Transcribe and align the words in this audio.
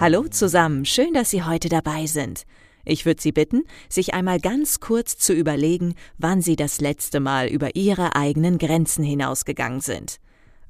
Hallo 0.00 0.28
zusammen, 0.28 0.84
schön, 0.84 1.12
dass 1.12 1.30
Sie 1.30 1.42
heute 1.42 1.68
dabei 1.68 2.06
sind. 2.06 2.44
Ich 2.84 3.04
würde 3.04 3.20
Sie 3.20 3.32
bitten, 3.32 3.64
sich 3.88 4.14
einmal 4.14 4.38
ganz 4.38 4.78
kurz 4.78 5.18
zu 5.18 5.32
überlegen, 5.32 5.96
wann 6.18 6.40
Sie 6.40 6.54
das 6.54 6.80
letzte 6.80 7.18
Mal 7.18 7.48
über 7.48 7.74
Ihre 7.74 8.14
eigenen 8.14 8.58
Grenzen 8.58 9.02
hinausgegangen 9.02 9.80
sind. 9.80 10.20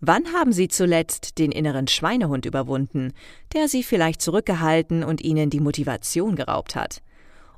Wann 0.00 0.32
haben 0.32 0.52
Sie 0.52 0.68
zuletzt 0.68 1.36
den 1.36 1.52
inneren 1.52 1.88
Schweinehund 1.88 2.46
überwunden, 2.46 3.12
der 3.52 3.68
Sie 3.68 3.82
vielleicht 3.82 4.22
zurückgehalten 4.22 5.04
und 5.04 5.20
Ihnen 5.20 5.50
die 5.50 5.60
Motivation 5.60 6.34
geraubt 6.34 6.74
hat? 6.74 7.02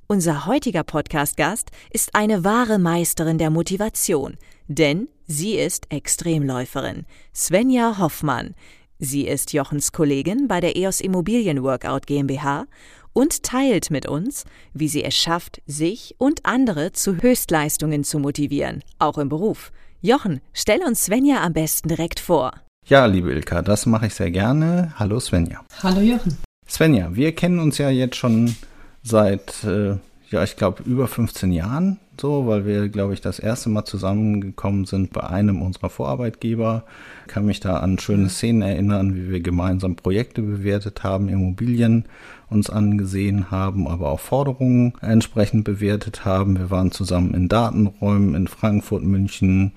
Unser 0.09 0.47
heutiger 0.47 0.83
Podcast-Gast 0.83 1.71
ist 1.93 2.17
eine 2.17 2.43
wahre 2.43 2.81
Meisterin 2.81 3.39
der 3.39 3.51
Motivation, 3.51 4.39
denn 4.67 5.07
sie 5.29 5.55
ist 5.55 5.87
Extremläuferin, 5.93 7.07
Svenja 7.33 7.97
Hoffmann. 7.99 8.57
Sie 9.03 9.27
ist 9.27 9.55
Jochens 9.55 9.93
Kollegin 9.93 10.47
bei 10.47 10.61
der 10.61 10.77
EOS 10.77 11.01
Immobilien 11.01 11.63
Workout 11.63 12.07
GmbH 12.07 12.67
und 13.15 13.43
teilt 13.43 13.91
mit 13.91 14.07
uns, 14.07 14.45
wie 14.75 14.89
sie 14.89 15.03
es 15.03 15.17
schafft, 15.17 15.63
sich 15.67 16.15
und 16.19 16.45
andere 16.45 16.93
zu 16.93 17.17
Höchstleistungen 17.17 18.05
zu 18.05 18.19
motivieren, 18.19 18.85
auch 18.99 19.17
im 19.17 19.31
Beruf. 19.31 19.73
Jochen, 20.03 20.43
stell 20.53 20.81
uns 20.87 21.07
Svenja 21.07 21.43
am 21.43 21.55
besten 21.55 21.89
direkt 21.89 22.21
vor. 22.21 22.53
Ja, 22.89 23.07
liebe 23.07 23.33
Ilka, 23.33 23.63
das 23.63 23.87
mache 23.87 24.09
ich 24.09 24.15
sehr 24.15 24.31
gerne. 24.31 24.93
Hallo 24.99 25.19
Svenja. 25.19 25.65
Hallo 25.83 26.03
Jochen. 26.03 26.37
Svenja, 26.69 27.09
wir 27.17 27.35
kennen 27.35 27.59
uns 27.59 27.79
ja 27.79 27.89
jetzt 27.89 28.17
schon 28.17 28.55
seit, 29.03 29.65
äh, 29.65 29.97
ja, 30.29 30.45
ich 30.45 30.57
glaube, 30.57 30.83
über 30.83 31.09
15 31.09 31.53
Jahren 31.53 31.99
so, 32.21 32.47
weil 32.47 32.67
wir, 32.67 32.89
glaube 32.89 33.15
ich, 33.15 33.21
das 33.21 33.39
erste 33.39 33.71
Mal 33.71 33.85
zusammengekommen 33.85 34.85
sind 34.85 35.13
bei 35.13 35.23
einem 35.23 35.63
unserer 35.63 35.91
Vorarbeitgeber. 35.91 36.85
Ich 37.27 37.33
kann 37.33 37.47
mich 37.47 37.61
da 37.61 37.79
an 37.79 37.99
schöne 37.99 38.29
Szenen 38.29 38.63
erinnern, 38.63 39.17
wie 39.17 39.31
wir 39.31 39.41
gemeinsam 39.41 39.97
Projekte 39.97 40.43
bewertet 40.43 41.03
haben, 41.03 41.29
Immobilien 41.29 42.05
uns 42.51 42.71
angesehen 42.71 43.51
haben, 43.51 43.89
aber 43.89 44.11
auch 44.11 44.21
Forderungen 44.21 44.93
entsprechend 45.01 45.65
bewertet 45.65 46.25
haben. 46.25 46.59
Wir 46.59 46.71
waren 46.71 46.93
zusammen 46.93 47.35
in 47.35 47.49
Datenräumen 47.49 48.35
in 48.35 48.47
Frankfurt, 48.47 49.03
München, 49.03 49.73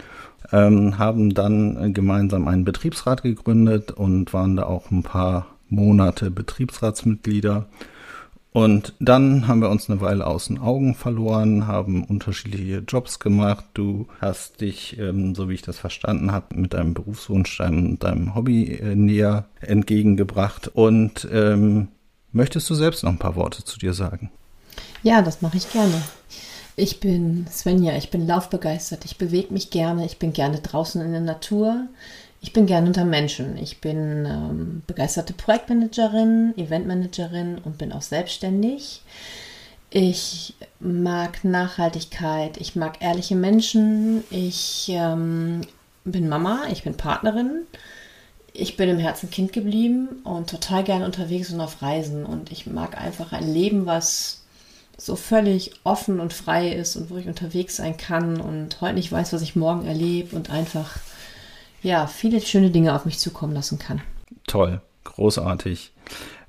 ähm, 0.51 0.97
haben 0.97 1.33
dann 1.33 1.93
gemeinsam 1.93 2.47
einen 2.47 2.65
Betriebsrat 2.65 3.23
gegründet 3.23 3.91
und 3.91 4.33
waren 4.33 4.55
da 4.55 4.63
auch 4.63 4.91
ein 4.91 5.03
paar 5.03 5.47
Monate 5.69 6.29
Betriebsratsmitglieder. 6.29 7.67
Und 8.53 8.93
dann 8.99 9.47
haben 9.47 9.61
wir 9.61 9.69
uns 9.69 9.89
eine 9.89 9.99
Weile 9.99 10.27
aus 10.27 10.45
den 10.45 10.59
Augen 10.59 10.93
verloren, 10.93 11.65
haben 11.65 12.03
unterschiedliche 12.03 12.83
Jobs 12.87 13.17
gemacht. 13.17 13.65
Du 13.73 14.07
hast 14.21 14.61
dich, 14.61 14.97
ähm, 14.99 15.33
so 15.33 15.49
wie 15.49 15.55
ich 15.55 15.63
das 15.63 15.79
verstanden 15.79 16.31
habe, 16.31 16.55
mit 16.55 16.73
deinem 16.73 16.93
Berufswunsch, 16.93 17.57
deinem, 17.57 17.97
deinem 17.97 18.35
Hobby 18.35 18.75
äh, 18.75 18.95
näher 18.95 19.45
entgegengebracht. 19.59 20.67
Und 20.67 21.27
ähm, 21.31 21.87
möchtest 22.31 22.69
du 22.69 22.75
selbst 22.75 23.03
noch 23.03 23.11
ein 23.11 23.17
paar 23.17 23.35
Worte 23.35 23.63
zu 23.63 23.79
dir 23.79 23.93
sagen? 23.93 24.29
Ja, 25.01 25.23
das 25.23 25.41
mache 25.41 25.57
ich 25.57 25.71
gerne. 25.71 26.03
Ich 26.75 26.99
bin 26.99 27.47
Svenja, 27.51 27.95
ich 27.97 28.11
bin 28.11 28.27
laufbegeistert, 28.27 29.05
ich 29.05 29.17
bewege 29.17 29.51
mich 29.51 29.71
gerne, 29.71 30.05
ich 30.05 30.17
bin 30.17 30.31
gerne 30.31 30.59
draußen 30.59 31.01
in 31.01 31.11
der 31.11 31.21
Natur. 31.21 31.87
Ich 32.43 32.51
bin 32.51 32.65
gern 32.65 32.85
unter 32.85 33.05
Menschen. 33.05 33.57
Ich 33.57 33.79
bin 33.79 34.25
ähm, 34.25 34.81
begeisterte 34.85 35.31
Projektmanagerin, 35.31 36.53
Eventmanagerin 36.57 37.57
und 37.63 37.77
bin 37.77 37.93
auch 37.93 38.01
selbstständig. 38.01 39.01
Ich 39.89 40.53
mag 40.81 41.45
Nachhaltigkeit, 41.45 42.57
ich 42.57 42.75
mag 42.75 43.01
ehrliche 43.01 43.37
Menschen, 43.37 44.25
ich 44.29 44.87
ähm, 44.89 45.61
bin 46.03 46.27
Mama, 46.27 46.63
ich 46.69 46.83
bin 46.83 46.97
Partnerin, 46.97 47.61
ich 48.51 48.75
bin 48.75 48.89
im 48.89 48.99
Herzen 48.99 49.31
Kind 49.31 49.53
geblieben 49.53 50.09
und 50.25 50.49
total 50.49 50.83
gern 50.83 51.03
unterwegs 51.03 51.49
und 51.49 51.61
auf 51.61 51.81
Reisen. 51.81 52.25
Und 52.25 52.51
ich 52.51 52.67
mag 52.67 52.99
einfach 52.99 53.31
ein 53.31 53.53
Leben, 53.53 53.85
was 53.85 54.41
so 54.97 55.15
völlig 55.15 55.71
offen 55.85 56.19
und 56.19 56.33
frei 56.33 56.73
ist 56.73 56.97
und 56.97 57.09
wo 57.09 57.15
ich 57.15 57.27
unterwegs 57.27 57.77
sein 57.77 57.95
kann 57.95 58.41
und 58.41 58.81
heute 58.81 58.95
nicht 58.95 59.13
weiß, 59.13 59.31
was 59.31 59.41
ich 59.41 59.55
morgen 59.55 59.87
erlebe 59.87 60.35
und 60.35 60.49
einfach 60.49 60.99
ja, 61.83 62.07
viele 62.07 62.41
schöne 62.41 62.71
Dinge 62.71 62.95
auf 62.95 63.05
mich 63.05 63.19
zukommen 63.19 63.53
lassen 63.53 63.77
kann. 63.77 64.01
Toll, 64.47 64.81
großartig. 65.03 65.91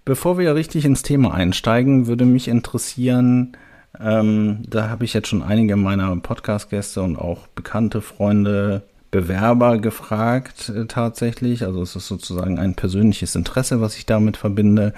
Bevor 0.04 0.38
wir 0.38 0.54
richtig 0.54 0.84
ins 0.84 1.02
Thema 1.02 1.34
einsteigen, 1.34 2.06
würde 2.06 2.24
mich 2.24 2.48
interessieren, 2.48 3.56
ähm, 4.00 4.62
da 4.68 4.88
habe 4.88 5.04
ich 5.04 5.14
jetzt 5.14 5.28
schon 5.28 5.42
einige 5.42 5.76
meiner 5.76 6.14
Podcast-Gäste 6.16 7.02
und 7.02 7.16
auch 7.16 7.46
bekannte 7.48 8.00
Freunde, 8.00 8.82
Bewerber 9.14 9.78
gefragt 9.78 10.70
äh, 10.70 10.86
tatsächlich. 10.86 11.64
Also 11.64 11.82
es 11.82 11.94
ist 11.94 12.08
sozusagen 12.08 12.58
ein 12.58 12.74
persönliches 12.74 13.36
Interesse, 13.36 13.80
was 13.80 13.96
ich 13.96 14.06
damit 14.06 14.36
verbinde. 14.36 14.92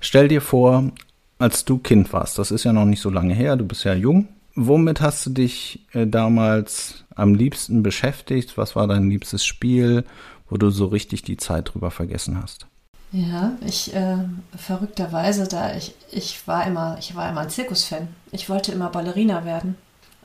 Stell 0.00 0.28
dir 0.28 0.40
vor, 0.40 0.90
als 1.38 1.66
du 1.66 1.76
Kind 1.76 2.10
warst, 2.14 2.38
das 2.38 2.52
ist 2.52 2.64
ja 2.64 2.72
noch 2.72 2.86
nicht 2.86 3.02
so 3.02 3.10
lange 3.10 3.34
her, 3.34 3.56
du 3.56 3.66
bist 3.66 3.84
ja 3.84 3.92
jung. 3.92 4.28
Womit 4.54 5.02
hast 5.02 5.26
du 5.26 5.30
dich 5.30 5.86
äh, 5.92 6.06
damals 6.06 6.99
am 7.14 7.34
liebsten 7.34 7.82
beschäftigt? 7.82 8.56
Was 8.56 8.76
war 8.76 8.86
dein 8.86 9.08
liebstes 9.08 9.44
Spiel, 9.44 10.04
wo 10.48 10.56
du 10.56 10.70
so 10.70 10.86
richtig 10.86 11.22
die 11.22 11.36
Zeit 11.36 11.72
drüber 11.72 11.90
vergessen 11.90 12.40
hast? 12.42 12.66
Ja, 13.12 13.52
ich 13.66 13.94
äh, 13.94 14.18
verrückterweise 14.56 15.48
da 15.48 15.74
ich 15.74 15.94
ich 16.12 16.46
war 16.46 16.66
immer 16.66 16.96
ich 17.00 17.16
war 17.16 17.28
immer 17.28 17.40
ein 17.40 17.50
Zirkusfan. 17.50 18.08
Ich 18.30 18.48
wollte 18.48 18.70
immer 18.70 18.88
Ballerina 18.88 19.44
werden 19.44 19.76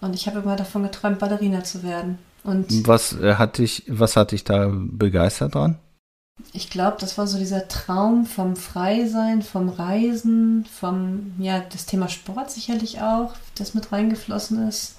und 0.01 0.13
ich 0.13 0.27
habe 0.27 0.39
immer 0.39 0.55
davon 0.55 0.83
geträumt 0.83 1.19
Ballerina 1.19 1.63
zu 1.63 1.81
werden. 1.81 2.19
Und 2.43 2.87
was 2.87 3.13
äh, 3.13 3.35
hat 3.35 3.57
dich 3.57 3.83
was 3.87 4.15
hat 4.15 4.31
dich 4.31 4.43
da 4.43 4.71
begeistert 4.71 5.55
dran? 5.55 5.79
Ich 6.53 6.69
glaube, 6.69 6.97
das 6.99 7.17
war 7.17 7.27
so 7.27 7.39
dieser 7.39 7.67
Traum 7.69 8.25
vom 8.25 8.55
Freisein, 8.55 9.41
vom 9.41 9.69
Reisen, 9.69 10.65
vom 10.65 11.33
ja 11.39 11.61
das 11.61 11.85
Thema 11.85 12.09
Sport 12.09 12.51
sicherlich 12.51 13.01
auch, 13.01 13.33
das 13.57 13.73
mit 13.73 13.91
reingeflossen 13.91 14.67
ist. 14.67 14.95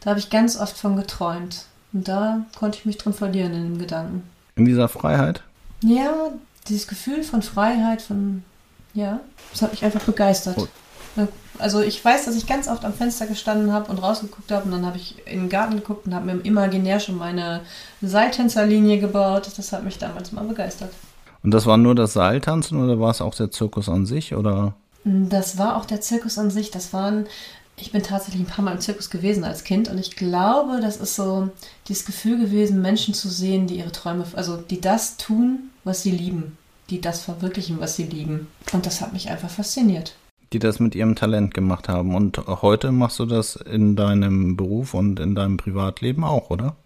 Da 0.00 0.10
habe 0.10 0.20
ich 0.20 0.30
ganz 0.30 0.58
oft 0.58 0.76
von 0.76 0.96
geträumt. 0.96 1.64
Und 1.92 2.08
da 2.08 2.42
konnte 2.58 2.78
ich 2.78 2.86
mich 2.86 2.98
drin 2.98 3.14
verlieren 3.14 3.54
in 3.54 3.62
den 3.62 3.78
Gedanken. 3.78 4.22
In 4.56 4.64
dieser 4.64 4.88
Freiheit? 4.88 5.42
Ja, 5.82 6.30
dieses 6.68 6.88
Gefühl 6.88 7.22
von 7.22 7.42
Freiheit, 7.42 8.02
von, 8.02 8.42
ja, 8.94 9.20
das 9.52 9.62
hat 9.62 9.72
mich 9.72 9.84
einfach 9.84 10.02
begeistert. 10.02 10.56
Oh. 10.58 10.66
Also 11.58 11.80
ich 11.80 12.04
weiß, 12.04 12.26
dass 12.26 12.36
ich 12.36 12.46
ganz 12.46 12.68
oft 12.68 12.84
am 12.84 12.92
Fenster 12.92 13.26
gestanden 13.26 13.72
habe 13.72 13.90
und 13.90 13.98
rausgeguckt 13.98 14.52
habe 14.52 14.66
und 14.66 14.72
dann 14.72 14.84
habe 14.84 14.98
ich 14.98 15.26
in 15.26 15.40
den 15.40 15.48
Garten 15.48 15.76
geguckt 15.76 16.06
und 16.06 16.14
habe 16.14 16.26
mir 16.26 16.40
imaginär 16.44 17.00
schon 17.00 17.16
meine 17.16 17.62
Seiltänzerlinie 18.02 18.98
gebaut. 18.98 19.50
Das 19.56 19.72
hat 19.72 19.82
mich 19.82 19.98
damals 19.98 20.32
mal 20.32 20.44
begeistert. 20.44 20.90
Und 21.42 21.52
das 21.52 21.64
war 21.64 21.78
nur 21.78 21.94
das 21.94 22.12
Seiltanzen 22.12 22.82
oder 22.82 23.00
war 23.00 23.10
es 23.10 23.22
auch 23.22 23.34
der 23.34 23.50
Zirkus 23.50 23.88
an 23.88 24.04
sich 24.04 24.34
oder? 24.34 24.74
Das 25.04 25.56
war 25.56 25.76
auch 25.76 25.84
der 25.84 26.00
Zirkus 26.00 26.38
an 26.38 26.50
sich. 26.50 26.70
Das 26.70 26.92
waren 26.92 27.26
ich 27.78 27.92
bin 27.92 28.02
tatsächlich 28.02 28.42
ein 28.42 28.46
paar 28.46 28.64
Mal 28.64 28.72
im 28.72 28.80
Zirkus 28.80 29.10
gewesen 29.10 29.44
als 29.44 29.64
Kind 29.64 29.88
und 29.88 29.98
ich 29.98 30.16
glaube, 30.16 30.80
das 30.80 30.96
ist 30.96 31.14
so 31.14 31.50
dieses 31.88 32.06
Gefühl 32.06 32.38
gewesen, 32.38 32.80
Menschen 32.80 33.12
zu 33.12 33.28
sehen, 33.28 33.66
die 33.66 33.76
ihre 33.78 33.92
Träume, 33.92 34.24
also 34.34 34.56
die 34.56 34.80
das 34.80 35.18
tun, 35.18 35.70
was 35.84 36.02
sie 36.02 36.10
lieben, 36.10 36.56
die 36.88 37.00
das 37.00 37.22
verwirklichen, 37.22 37.78
was 37.78 37.96
sie 37.96 38.04
lieben. 38.04 38.48
Und 38.72 38.86
das 38.86 39.00
hat 39.00 39.12
mich 39.12 39.30
einfach 39.30 39.50
fasziniert. 39.50 40.16
Die 40.52 40.58
das 40.58 40.80
mit 40.80 40.94
ihrem 40.94 41.16
Talent 41.16 41.52
gemacht 41.52 41.88
haben. 41.88 42.14
Und 42.14 42.38
heute 42.46 42.92
machst 42.92 43.18
du 43.18 43.26
das 43.26 43.56
in 43.56 43.96
deinem 43.96 44.56
Beruf 44.56 44.94
und 44.94 45.20
in 45.20 45.34
deinem 45.34 45.56
Privatleben 45.56 46.24
auch, 46.24 46.50
oder? 46.50 46.76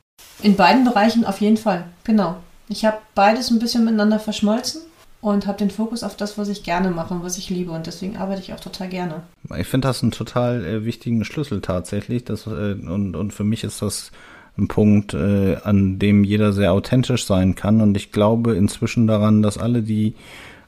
In 0.42 0.56
beiden 0.56 0.84
Bereichen 0.84 1.24
auf 1.24 1.40
jeden 1.40 1.56
Fall, 1.56 1.84
genau. 2.04 2.36
Ich 2.68 2.84
habe 2.84 2.98
beides 3.14 3.50
ein 3.50 3.58
bisschen 3.58 3.84
miteinander 3.84 4.18
verschmolzen 4.18 4.82
und 5.20 5.46
habe 5.46 5.58
den 5.58 5.70
Fokus 5.70 6.02
auf 6.02 6.16
das, 6.16 6.38
was 6.38 6.48
ich 6.48 6.62
gerne 6.62 6.90
mache 6.90 7.14
und 7.14 7.22
was 7.22 7.38
ich 7.38 7.50
liebe. 7.50 7.72
Und 7.72 7.86
deswegen 7.86 8.16
arbeite 8.16 8.40
ich 8.40 8.52
auch 8.54 8.60
total 8.60 8.88
gerne. 8.88 9.22
Ich 9.58 9.66
finde 9.66 9.88
das 9.88 10.02
einen 10.02 10.12
total 10.12 10.64
äh, 10.64 10.84
wichtigen 10.84 11.24
Schlüssel 11.24 11.60
tatsächlich. 11.60 12.24
Das, 12.24 12.46
äh, 12.46 12.74
und, 12.74 13.14
und 13.14 13.32
für 13.32 13.44
mich 13.44 13.64
ist 13.64 13.82
das 13.82 14.12
ein 14.56 14.68
Punkt, 14.68 15.14
äh, 15.14 15.56
an 15.62 15.98
dem 15.98 16.24
jeder 16.24 16.52
sehr 16.52 16.72
authentisch 16.72 17.26
sein 17.26 17.54
kann. 17.54 17.80
Und 17.80 17.96
ich 17.96 18.12
glaube 18.12 18.54
inzwischen 18.54 19.06
daran, 19.06 19.42
dass 19.42 19.58
alle, 19.58 19.82
die 19.82 20.14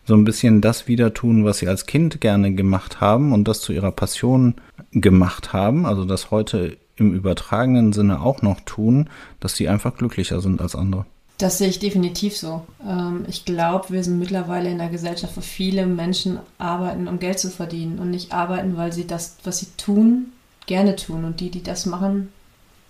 so 0.04 0.14
ein 0.14 0.25
bisschen 0.25 0.60
das 0.60 0.88
wieder 0.88 1.14
tun, 1.14 1.44
was 1.44 1.58
sie 1.58 1.69
als 1.69 1.87
Kind 1.87 2.20
gerne 2.20 2.54
gemacht 2.54 3.00
haben 3.00 3.32
und 3.32 3.46
das 3.46 3.60
zu 3.60 3.72
ihrer 3.72 3.93
Passion 3.93 4.54
gemacht 4.90 5.52
haben, 5.52 5.87
also 5.87 6.04
das 6.04 6.31
heute 6.31 6.76
im 6.96 7.14
übertragenen 7.14 7.93
Sinne 7.93 8.20
auch 8.20 8.43
noch 8.43 8.60
tun, 8.60 9.08
dass 9.40 9.56
sie 9.56 9.69
einfach 9.69 9.96
glücklicher 9.96 10.40
sind 10.40 10.60
als 10.60 10.75
andere. 10.75 11.06
Das 11.42 11.58
sehe 11.58 11.66
ich 11.66 11.80
definitiv 11.80 12.36
so. 12.36 12.64
Ähm, 12.88 13.24
ich 13.26 13.44
glaube, 13.44 13.90
wir 13.90 14.04
sind 14.04 14.20
mittlerweile 14.20 14.70
in 14.70 14.80
einer 14.80 14.92
Gesellschaft, 14.92 15.36
wo 15.36 15.40
viele 15.40 15.86
Menschen 15.86 16.38
arbeiten, 16.58 17.08
um 17.08 17.18
Geld 17.18 17.40
zu 17.40 17.50
verdienen 17.50 17.98
und 17.98 18.12
nicht 18.12 18.32
arbeiten, 18.32 18.76
weil 18.76 18.92
sie 18.92 19.08
das, 19.08 19.38
was 19.42 19.58
sie 19.58 19.66
tun, 19.76 20.26
gerne 20.66 20.94
tun. 20.94 21.24
Und 21.24 21.40
die, 21.40 21.50
die 21.50 21.64
das 21.64 21.84
machen, 21.84 22.28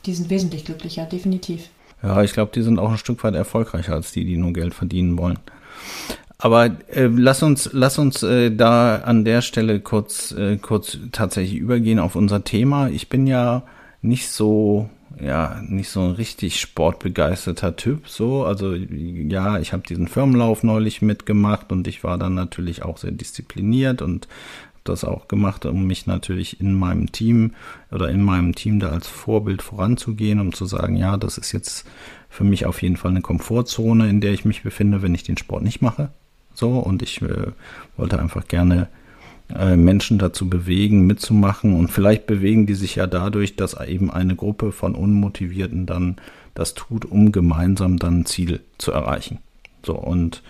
die 0.04 0.12
sind 0.12 0.28
wesentlich 0.28 0.66
glücklicher, 0.66 1.06
definitiv. 1.06 1.70
Ja, 2.02 2.22
ich 2.22 2.34
glaube, 2.34 2.52
die 2.54 2.60
sind 2.60 2.78
auch 2.78 2.90
ein 2.90 2.99
Stück 2.99 3.25
weit 3.25 3.34
erfolgreicher 3.34 3.94
als 3.94 4.12
die, 4.12 4.26
die 4.26 4.37
nur 4.37 4.52
Geld 4.52 4.75
verdienen 4.75 5.16
wollen. 5.16 5.38
Aber 6.37 6.66
äh, 6.88 7.06
lass 7.06 7.43
uns, 7.43 7.70
lass 7.72 7.99
uns 7.99 8.22
äh, 8.22 8.54
da 8.54 8.96
an 8.96 9.25
der 9.25 9.40
Stelle 9.40 9.81
kurz, 9.81 10.31
äh, 10.32 10.58
kurz 10.58 10.99
tatsächlich 11.10 11.58
übergehen 11.58 11.99
auf 11.99 12.16
unser 12.16 12.44
Thema. 12.44 12.90
Ich 12.90 13.08
bin 13.08 13.26
ja 13.26 13.62
nicht 14.02 14.28
so 14.28 14.90
ja 15.20 15.61
nicht 15.67 15.88
so 15.88 16.00
ein 16.00 16.12
richtig 16.12 16.61
sportbegeisterter 16.61 17.76
Typ 17.76 18.09
so 18.09 18.44
also 18.44 18.75
ja 18.75 19.59
ich 19.59 19.73
habe 19.73 19.82
diesen 19.87 20.09
Firmenlauf 20.09 20.62
neulich 20.62 21.03
mitgemacht 21.03 21.73
und 21.73 21.87
ich 21.88 22.05
war 22.05 22.19
dann 22.19 22.35
natürlich 22.35 22.82
auch 22.82 22.99
sehr 22.99 23.12
diszipliniert 23.12 24.03
und 24.03 24.29
das 24.85 25.05
auch 25.05 25.29
gemacht, 25.29 25.64
um 25.64 25.87
mich 25.87 26.06
natürlich 26.06 26.61
in 26.61 26.75
meinem 26.75 27.12
Team 27.12 27.53
oder 27.91 28.09
in 28.09 28.23
meinem 28.23 28.55
Team 28.55 28.81
da 28.81 28.91
als 28.91 29.06
Vorbild 29.06 29.62
voranzugehen, 29.62 30.41
um 30.41 30.53
zu 30.53 30.67
sagen, 30.67 30.97
ja, 30.97 31.17
das 31.17 31.38
ist 31.38 31.53
jetzt 31.53 31.87
für 32.29 32.44
mich 32.44 32.67
auf 32.67 32.82
jeden 32.82 32.97
Fall 32.97 33.12
eine 33.12 33.20
Komfortzone, 33.20 34.09
in 34.09 34.20
der 34.20 34.32
ich 34.32 34.44
mich 34.44 34.62
befinde, 34.62 35.03
wenn 35.03 35.14
ich 35.14 35.23
den 35.23 35.37
Sport 35.37 35.62
nicht 35.62 35.82
mache. 35.82 36.11
So, 36.55 36.70
und 36.79 37.03
ich 37.03 37.23
äh, 37.23 37.53
wollte 37.97 38.19
einfach 38.19 38.47
gerne 38.49 38.88
äh, 39.58 39.76
Menschen 39.76 40.19
dazu 40.19 40.49
bewegen, 40.49 41.06
mitzumachen. 41.06 41.75
Und 41.75 41.88
vielleicht 41.88 42.26
bewegen 42.26 42.66
die 42.66 42.75
sich 42.75 42.96
ja 42.96 43.06
dadurch, 43.06 43.56
dass 43.56 43.78
eben 43.81 44.10
eine 44.10 44.37
Gruppe 44.37 44.72
von 44.72 44.94
Unmotivierten 44.94 45.87
dann 45.87 46.16
das 46.54 46.75
tut, 46.75 47.04
um 47.04 47.32
gemeinsam 47.32 47.99
dann 47.99 48.20
ein 48.20 48.26
Ziel 48.26 48.60
zu 48.78 48.93
erreichen. 48.93 49.38
So, 49.84 49.94
und 49.94 50.43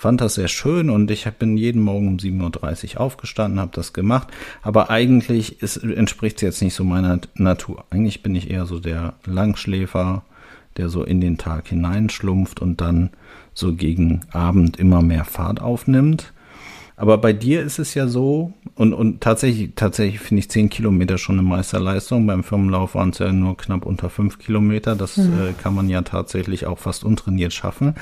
fand 0.00 0.20
das 0.22 0.34
sehr 0.34 0.48
schön 0.48 0.88
und 0.88 1.10
ich 1.10 1.26
bin 1.32 1.58
jeden 1.58 1.82
Morgen 1.82 2.08
um 2.08 2.16
7.30 2.16 2.94
Uhr 2.94 3.00
aufgestanden, 3.02 3.60
habe 3.60 3.72
das 3.74 3.92
gemacht. 3.92 4.28
Aber 4.62 4.88
eigentlich 4.88 5.62
entspricht 5.62 6.36
es 6.36 6.42
jetzt 6.42 6.62
nicht 6.62 6.74
so 6.74 6.84
meiner 6.84 7.20
Natur. 7.34 7.84
Eigentlich 7.90 8.22
bin 8.22 8.34
ich 8.34 8.50
eher 8.50 8.64
so 8.64 8.80
der 8.80 9.14
Langschläfer, 9.26 10.22
der 10.78 10.88
so 10.88 11.04
in 11.04 11.20
den 11.20 11.36
Tag 11.36 11.68
hineinschlumpft 11.68 12.60
und 12.60 12.80
dann 12.80 13.10
so 13.52 13.74
gegen 13.74 14.22
Abend 14.30 14.78
immer 14.78 15.02
mehr 15.02 15.24
Fahrt 15.24 15.60
aufnimmt. 15.60 16.32
Aber 17.00 17.16
bei 17.16 17.32
dir 17.32 17.62
ist 17.62 17.78
es 17.78 17.94
ja 17.94 18.08
so, 18.08 18.52
und, 18.74 18.92
und 18.92 19.22
tatsächlich, 19.22 19.70
tatsächlich 19.74 20.20
finde 20.20 20.40
ich 20.40 20.50
zehn 20.50 20.68
Kilometer 20.68 21.16
schon 21.16 21.38
eine 21.38 21.48
Meisterleistung. 21.48 22.26
Beim 22.26 22.44
Firmenlauf 22.44 22.94
waren 22.94 23.08
es 23.08 23.20
ja 23.20 23.32
nur 23.32 23.56
knapp 23.56 23.86
unter 23.86 24.10
fünf 24.10 24.38
Kilometer. 24.38 24.94
Das 24.96 25.16
mhm. 25.16 25.32
äh, 25.32 25.52
kann 25.54 25.74
man 25.74 25.88
ja 25.88 26.02
tatsächlich 26.02 26.66
auch 26.66 26.78
fast 26.78 27.02
untrainiert 27.02 27.54
schaffen. 27.54 27.94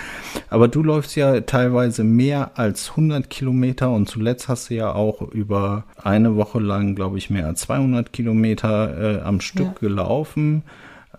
Aber 0.51 0.67
du 0.67 0.83
läufst 0.83 1.15
ja 1.15 1.43
teilweise 1.43 2.03
mehr 2.03 2.59
als 2.59 2.91
100 2.91 3.31
Kilometer 3.31 3.93
und 3.93 4.09
zuletzt 4.09 4.49
hast 4.49 4.71
du 4.71 4.75
ja 4.75 4.93
auch 4.93 5.23
über 5.23 5.85
eine 6.03 6.35
Woche 6.35 6.59
lang, 6.59 6.97
glaube 6.97 7.19
ich, 7.19 7.31
mehr 7.31 7.47
als 7.47 7.61
200 7.61 8.13
Kilometer 8.13 9.21
äh, 9.21 9.21
am 9.21 9.41
Stück 9.41 9.75
ja. 9.81 9.89
gelaufen. 9.89 10.65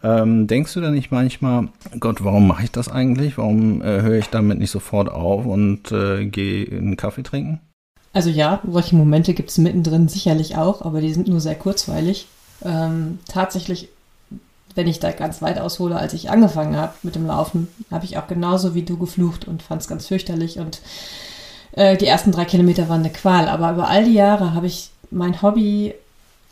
Ähm, 0.03 0.47
denkst 0.47 0.73
du 0.73 0.81
da 0.81 0.91
nicht 0.91 1.11
manchmal, 1.11 1.69
Gott, 1.97 2.25
warum 2.25 2.45
mache 2.45 2.65
ich 2.65 2.71
das 2.71 2.89
eigentlich? 2.89 3.37
Warum 3.37 3.81
äh, 3.81 4.01
höre 4.01 4.17
ich 4.17 4.27
damit 4.27 4.59
nicht 4.59 4.71
sofort 4.71 5.09
auf 5.09 5.45
und 5.45 5.93
äh, 5.93 6.25
gehe 6.25 6.69
einen 6.69 6.97
Kaffee 6.97 7.23
trinken? 7.23 7.61
Also 8.13 8.29
ja, 8.29 8.61
solche 8.69 8.95
Momente 8.95 9.33
gibt 9.33 9.49
es 9.49 9.57
mittendrin 9.57 10.07
sicherlich 10.07 10.57
auch, 10.57 10.81
aber 10.81 11.01
die 11.01 11.13
sind 11.13 11.27
nur 11.27 11.39
sehr 11.39 11.55
kurzweilig. 11.55 12.27
Ähm, 12.63 13.19
tatsächlich, 13.27 13.89
wenn 14.75 14.87
ich 14.87 14.99
da 14.99 15.11
ganz 15.11 15.41
weit 15.41 15.59
aushole, 15.59 15.95
als 15.95 16.13
ich 16.13 16.29
angefangen 16.29 16.75
habe 16.75 16.93
mit 17.03 17.15
dem 17.15 17.27
Laufen, 17.27 17.67
habe 17.91 18.05
ich 18.05 18.17
auch 18.17 18.27
genauso 18.27 18.73
wie 18.73 18.83
du 18.83 18.97
geflucht 18.97 19.47
und 19.47 19.61
fand 19.61 19.81
es 19.81 19.87
ganz 19.87 20.07
fürchterlich. 20.07 20.57
Und 20.57 20.81
äh, 21.73 21.97
die 21.97 22.07
ersten 22.07 22.31
drei 22.31 22.45
Kilometer 22.45 22.89
waren 22.89 23.01
eine 23.01 23.11
Qual. 23.11 23.47
Aber 23.47 23.71
über 23.71 23.87
all 23.87 24.05
die 24.05 24.13
Jahre 24.13 24.53
habe 24.53 24.67
ich 24.67 24.89
mein 25.11 25.41
Hobby 25.41 25.93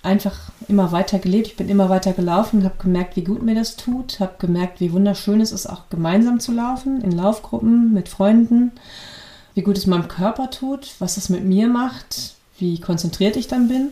einfach 0.03 0.51
immer 0.67 0.91
weiter 0.91 1.17
gelebt. 1.19 1.47
Ich 1.47 1.57
bin 1.57 1.69
immer 1.69 1.89
weiter 1.89 2.13
gelaufen, 2.13 2.63
habe 2.63 2.75
gemerkt, 2.81 3.15
wie 3.15 3.23
gut 3.23 3.41
mir 3.41 3.55
das 3.55 3.75
tut, 3.75 4.19
habe 4.19 4.35
gemerkt, 4.39 4.79
wie 4.79 4.93
wunderschön 4.93 5.41
es 5.41 5.51
ist, 5.51 5.67
auch 5.67 5.89
gemeinsam 5.89 6.39
zu 6.39 6.51
laufen, 6.51 7.01
in 7.01 7.11
Laufgruppen 7.11 7.93
mit 7.93 8.09
Freunden 8.09 8.71
wie 9.57 9.63
gut 9.63 9.77
es 9.77 9.87
meinem 9.87 10.07
Körper 10.07 10.51
tut, 10.51 10.93
was 10.99 11.17
es 11.17 11.29
mit 11.29 11.43
mir 11.43 11.67
macht, 11.67 12.35
wie 12.59 12.79
konzentriert 12.79 13.35
ich 13.35 13.47
dann 13.47 13.67
bin. 13.67 13.89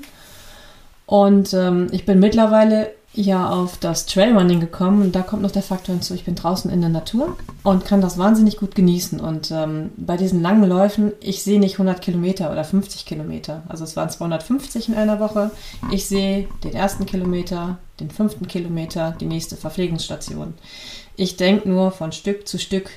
Und 1.07 1.55
ähm, 1.55 1.87
ich 1.91 2.05
bin 2.05 2.19
mittlerweile 2.19 2.91
ja 3.13 3.49
auf 3.49 3.77
das 3.77 4.05
Trailrunning 4.05 4.59
gekommen 4.59 5.01
und 5.01 5.15
da 5.15 5.23
kommt 5.23 5.41
noch 5.41 5.51
der 5.51 5.63
Faktor 5.63 5.95
hinzu, 5.95 6.13
ich 6.13 6.25
bin 6.25 6.35
draußen 6.35 6.69
in 6.69 6.81
der 6.81 6.89
Natur 6.91 7.35
und 7.63 7.85
kann 7.85 8.01
das 8.01 8.19
wahnsinnig 8.19 8.57
gut 8.57 8.75
genießen. 8.75 9.19
Und 9.19 9.49
ähm, 9.49 9.89
bei 9.97 10.17
diesen 10.17 10.39
langen 10.43 10.69
Läufen, 10.69 11.13
ich 11.19 11.41
sehe 11.41 11.59
nicht 11.59 11.75
100 11.75 11.99
Kilometer 11.99 12.51
oder 12.51 12.63
50 12.63 13.07
Kilometer. 13.07 13.63
Also 13.67 13.85
es 13.85 13.95
waren 13.95 14.11
250 14.11 14.89
in 14.89 14.95
einer 14.95 15.19
Woche. 15.19 15.49
Ich 15.91 16.05
sehe 16.05 16.47
den 16.63 16.75
ersten 16.75 17.07
Kilometer, 17.07 17.79
den 17.99 18.11
fünften 18.11 18.47
Kilometer, 18.47 19.15
die 19.19 19.25
nächste 19.25 19.55
Verpflegungsstation. 19.55 20.53
Ich 21.15 21.37
denke 21.37 21.69
nur 21.69 21.89
von 21.89 22.11
Stück 22.11 22.47
zu 22.47 22.59
Stück 22.59 22.91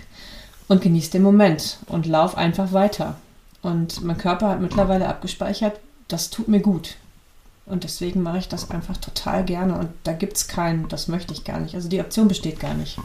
und 0.68 0.82
genieße 0.82 1.12
den 1.12 1.22
Moment 1.22 1.78
und 1.86 2.06
lauf 2.06 2.36
einfach 2.36 2.72
weiter. 2.72 3.16
Und 3.62 4.04
mein 4.04 4.18
Körper 4.18 4.50
hat 4.50 4.60
mittlerweile 4.60 5.08
abgespeichert, 5.08 5.80
das 6.06 6.30
tut 6.30 6.48
mir 6.48 6.60
gut. 6.60 6.96
Und 7.66 7.84
deswegen 7.84 8.22
mache 8.22 8.38
ich 8.38 8.48
das 8.48 8.70
einfach 8.70 8.96
total 8.96 9.44
gerne. 9.44 9.78
Und 9.78 9.90
da 10.04 10.12
gibt 10.12 10.36
es 10.36 10.48
keinen, 10.48 10.88
das 10.88 11.08
möchte 11.08 11.34
ich 11.34 11.44
gar 11.44 11.60
nicht. 11.60 11.74
Also 11.74 11.88
die 11.88 12.00
Option 12.00 12.28
besteht 12.28 12.60
gar 12.60 12.74
nicht. 12.74 12.98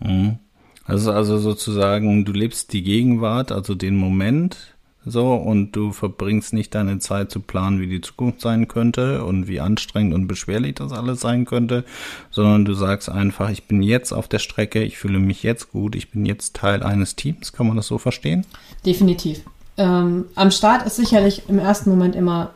Mhm. 0.00 0.38
Also, 0.84 1.10
also 1.10 1.38
sozusagen, 1.38 2.24
du 2.24 2.32
lebst 2.32 2.72
die 2.72 2.82
Gegenwart, 2.82 3.50
also 3.50 3.74
den 3.74 3.96
Moment, 3.96 4.75
so, 5.08 5.34
und 5.34 5.70
du 5.72 5.92
verbringst 5.92 6.52
nicht 6.52 6.74
deine 6.74 6.98
Zeit 6.98 7.30
zu 7.30 7.38
planen, 7.38 7.80
wie 7.80 7.86
die 7.86 8.00
Zukunft 8.00 8.40
sein 8.40 8.66
könnte 8.66 9.24
und 9.24 9.46
wie 9.46 9.60
anstrengend 9.60 10.14
und 10.14 10.26
beschwerlich 10.26 10.74
das 10.74 10.92
alles 10.92 11.20
sein 11.20 11.44
könnte, 11.44 11.84
sondern 12.32 12.64
du 12.64 12.74
sagst 12.74 13.08
einfach, 13.08 13.50
ich 13.50 13.68
bin 13.68 13.82
jetzt 13.82 14.12
auf 14.12 14.26
der 14.26 14.40
Strecke, 14.40 14.82
ich 14.82 14.98
fühle 14.98 15.20
mich 15.20 15.44
jetzt 15.44 15.70
gut, 15.70 15.94
ich 15.94 16.10
bin 16.10 16.26
jetzt 16.26 16.56
Teil 16.56 16.82
eines 16.82 17.14
Teams. 17.14 17.52
Kann 17.52 17.68
man 17.68 17.76
das 17.76 17.86
so 17.86 17.98
verstehen? 17.98 18.44
Definitiv. 18.84 19.42
Ähm, 19.76 20.24
am 20.34 20.50
Start 20.50 20.84
ist 20.84 20.96
sicherlich 20.96 21.48
im 21.48 21.60
ersten 21.60 21.88
Moment 21.90 22.16
immer 22.16 22.50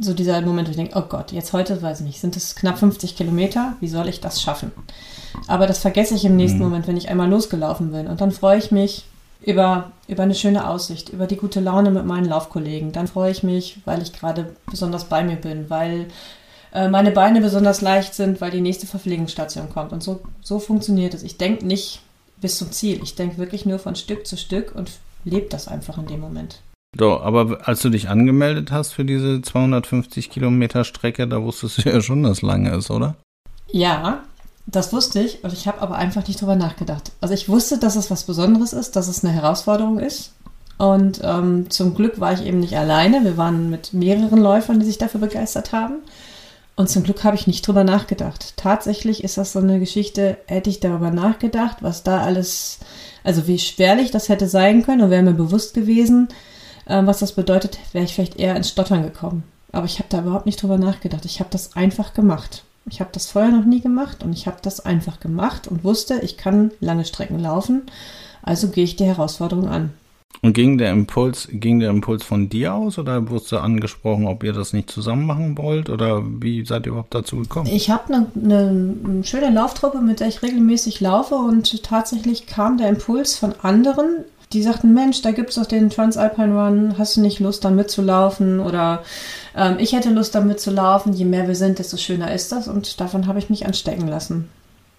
so 0.00 0.14
dieser 0.14 0.40
Moment, 0.40 0.68
wo 0.68 0.70
ich 0.70 0.76
denke, 0.76 0.96
oh 0.96 1.02
Gott, 1.08 1.32
jetzt 1.32 1.52
heute, 1.52 1.80
weiß 1.82 2.00
ich 2.00 2.06
nicht, 2.06 2.20
sind 2.20 2.36
es 2.36 2.54
knapp 2.54 2.78
50 2.78 3.16
Kilometer, 3.16 3.74
wie 3.80 3.88
soll 3.88 4.08
ich 4.08 4.20
das 4.20 4.40
schaffen? 4.40 4.72
Aber 5.46 5.66
das 5.66 5.78
vergesse 5.78 6.14
ich 6.14 6.24
im 6.24 6.36
nächsten 6.36 6.58
mhm. 6.58 6.64
Moment, 6.64 6.86
wenn 6.86 6.96
ich 6.96 7.08
einmal 7.08 7.28
losgelaufen 7.28 7.92
bin. 7.92 8.06
Und 8.06 8.20
dann 8.20 8.32
freue 8.32 8.58
ich 8.58 8.70
mich, 8.70 9.04
über, 9.44 9.92
über 10.08 10.22
eine 10.22 10.34
schöne 10.34 10.68
Aussicht, 10.68 11.08
über 11.10 11.26
die 11.26 11.36
gute 11.36 11.60
Laune 11.60 11.90
mit 11.90 12.06
meinen 12.06 12.26
Laufkollegen. 12.26 12.92
Dann 12.92 13.08
freue 13.08 13.30
ich 13.30 13.42
mich, 13.42 13.78
weil 13.84 14.02
ich 14.02 14.12
gerade 14.12 14.54
besonders 14.70 15.04
bei 15.04 15.24
mir 15.24 15.36
bin, 15.36 15.68
weil 15.68 16.06
äh, 16.72 16.88
meine 16.88 17.10
Beine 17.10 17.40
besonders 17.40 17.80
leicht 17.80 18.14
sind, 18.14 18.40
weil 18.40 18.50
die 18.50 18.60
nächste 18.60 18.86
Verpflegungsstation 18.86 19.70
kommt. 19.70 19.92
Und 19.92 20.02
so, 20.02 20.20
so 20.40 20.58
funktioniert 20.58 21.14
es. 21.14 21.22
Ich 21.22 21.38
denke 21.38 21.66
nicht 21.66 22.00
bis 22.40 22.58
zum 22.58 22.70
Ziel. 22.72 23.00
Ich 23.02 23.14
denke 23.14 23.38
wirklich 23.38 23.66
nur 23.66 23.78
von 23.78 23.96
Stück 23.96 24.26
zu 24.26 24.36
Stück 24.36 24.74
und 24.74 24.90
lebe 25.24 25.48
das 25.48 25.68
einfach 25.68 25.98
in 25.98 26.06
dem 26.06 26.20
Moment. 26.20 26.60
So, 26.98 27.20
aber 27.20 27.66
als 27.66 27.80
du 27.80 27.88
dich 27.88 28.08
angemeldet 28.08 28.70
hast 28.70 28.92
für 28.92 29.04
diese 29.04 29.40
250 29.40 30.28
Kilometer 30.28 30.84
Strecke, 30.84 31.26
da 31.26 31.42
wusstest 31.42 31.78
du 31.78 31.90
ja 31.90 32.02
schon, 32.02 32.22
dass 32.22 32.38
es 32.38 32.42
lange 32.42 32.74
ist, 32.74 32.90
oder? 32.90 33.16
Ja, 33.70 34.24
das 34.66 34.92
wusste 34.92 35.20
ich 35.20 35.42
und 35.44 35.52
ich 35.52 35.66
habe 35.66 35.80
aber 35.80 35.96
einfach 35.96 36.26
nicht 36.26 36.40
drüber 36.40 36.56
nachgedacht. 36.56 37.12
Also 37.20 37.34
ich 37.34 37.48
wusste, 37.48 37.78
dass 37.78 37.96
es 37.96 38.10
was 38.10 38.24
Besonderes 38.24 38.72
ist, 38.72 38.96
dass 38.96 39.08
es 39.08 39.24
eine 39.24 39.32
Herausforderung 39.32 39.98
ist. 39.98 40.32
Und 40.78 41.20
ähm, 41.22 41.70
zum 41.70 41.94
Glück 41.94 42.18
war 42.20 42.32
ich 42.32 42.44
eben 42.44 42.60
nicht 42.60 42.76
alleine. 42.76 43.24
Wir 43.24 43.36
waren 43.36 43.70
mit 43.70 43.92
mehreren 43.92 44.40
Läufern, 44.40 44.80
die 44.80 44.86
sich 44.86 44.98
dafür 44.98 45.20
begeistert 45.20 45.72
haben. 45.72 45.96
Und 46.74 46.88
zum 46.88 47.02
Glück 47.02 47.22
habe 47.22 47.36
ich 47.36 47.46
nicht 47.46 47.66
drüber 47.66 47.84
nachgedacht. 47.84 48.54
Tatsächlich 48.56 49.22
ist 49.22 49.36
das 49.36 49.52
so 49.52 49.58
eine 49.58 49.78
Geschichte, 49.78 50.38
hätte 50.46 50.70
ich 50.70 50.80
darüber 50.80 51.10
nachgedacht, 51.10 51.78
was 51.82 52.02
da 52.02 52.22
alles, 52.22 52.78
also 53.24 53.46
wie 53.46 53.58
schwerlich 53.58 54.10
das 54.10 54.28
hätte 54.28 54.48
sein 54.48 54.82
können 54.82 55.02
und 55.02 55.10
wäre 55.10 55.22
mir 55.22 55.34
bewusst 55.34 55.74
gewesen, 55.74 56.28
äh, 56.86 57.04
was 57.04 57.18
das 57.18 57.32
bedeutet, 57.32 57.78
wäre 57.92 58.04
ich 58.04 58.14
vielleicht 58.14 58.38
eher 58.38 58.56
ins 58.56 58.70
Stottern 58.70 59.02
gekommen. 59.02 59.44
Aber 59.70 59.86
ich 59.86 59.98
habe 59.98 60.08
da 60.08 60.20
überhaupt 60.20 60.46
nicht 60.46 60.62
drüber 60.62 60.78
nachgedacht. 60.78 61.24
Ich 61.24 61.40
habe 61.40 61.50
das 61.50 61.76
einfach 61.76 62.14
gemacht. 62.14 62.64
Ich 62.86 63.00
habe 63.00 63.10
das 63.12 63.30
vorher 63.30 63.50
noch 63.50 63.64
nie 63.64 63.80
gemacht 63.80 64.22
und 64.24 64.32
ich 64.32 64.46
habe 64.46 64.58
das 64.62 64.80
einfach 64.80 65.20
gemacht 65.20 65.68
und 65.68 65.84
wusste, 65.84 66.20
ich 66.22 66.36
kann 66.36 66.72
lange 66.80 67.04
Strecken 67.04 67.38
laufen. 67.38 67.82
Also 68.42 68.68
gehe 68.68 68.84
ich 68.84 68.96
die 68.96 69.04
Herausforderung 69.04 69.68
an. 69.68 69.90
Und 70.44 70.54
ging 70.54 70.76
der 70.76 70.90
Impuls, 70.90 71.46
ging 71.52 71.78
der 71.78 71.90
Impuls 71.90 72.24
von 72.24 72.48
dir 72.48 72.74
aus 72.74 72.98
oder 72.98 73.30
wurdest 73.30 73.52
du 73.52 73.58
angesprochen, 73.58 74.26
ob 74.26 74.42
ihr 74.42 74.52
das 74.52 74.72
nicht 74.72 74.90
zusammen 74.90 75.24
machen 75.24 75.56
wollt 75.56 75.88
oder 75.88 76.22
wie 76.24 76.64
seid 76.64 76.84
ihr 76.84 76.90
überhaupt 76.90 77.14
dazu 77.14 77.36
gekommen? 77.36 77.68
Ich 77.72 77.90
habe 77.90 78.12
eine, 78.12 78.26
eine 78.34 79.24
schöne 79.24 79.50
Lauftruppe, 79.50 80.00
mit 80.00 80.18
der 80.18 80.26
ich 80.26 80.42
regelmäßig 80.42 81.00
laufe 81.00 81.36
und 81.36 81.84
tatsächlich 81.84 82.46
kam 82.46 82.76
der 82.76 82.88
Impuls 82.88 83.36
von 83.36 83.54
anderen, 83.62 84.24
die 84.52 84.62
sagten, 84.62 84.92
Mensch, 84.94 85.22
da 85.22 85.30
gibt 85.32 85.50
es 85.50 85.56
doch 85.56 85.66
den 85.66 85.90
Transalpine 85.90 86.54
Run, 86.54 86.98
hast 86.98 87.16
du 87.16 87.20
nicht 87.20 87.40
Lust, 87.40 87.64
da 87.64 87.70
mitzulaufen? 87.70 88.60
Oder 88.60 89.02
ähm, 89.56 89.76
ich 89.78 89.92
hätte 89.92 90.10
Lust, 90.10 90.34
da 90.34 90.40
mitzulaufen. 90.40 91.12
Je 91.12 91.24
mehr 91.24 91.48
wir 91.48 91.56
sind, 91.56 91.78
desto 91.78 91.96
schöner 91.96 92.32
ist 92.32 92.52
das. 92.52 92.68
Und 92.68 93.00
davon 93.00 93.26
habe 93.26 93.38
ich 93.38 93.50
mich 93.50 93.66
anstecken 93.66 94.08
lassen. 94.08 94.48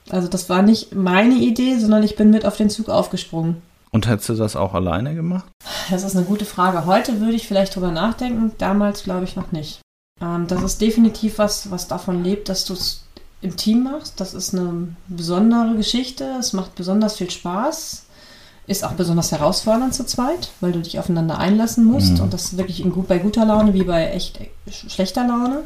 Also 0.09 0.27
das 0.27 0.49
war 0.49 0.61
nicht 0.61 0.93
meine 0.93 1.35
Idee, 1.35 1.77
sondern 1.77 2.03
ich 2.03 2.15
bin 2.15 2.29
mit 2.29 2.45
auf 2.45 2.57
den 2.57 2.69
Zug 2.69 2.89
aufgesprungen. 2.89 3.61
Und 3.91 4.07
hättest 4.07 4.29
du 4.29 4.33
das 4.33 4.55
auch 4.55 4.73
alleine 4.73 5.13
gemacht? 5.13 5.45
Das 5.89 6.03
ist 6.03 6.15
eine 6.15 6.25
gute 6.25 6.45
Frage. 6.45 6.85
Heute 6.85 7.19
würde 7.19 7.35
ich 7.35 7.47
vielleicht 7.47 7.75
drüber 7.75 7.91
nachdenken, 7.91 8.51
damals 8.57 9.03
glaube 9.03 9.25
ich 9.25 9.35
noch 9.35 9.51
nicht. 9.51 9.81
Ähm, 10.19 10.47
das 10.47 10.63
ist 10.63 10.81
definitiv 10.81 11.37
was, 11.37 11.69
was 11.69 11.87
davon 11.87 12.23
lebt, 12.23 12.49
dass 12.49 12.65
du 12.65 12.73
es 12.73 13.03
im 13.41 13.55
Team 13.55 13.83
machst. 13.83 14.19
Das 14.19 14.33
ist 14.33 14.53
eine 14.53 14.95
besondere 15.07 15.75
Geschichte. 15.75 16.25
Es 16.39 16.53
macht 16.53 16.75
besonders 16.75 17.17
viel 17.17 17.29
Spaß. 17.29 18.02
Ist 18.65 18.85
auch 18.85 18.93
besonders 18.93 19.31
herausfordernd 19.31 19.93
zu 19.93 20.05
zweit, 20.05 20.51
weil 20.61 20.71
du 20.71 20.79
dich 20.79 20.97
aufeinander 20.97 21.37
einlassen 21.37 21.83
musst. 21.83 22.13
Mhm. 22.13 22.21
Und 22.21 22.33
das 22.33 22.57
wirklich 22.57 22.81
in 22.81 22.91
gut, 22.91 23.07
bei 23.07 23.17
guter 23.17 23.45
Laune 23.45 23.73
wie 23.73 23.83
bei 23.83 24.07
echt 24.07 24.39
schlechter 24.69 25.27
Laune. 25.27 25.63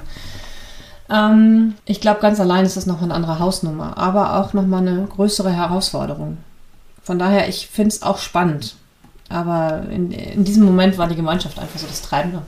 Ähm, 1.09 1.75
ich 1.85 2.01
glaube, 2.01 2.21
ganz 2.21 2.39
allein 2.39 2.65
ist 2.65 2.75
das 2.75 2.85
noch 2.85 3.01
eine 3.01 3.13
andere 3.13 3.39
Hausnummer, 3.39 3.97
aber 3.97 4.37
auch 4.37 4.53
nochmal 4.53 4.87
eine 4.87 5.05
größere 5.05 5.51
Herausforderung. 5.51 6.37
Von 7.03 7.19
daher, 7.19 7.47
ich 7.47 7.67
finde 7.67 7.89
es 7.89 8.01
auch 8.01 8.17
spannend. 8.17 8.75
Aber 9.29 9.83
in, 9.89 10.11
in 10.11 10.43
diesem 10.43 10.63
Moment 10.63 10.97
war 10.97 11.07
die 11.07 11.15
Gemeinschaft 11.15 11.59
einfach 11.59 11.79
so 11.79 11.87
das 11.87 12.01
Treibende. 12.01 12.41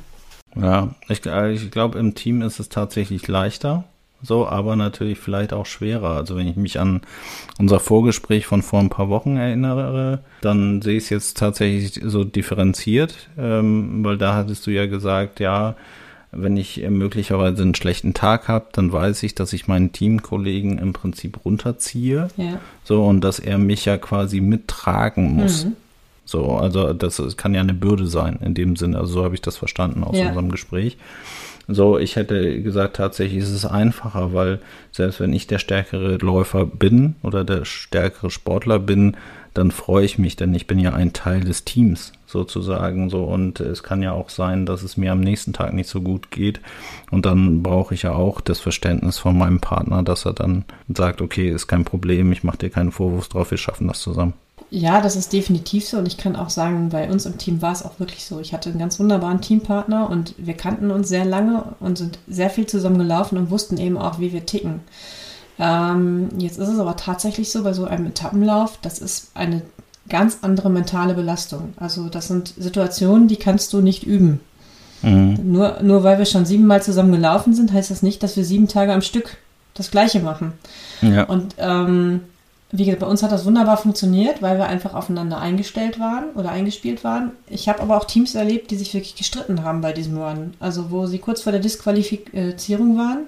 Ja, 0.55 0.89
ich, 1.07 1.25
ich 1.25 1.71
glaube, 1.71 1.99
im 1.99 2.15
Team 2.15 2.41
ist 2.41 2.59
es 2.59 2.69
tatsächlich 2.69 3.27
leichter, 3.27 3.83
so, 4.21 4.47
aber 4.47 4.75
natürlich 4.75 5.19
vielleicht 5.19 5.53
auch 5.53 5.65
schwerer. 5.65 6.11
Also 6.11 6.35
wenn 6.35 6.47
ich 6.47 6.57
mich 6.57 6.79
an 6.79 7.01
unser 7.57 7.79
Vorgespräch 7.79 8.45
von 8.45 8.61
vor 8.61 8.79
ein 8.79 8.89
paar 8.89 9.09
Wochen 9.09 9.38
erinnere, 9.38 10.19
dann 10.41 10.81
sehe 10.81 10.97
ich 10.97 11.05
es 11.05 11.09
jetzt 11.09 11.38
tatsächlich 11.38 12.01
so 12.03 12.23
differenziert, 12.23 13.29
ähm, 13.38 14.03
weil 14.03 14.17
da 14.17 14.35
hattest 14.35 14.67
du 14.67 14.71
ja 14.71 14.88
gesagt, 14.88 15.39
ja, 15.39 15.75
wenn 16.31 16.57
ich 16.57 16.77
möglicherweise 16.89 17.63
einen 17.63 17.75
schlechten 17.75 18.13
Tag 18.13 18.47
habe, 18.47 18.67
dann 18.73 18.91
weiß 18.91 19.23
ich, 19.23 19.33
dass 19.35 19.53
ich 19.53 19.67
meinen 19.67 19.91
Teamkollegen 19.93 20.77
im 20.77 20.93
Prinzip 20.93 21.43
runterziehe. 21.43 22.27
Ja. 22.38 22.59
So, 22.83 23.03
und 23.03 23.21
dass 23.21 23.39
er 23.39 23.57
mich 23.57 23.85
ja 23.85 23.97
quasi 23.97 24.39
mittragen 24.39 25.33
muss. 25.35 25.65
Mhm. 25.65 25.75
So, 26.25 26.51
also 26.57 26.93
das 26.93 27.19
kann 27.38 27.55
ja 27.55 27.61
eine 27.61 27.73
Bürde 27.73 28.05
sein 28.05 28.38
in 28.43 28.53
dem 28.53 28.75
Sinne. 28.75 28.99
Also 28.99 29.13
so 29.13 29.23
habe 29.23 29.33
ich 29.33 29.41
das 29.41 29.57
verstanden 29.57 30.03
aus 30.03 30.15
ja. 30.15 30.27
unserem 30.27 30.51
Gespräch. 30.51 30.97
So, 31.71 31.99
ich 31.99 32.15
hätte 32.15 32.63
gesagt, 32.63 32.95
tatsächlich 32.95 33.43
ist 33.43 33.51
es 33.51 33.63
einfacher, 33.63 34.33
weil 34.33 34.59
selbst 34.91 35.19
wenn 35.19 35.33
ich 35.33 35.45
der 35.45 35.59
stärkere 35.59 36.17
Läufer 36.17 36.65
bin 36.65 37.13
oder 37.21 37.43
der 37.43 37.63
stärkere 37.63 38.31
Sportler 38.31 38.79
bin, 38.79 39.15
dann 39.53 39.69
freue 39.69 40.05
ich 40.05 40.17
mich, 40.17 40.35
denn 40.35 40.53
ich 40.55 40.65
bin 40.65 40.79
ja 40.79 40.93
ein 40.93 41.13
Teil 41.13 41.41
des 41.41 41.65
Teams 41.65 42.13
sozusagen 42.25 43.09
so 43.09 43.23
und 43.23 43.59
es 43.59 43.83
kann 43.83 44.01
ja 44.01 44.13
auch 44.13 44.29
sein, 44.29 44.65
dass 44.65 44.81
es 44.81 44.97
mir 44.97 45.11
am 45.11 45.19
nächsten 45.19 45.53
Tag 45.53 45.73
nicht 45.73 45.89
so 45.89 46.01
gut 46.01 46.31
geht 46.31 46.59
und 47.11 47.25
dann 47.25 47.61
brauche 47.61 47.93
ich 47.93 48.03
ja 48.03 48.13
auch 48.13 48.41
das 48.41 48.59
Verständnis 48.59 49.19
von 49.19 49.38
meinem 49.38 49.59
Partner, 49.59 50.01
dass 50.01 50.25
er 50.25 50.33
dann 50.33 50.65
sagt, 50.88 51.21
okay, 51.21 51.49
ist 51.49 51.67
kein 51.67 51.85
Problem, 51.85 52.31
ich 52.31 52.43
mache 52.43 52.57
dir 52.57 52.69
keinen 52.69 52.91
Vorwurf 52.91 53.27
drauf, 53.27 53.51
wir 53.51 53.57
schaffen 53.57 53.88
das 53.88 54.01
zusammen. 54.01 54.33
Ja, 54.71 55.01
das 55.01 55.15
ist 55.15 55.33
definitiv 55.33 55.88
so 55.88 55.97
und 55.97 56.07
ich 56.07 56.17
kann 56.17 56.35
auch 56.35 56.51
sagen, 56.51 56.89
bei 56.89 57.09
uns 57.09 57.25
im 57.25 57.39
Team 57.39 57.61
war 57.61 57.71
es 57.71 57.83
auch 57.83 57.99
wirklich 57.99 58.23
so. 58.25 58.39
Ich 58.39 58.53
hatte 58.53 58.69
einen 58.69 58.77
ganz 58.77 58.99
wunderbaren 58.99 59.41
Teampartner 59.41 60.09
und 60.09 60.35
wir 60.38 60.53
kannten 60.53 60.91
uns 60.91 61.09
sehr 61.09 61.25
lange 61.25 61.63
und 61.79 61.97
sind 61.97 62.19
sehr 62.27 62.51
viel 62.51 62.67
zusammen 62.67 62.99
gelaufen 62.99 63.38
und 63.38 63.49
wussten 63.49 63.77
eben 63.77 63.97
auch, 63.97 64.19
wie 64.19 64.31
wir 64.31 64.45
ticken. 64.45 64.81
Ähm, 65.57 66.29
jetzt 66.38 66.59
ist 66.59 66.67
es 66.67 66.79
aber 66.79 66.95
tatsächlich 66.95 67.51
so 67.51 67.63
bei 67.63 67.73
so 67.73 67.85
einem 67.85 68.05
Etappenlauf, 68.05 68.77
das 68.81 68.99
ist 68.99 69.31
eine 69.33 69.63
ganz 70.07 70.39
andere 70.41 70.69
mentale 70.69 71.15
Belastung. 71.15 71.73
Also 71.77 72.07
das 72.07 72.27
sind 72.27 72.53
Situationen, 72.57 73.27
die 73.27 73.38
kannst 73.38 73.73
du 73.73 73.81
nicht 73.81 74.03
üben. 74.03 74.39
Mhm. 75.01 75.39
Nur, 75.43 75.81
nur 75.81 76.03
weil 76.03 76.19
wir 76.19 76.25
schon 76.25 76.45
siebenmal 76.45 76.83
zusammen 76.83 77.11
gelaufen 77.11 77.53
sind, 77.53 77.73
heißt 77.73 77.89
das 77.89 78.03
nicht, 78.03 78.21
dass 78.21 78.38
wir 78.38 78.45
sieben 78.45 78.67
Tage 78.67 78.93
am 78.93 79.01
Stück 79.01 79.38
das 79.73 79.91
Gleiche 79.91 80.19
machen. 80.19 80.53
Ja. 81.01 81.23
Und 81.23 81.55
ähm, 81.57 82.21
wie 82.71 82.85
gesagt, 82.85 82.99
bei 82.99 83.07
uns 83.07 83.23
hat 83.23 83.31
das 83.31 83.45
wunderbar 83.45 83.77
funktioniert, 83.77 84.43
weil 84.43 84.57
wir 84.57 84.67
einfach 84.67 84.93
aufeinander 84.93 85.39
eingestellt 85.39 85.99
waren 85.99 86.29
oder 86.35 86.51
eingespielt 86.51 87.03
waren. 87.03 87.31
Ich 87.49 87.67
habe 87.67 87.81
aber 87.81 87.97
auch 87.97 88.05
Teams 88.05 88.35
erlebt, 88.35 88.69
die 88.69 88.75
sich 88.75 88.93
wirklich 88.93 89.15
gestritten 89.15 89.63
haben 89.63 89.81
bei 89.81 89.91
diesem 89.91 90.17
Run. 90.17 90.53
Also 90.59 90.91
wo 90.91 91.07
sie 91.07 91.17
kurz 91.17 91.41
vor 91.41 91.51
der 91.51 91.61
Disqualifizierung 91.61 92.95
waren, 92.95 93.25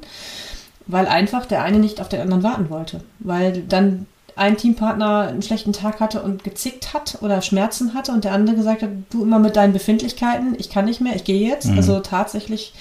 weil 0.85 1.07
einfach 1.07 1.47
der 1.47 1.63
eine 1.63 1.79
nicht 1.79 2.01
auf 2.01 2.09
den 2.09 2.21
anderen 2.21 2.43
warten 2.43 2.69
wollte. 2.69 3.01
Weil 3.17 3.63
dann 3.63 4.05
ein 4.35 4.57
Teampartner 4.57 5.27
einen 5.29 5.41
schlechten 5.41 5.73
Tag 5.73 5.99
hatte 5.99 6.21
und 6.21 6.43
gezickt 6.43 6.93
hat 6.93 7.17
oder 7.21 7.41
Schmerzen 7.41 7.95
hatte 7.95 8.11
und 8.11 8.23
der 8.23 8.33
andere 8.33 8.55
gesagt 8.55 8.83
hat, 8.83 8.89
du 9.09 9.23
immer 9.23 9.39
mit 9.39 9.55
deinen 9.55 9.73
Befindlichkeiten, 9.73 10.55
ich 10.57 10.69
kann 10.69 10.85
nicht 10.85 11.01
mehr, 11.01 11.15
ich 11.15 11.23
gehe 11.23 11.49
jetzt. 11.49 11.67
Mhm. 11.67 11.77
Also 11.77 11.99
tatsächlich 11.99 12.73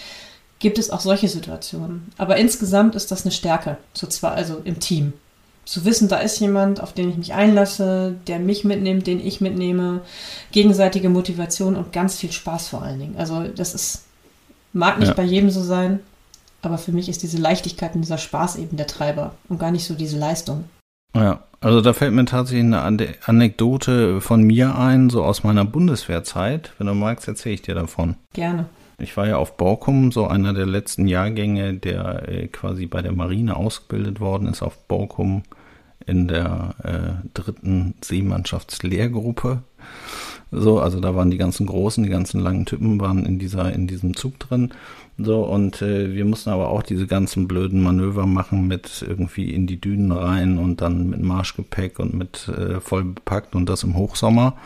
gibt 0.59 0.79
es 0.79 0.91
auch 0.91 1.01
solche 1.01 1.29
Situationen. 1.29 2.13
Aber 2.19 2.37
insgesamt 2.37 2.95
ist 2.95 3.11
das 3.11 3.23
eine 3.23 3.33
Stärke, 3.33 3.79
zu 3.95 4.07
zwar, 4.09 4.33
also 4.33 4.61
im 4.63 4.79
Team 4.79 5.15
zu 5.65 5.85
wissen, 5.85 6.09
da 6.09 6.19
ist 6.19 6.41
jemand, 6.41 6.83
auf 6.83 6.93
den 6.93 7.11
ich 7.11 7.17
mich 7.17 7.35
einlasse, 7.35 8.17
der 8.27 8.39
mich 8.39 8.65
mitnimmt, 8.65 9.07
den 9.07 9.25
ich 9.25 9.41
mitnehme, 9.41 10.01
gegenseitige 10.53 11.09
Motivation 11.09 11.77
und 11.77 11.93
ganz 11.93 12.17
viel 12.17 12.33
Spaß 12.33 12.69
vor 12.69 12.83
allen 12.83 12.99
Dingen. 12.99 13.17
Also 13.17 13.45
das 13.45 13.75
ist, 13.75 14.05
mag 14.73 14.99
nicht 14.99 15.09
ja. 15.09 15.15
bei 15.15 15.23
jedem 15.23 15.51
so 15.51 15.63
sein, 15.63 16.01
aber 16.63 16.79
für 16.79 16.93
mich 16.93 17.09
ist 17.09 17.23
diese 17.23 17.39
Leichtigkeit 17.39 17.95
und 17.95 18.03
dieser 18.03 18.19
Spaß 18.19 18.57
eben 18.57 18.77
der 18.77 18.87
Treiber 18.87 19.35
und 19.49 19.59
gar 19.59 19.71
nicht 19.71 19.87
so 19.87 19.95
diese 19.95 20.19
Leistung. 20.19 20.65
Ja, 21.15 21.43
also 21.61 21.81
da 21.81 21.93
fällt 21.93 22.13
mir 22.13 22.25
tatsächlich 22.25 22.65
eine 22.65 23.15
Anekdote 23.25 24.21
von 24.21 24.43
mir 24.43 24.77
ein, 24.77 25.11
so 25.11 25.25
aus 25.25 25.43
meiner 25.45 25.65
Bundeswehrzeit. 25.65 26.73
Wenn 26.79 26.87
du 26.87 26.95
magst, 26.95 27.29
erzähle 27.29 27.55
ich 27.55 27.63
dir 27.63 27.75
davon. 27.75 28.17
Gerne. 28.33 28.67
Ich 29.01 29.17
war 29.17 29.27
ja 29.27 29.37
auf 29.37 29.57
Borkum, 29.57 30.13
so 30.13 30.27
einer 30.27 30.53
der 30.53 30.67
letzten 30.67 31.07
Jahrgänge, 31.07 31.75
der 31.75 32.29
äh, 32.29 32.49
quasi 32.49 32.87
bei 32.87 33.03
der 33.03 33.13
Marine 33.13 33.57
ausgebildet 33.57 34.21
worden 34.21 34.49
ist 34.49 34.63
auf 34.63 34.77
Borkum 34.87 35.43
in 36.07 36.29
der 36.29 36.75
äh, 36.83 37.29
dritten 37.35 37.95
Seemannschaftslehrgruppe. 38.03 39.63
So, 40.53 40.81
also 40.81 40.99
da 41.01 41.15
waren 41.15 41.31
die 41.31 41.39
ganzen 41.39 41.67
großen, 41.67 42.03
die 42.03 42.11
ganzen 42.11 42.41
langen 42.41 42.67
Typen 42.67 43.01
waren 43.01 43.25
in 43.25 43.39
dieser, 43.39 43.73
in 43.73 43.87
diesem 43.87 44.17
Zug 44.17 44.39
drin. 44.41 44.73
So, 45.17 45.45
und 45.45 45.81
äh, 45.83 46.13
wir 46.15 46.25
mussten 46.25 46.51
aber 46.51 46.71
auch 46.71 46.83
diese 46.83 47.07
ganzen 47.07 47.47
blöden 47.47 47.83
Manöver 47.83 48.27
machen 48.27 48.67
mit 48.67 49.05
irgendwie 49.07 49.53
in 49.53 49.67
die 49.67 49.81
Dünen 49.81 50.11
rein 50.13 50.59
und 50.59 50.81
dann 50.81 51.11
mit 51.11 51.23
Marschgepäck 51.23 51.99
und 51.99 52.15
mit 52.15 52.49
äh, 52.49 52.81
voll 52.81 53.05
bepackt 53.05 53.55
und 53.55 53.69
das 53.69 53.85
im 53.85 53.97
Hochsommer. 53.97 54.57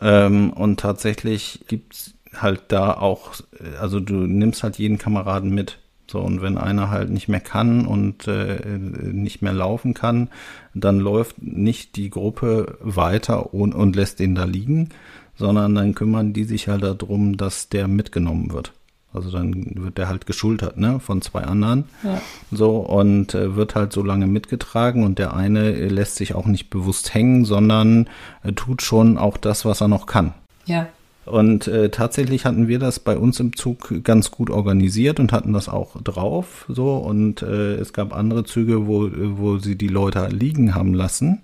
Ähm, 0.00 0.52
und 0.52 0.80
tatsächlich 0.80 1.64
gibt's 1.66 2.11
halt 2.36 2.62
da 2.68 2.94
auch, 2.94 3.32
also 3.80 4.00
du 4.00 4.14
nimmst 4.14 4.62
halt 4.62 4.78
jeden 4.78 4.98
Kameraden 4.98 5.54
mit. 5.54 5.78
So, 6.10 6.20
und 6.20 6.42
wenn 6.42 6.58
einer 6.58 6.90
halt 6.90 7.10
nicht 7.10 7.28
mehr 7.28 7.40
kann 7.40 7.86
und 7.86 8.28
äh, 8.28 8.60
nicht 8.76 9.40
mehr 9.40 9.54
laufen 9.54 9.94
kann, 9.94 10.28
dann 10.74 10.98
läuft 10.98 11.42
nicht 11.42 11.96
die 11.96 12.10
Gruppe 12.10 12.76
weiter 12.80 13.54
und, 13.54 13.74
und 13.74 13.96
lässt 13.96 14.18
den 14.20 14.34
da 14.34 14.44
liegen, 14.44 14.90
sondern 15.36 15.74
dann 15.74 15.94
kümmern 15.94 16.32
die 16.32 16.44
sich 16.44 16.68
halt 16.68 16.82
darum, 16.82 17.36
dass 17.38 17.70
der 17.70 17.88
mitgenommen 17.88 18.52
wird. 18.52 18.72
Also 19.14 19.30
dann 19.30 19.74
wird 19.76 19.98
der 19.98 20.08
halt 20.08 20.26
geschultert, 20.26 20.78
ne, 20.78 20.98
von 20.98 21.20
zwei 21.20 21.42
anderen. 21.42 21.84
Ja. 22.02 22.20
So, 22.50 22.78
und 22.78 23.34
äh, 23.34 23.56
wird 23.56 23.74
halt 23.74 23.92
so 23.92 24.02
lange 24.02 24.26
mitgetragen 24.26 25.04
und 25.04 25.18
der 25.18 25.34
eine 25.34 25.70
lässt 25.88 26.16
sich 26.16 26.34
auch 26.34 26.46
nicht 26.46 26.70
bewusst 26.70 27.12
hängen, 27.12 27.44
sondern 27.44 28.08
äh, 28.42 28.52
tut 28.52 28.82
schon 28.82 29.18
auch 29.18 29.36
das, 29.36 29.64
was 29.64 29.82
er 29.82 29.88
noch 29.88 30.06
kann. 30.06 30.32
Ja. 30.64 30.88
Und 31.24 31.68
äh, 31.68 31.90
tatsächlich 31.90 32.44
hatten 32.44 32.66
wir 32.66 32.78
das 32.78 32.98
bei 32.98 33.16
uns 33.16 33.38
im 33.38 33.56
Zug 33.56 34.02
ganz 34.02 34.30
gut 34.30 34.50
organisiert 34.50 35.20
und 35.20 35.32
hatten 35.32 35.52
das 35.52 35.68
auch 35.68 36.00
drauf. 36.02 36.64
So 36.68 36.96
und 36.96 37.42
äh, 37.42 37.74
es 37.74 37.92
gab 37.92 38.14
andere 38.14 38.44
Züge, 38.44 38.86
wo, 38.86 39.08
wo 39.12 39.58
sie 39.58 39.76
die 39.76 39.88
Leute 39.88 40.26
liegen 40.28 40.74
haben 40.74 40.94
lassen. 40.94 41.42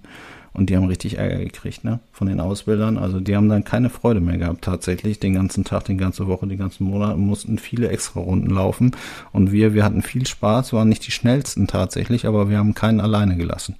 Und 0.52 0.70
die 0.70 0.76
haben 0.76 0.86
richtig 0.86 1.18
Ärger 1.18 1.38
gekriegt, 1.38 1.84
ne? 1.84 2.00
Von 2.10 2.26
den 2.26 2.40
Ausbildern. 2.40 2.98
Also 2.98 3.20
die 3.20 3.36
haben 3.36 3.48
dann 3.48 3.62
keine 3.62 3.90
Freude 3.90 4.20
mehr 4.20 4.38
gehabt, 4.38 4.64
tatsächlich. 4.64 5.20
Den 5.20 5.34
ganzen 5.34 5.62
Tag, 5.62 5.84
die 5.84 5.96
ganze 5.96 6.26
Woche, 6.26 6.48
die 6.48 6.56
ganzen 6.56 6.84
Monate 6.84 7.16
mussten 7.16 7.58
viele 7.58 7.90
extra 7.90 8.18
Runden 8.18 8.50
laufen. 8.50 8.96
Und 9.30 9.52
wir, 9.52 9.74
wir 9.74 9.84
hatten 9.84 10.02
viel 10.02 10.26
Spaß, 10.26 10.72
waren 10.72 10.88
nicht 10.88 11.06
die 11.06 11.12
schnellsten 11.12 11.68
tatsächlich, 11.68 12.26
aber 12.26 12.50
wir 12.50 12.58
haben 12.58 12.74
keinen 12.74 13.00
alleine 13.00 13.36
gelassen. 13.36 13.76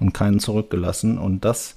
Und 0.00 0.12
keinen 0.12 0.38
zurückgelassen. 0.38 1.16
Und 1.16 1.46
das 1.46 1.76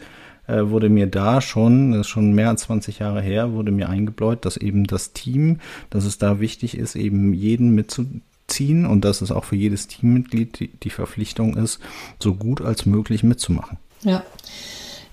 äh, 0.52 0.70
wurde 0.70 0.90
mir 0.90 1.08
da 1.08 1.40
schon, 1.40 1.92
das 1.92 2.02
ist 2.02 2.08
schon 2.08 2.34
mehr 2.34 2.50
als 2.50 2.64
20 2.64 3.00
Jahre 3.00 3.22
her, 3.22 3.54
wurde 3.54 3.72
mir 3.72 3.90
eingebläut, 3.90 4.46
dass 4.46 4.58
eben 4.58 4.86
das 4.86 5.14
Team, 5.14 5.60
dass 5.90 6.04
es 6.04 6.18
da 6.18 6.40
wichtig 6.40 6.78
ist, 6.78 6.96
eben 6.96 7.34
jeden 7.34 7.74
mitzuziehen 7.74 8.86
und 8.86 9.06
dass 9.06 9.22
es 9.22 9.32
auch 9.32 9.46
für 9.46 9.56
jedes 9.56 9.88
Teammitglied 9.88 10.60
die, 10.60 10.68
die 10.68 10.90
Verpflichtung 10.90 11.56
ist, 11.56 11.80
so 12.20 12.36
gut 12.36 12.62
als 12.62 12.86
möglich 12.86 13.24
mitzumachen. 13.24 13.78
Ja. 14.02 14.24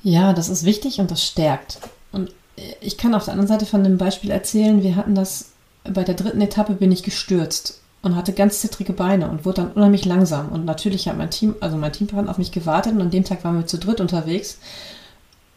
Ja, 0.03 0.33
das 0.33 0.49
ist 0.49 0.65
wichtig 0.65 1.01
und 1.01 1.11
das 1.11 1.25
stärkt. 1.25 1.81
Und 2.13 2.33
ich 2.81 2.99
kann 2.99 3.15
auf 3.15 3.25
der 3.25 3.33
anderen 3.35 3.49
Seite 3.49 3.67
von 3.67 3.85
dem 3.85 3.99
Beispiel 3.99 4.31
erzählen, 4.31 4.83
wir 4.83 4.97
hatten 4.97 5.15
das 5.15 5.53
bei 5.85 6.05
der 6.05 6.15
dritten 6.15 6.41
Etappe 6.41 6.75
bin 6.75 6.93
ich 6.93 7.03
gestürzt 7.03 7.81
und 8.03 8.17
hatte 8.17 8.33
ganz 8.33 8.61
zittrige 8.61 8.93
Beine 8.93 9.31
und 9.31 9.45
wurde 9.45 9.63
dann 9.63 9.73
unheimlich 9.73 10.05
langsam. 10.05 10.49
Und 10.51 10.65
natürlich 10.65 11.09
hat 11.09 11.17
mein 11.17 11.31
Team, 11.31 11.55
also 11.61 11.77
mein 11.77 11.93
Teampartner 11.93 12.31
auf 12.31 12.39
mich 12.39 12.53
gewartet 12.53 12.93
und 12.93 13.01
an 13.01 13.11
dem 13.11 13.25
Tag 13.25 13.45
waren 13.45 13.57
wir 13.57 13.67
zu 13.67 13.79
dritt 13.79 14.01
unterwegs 14.01 14.59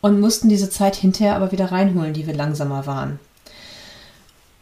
und 0.01 0.19
mussten 0.19 0.49
diese 0.49 0.69
Zeit 0.69 0.95
hinterher 0.95 1.35
aber 1.35 1.51
wieder 1.51 1.71
reinholen, 1.71 2.13
die 2.13 2.27
wir 2.27 2.33
langsamer 2.33 2.85
waren. 2.85 3.19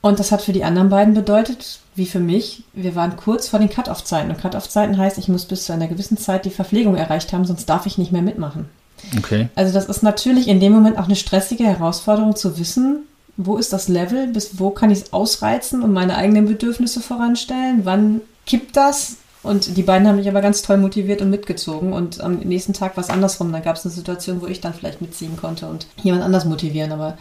Und 0.02 0.20
das 0.20 0.32
hat 0.32 0.42
für 0.42 0.54
die 0.54 0.64
anderen 0.64 0.90
beiden 0.90 1.14
bedeutet, 1.14 1.80
wie 1.96 2.06
für 2.06 2.22
mich, 2.22 2.64
wir 2.74 2.96
waren 2.96 3.18
kurz 3.18 3.50
vor 3.50 3.60
den 3.60 3.70
Cut-Off-Zeiten. 3.70 4.30
Und 4.30 4.40
Cut-Off-Zeiten 4.40 4.98
heißt, 4.98 5.18
ich 5.18 5.28
muss 5.28 5.46
bis 5.46 5.66
zu 5.66 5.74
einer 5.74 5.88
gewissen 5.88 6.18
Zeit 6.18 6.46
die 6.46 6.52
Verpflegung 6.52 6.96
erreicht 6.96 7.34
haben, 7.34 7.44
sonst 7.44 7.66
darf 7.66 7.86
ich 7.86 7.98
nicht 7.98 8.14
mehr 8.14 8.22
mitmachen. 8.22 8.70
Okay. 9.18 9.50
Also 9.56 9.74
das 9.74 9.86
ist 9.86 10.04
natürlich 10.04 10.48
in 10.48 10.60
dem 10.60 10.74
Moment 10.74 10.98
auch 10.98 11.06
eine 11.06 11.16
stressige 11.16 11.66
Herausforderung 11.66 12.36
zu 12.36 12.58
wissen, 12.58 13.04
wo 13.36 13.58
ist 13.58 13.72
das 13.72 13.88
Level, 13.88 14.28
bis 14.28 14.60
wo 14.60 14.70
kann 14.70 14.92
ich 14.92 15.00
es 15.00 15.14
ausreizen 15.14 15.82
und 15.82 15.94
meine 15.94 16.16
eigenen 16.16 16.46
Bedürfnisse 16.46 17.00
voranstellen, 17.02 17.82
wann 17.84 18.22
kippt 18.46 18.76
das? 18.76 19.18
Und 19.42 19.78
die 19.78 19.84
beiden 19.84 20.08
haben 20.08 20.18
mich 20.18 20.28
aber 20.28 20.42
ganz 20.42 20.62
toll 20.62 20.78
motiviert 20.78 21.22
und 21.22 21.30
mitgezogen. 21.30 21.94
Und 21.94 22.22
am 22.22 22.40
nächsten 22.40 22.74
Tag 22.74 22.98
war 22.98 23.04
es 23.04 23.10
andersrum. 23.10 23.52
Da 23.52 23.60
gab 23.60 23.78
es 23.78 23.86
eine 23.86 23.94
Situation, 23.94 24.42
wo 24.42 24.48
ich 24.48 24.60
dann 24.60 24.74
vielleicht 24.74 25.02
mitziehen 25.02 25.38
konnte 25.38 25.68
und 25.68 25.88
jemand 26.04 26.24
anders 26.24 26.46
motivieren. 26.46 26.92
Aber 26.92 27.18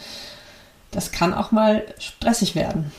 das 0.91 1.13
kann 1.13 1.33
auch 1.33 1.53
mal 1.53 1.85
stressig 1.99 2.55
werden. 2.55 2.93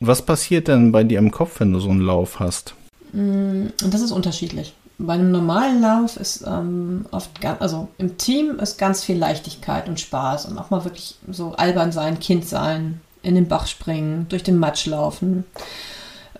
Was 0.00 0.22
passiert 0.22 0.68
denn 0.68 0.90
bei 0.90 1.04
dir 1.04 1.18
im 1.18 1.30
Kopf, 1.30 1.60
wenn 1.60 1.72
du 1.72 1.80
so 1.80 1.90
einen 1.90 2.00
Lauf 2.00 2.40
hast? 2.40 2.74
Mm, 3.12 3.66
und 3.82 3.94
das 3.94 4.00
ist 4.00 4.10
unterschiedlich. 4.10 4.74
Bei 4.98 5.14
einem 5.14 5.30
normalen 5.30 5.80
Lauf 5.80 6.16
ist 6.16 6.44
ähm, 6.46 7.06
oft, 7.10 7.40
ganz, 7.40 7.60
also 7.60 7.88
im 7.98 8.18
Team 8.18 8.58
ist 8.58 8.78
ganz 8.78 9.04
viel 9.04 9.16
Leichtigkeit 9.16 9.88
und 9.88 10.00
Spaß 10.00 10.46
und 10.46 10.58
auch 10.58 10.70
mal 10.70 10.84
wirklich 10.84 11.16
so 11.30 11.52
albern 11.52 11.92
sein, 11.92 12.20
Kind 12.20 12.46
sein, 12.46 13.00
in 13.22 13.34
den 13.34 13.48
Bach 13.48 13.66
springen, 13.66 14.26
durch 14.28 14.42
den 14.42 14.58
Matsch 14.58 14.86
laufen. 14.86 15.44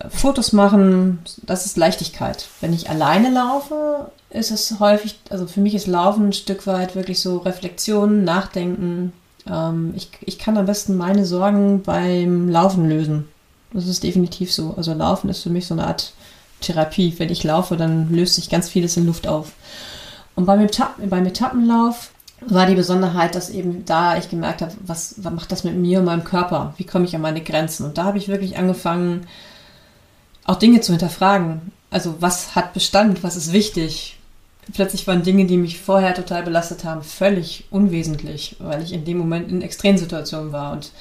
Fotos 0.09 0.53
machen, 0.53 1.19
das 1.43 1.65
ist 1.65 1.77
Leichtigkeit. 1.77 2.47
Wenn 2.61 2.73
ich 2.73 2.89
alleine 2.89 3.29
laufe, 3.29 4.11
ist 4.29 4.51
es 4.51 4.79
häufig, 4.79 5.19
also 5.29 5.45
für 5.45 5.61
mich 5.61 5.75
ist 5.75 5.87
Laufen 5.87 6.29
ein 6.29 6.33
Stück 6.33 6.65
weit 6.65 6.95
wirklich 6.95 7.21
so 7.21 7.37
Reflexion, 7.37 8.23
Nachdenken. 8.23 9.13
Ähm, 9.47 9.93
ich, 9.95 10.09
ich 10.21 10.39
kann 10.39 10.57
am 10.57 10.65
besten 10.65 10.97
meine 10.97 11.25
Sorgen 11.25 11.83
beim 11.83 12.49
Laufen 12.49 12.89
lösen. 12.89 13.27
Das 13.71 13.87
ist 13.87 14.03
definitiv 14.03 14.51
so. 14.51 14.73
Also 14.75 14.93
Laufen 14.93 15.29
ist 15.29 15.43
für 15.43 15.49
mich 15.49 15.67
so 15.67 15.73
eine 15.73 15.87
Art 15.87 16.13
Therapie. 16.61 17.13
Wenn 17.17 17.29
ich 17.29 17.43
laufe, 17.43 17.77
dann 17.77 18.11
löst 18.11 18.35
sich 18.35 18.49
ganz 18.49 18.69
vieles 18.69 18.97
in 18.97 19.05
Luft 19.05 19.27
auf. 19.27 19.51
Und 20.35 20.45
beim, 20.45 20.61
Etappen, 20.61 21.09
beim 21.09 21.25
Etappenlauf 21.25 22.11
war 22.41 22.65
die 22.65 22.75
Besonderheit, 22.75 23.35
dass 23.35 23.49
eben 23.49 23.85
da 23.85 24.17
ich 24.17 24.29
gemerkt 24.29 24.61
habe, 24.61 24.73
was, 24.85 25.15
was 25.17 25.33
macht 25.33 25.51
das 25.51 25.63
mit 25.63 25.75
mir 25.75 25.99
und 25.99 26.05
meinem 26.05 26.23
Körper? 26.23 26.73
Wie 26.77 26.83
komme 26.83 27.05
ich 27.05 27.15
an 27.15 27.21
meine 27.21 27.41
Grenzen? 27.41 27.85
Und 27.85 27.97
da 27.97 28.05
habe 28.05 28.17
ich 28.17 28.27
wirklich 28.27 28.57
angefangen, 28.57 29.27
auch 30.45 30.55
Dinge 30.55 30.81
zu 30.81 30.91
hinterfragen. 30.91 31.71
Also 31.89 32.15
was 32.19 32.55
hat 32.55 32.73
Bestand, 32.73 33.23
was 33.23 33.35
ist 33.35 33.53
wichtig? 33.53 34.17
Plötzlich 34.73 35.05
waren 35.07 35.23
Dinge, 35.23 35.45
die 35.45 35.57
mich 35.57 35.79
vorher 35.79 36.13
total 36.15 36.43
belastet 36.43 36.85
haben, 36.85 37.03
völlig 37.03 37.65
unwesentlich, 37.69 38.55
weil 38.59 38.81
ich 38.81 38.93
in 38.93 39.05
dem 39.05 39.17
Moment 39.17 39.51
in 39.51 39.61
Extremsituationen 39.61 40.51
war. 40.51 40.71
Und 40.71 40.91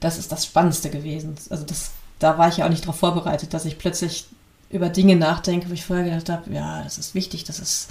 das 0.00 0.18
ist 0.18 0.32
das 0.32 0.44
Spannendste 0.44 0.90
gewesen. 0.90 1.34
Also 1.50 1.64
das, 1.64 1.92
da 2.18 2.38
war 2.38 2.48
ich 2.48 2.58
ja 2.58 2.66
auch 2.66 2.70
nicht 2.70 2.84
darauf 2.84 2.98
vorbereitet, 2.98 3.54
dass 3.54 3.64
ich 3.64 3.78
plötzlich 3.78 4.26
über 4.70 4.88
Dinge 4.88 5.16
nachdenke, 5.16 5.70
wo 5.70 5.72
ich 5.72 5.84
vorher 5.84 6.04
gedacht 6.04 6.28
habe, 6.28 6.52
ja, 6.52 6.82
das 6.82 6.98
ist 6.98 7.14
wichtig, 7.14 7.44
das 7.44 7.58
ist 7.58 7.90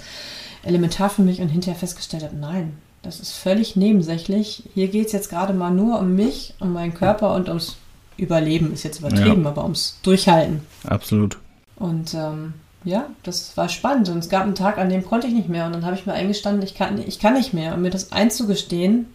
elementar 0.62 1.10
für 1.10 1.22
mich 1.22 1.40
und 1.40 1.48
hinterher 1.48 1.78
festgestellt 1.78 2.22
habe, 2.22 2.36
nein, 2.36 2.76
das 3.02 3.20
ist 3.20 3.32
völlig 3.32 3.76
nebensächlich. 3.76 4.64
Hier 4.74 4.88
geht 4.88 5.06
es 5.06 5.12
jetzt 5.12 5.30
gerade 5.30 5.54
mal 5.54 5.70
nur 5.70 5.98
um 5.98 6.14
mich, 6.14 6.54
um 6.60 6.72
meinen 6.72 6.94
Körper 6.94 7.34
und 7.34 7.48
ums 7.48 7.76
Überleben 8.16 8.72
ist 8.72 8.82
jetzt 8.82 9.00
übertrieben, 9.00 9.44
ja. 9.44 9.50
aber 9.50 9.62
ums 9.62 9.98
Durchhalten. 10.02 10.60
Absolut. 10.84 11.38
Und 11.76 12.14
ähm, 12.14 12.54
ja, 12.84 13.08
das 13.22 13.56
war 13.56 13.68
spannend. 13.68 14.08
Und 14.08 14.18
es 14.18 14.28
gab 14.28 14.44
einen 14.44 14.54
Tag, 14.54 14.78
an 14.78 14.88
dem 14.88 15.04
konnte 15.04 15.26
ich 15.26 15.34
nicht 15.34 15.48
mehr. 15.48 15.66
Und 15.66 15.72
dann 15.72 15.84
habe 15.84 15.96
ich 15.96 16.06
mir 16.06 16.12
eingestanden, 16.14 16.62
ich 16.62 16.74
kann, 16.74 16.98
ich 16.98 17.18
kann 17.18 17.34
nicht 17.34 17.52
mehr. 17.52 17.74
Und 17.74 17.82
mir 17.82 17.90
das 17.90 18.12
einzugestehen, 18.12 19.06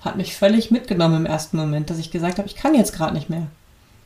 hat 0.00 0.16
mich 0.16 0.36
völlig 0.36 0.70
mitgenommen 0.70 1.16
im 1.16 1.26
ersten 1.26 1.56
Moment, 1.56 1.90
dass 1.90 1.98
ich 1.98 2.10
gesagt 2.10 2.38
habe, 2.38 2.46
ich 2.46 2.54
kann 2.54 2.74
jetzt 2.74 2.94
gerade 2.94 3.14
nicht 3.14 3.30
mehr. 3.30 3.46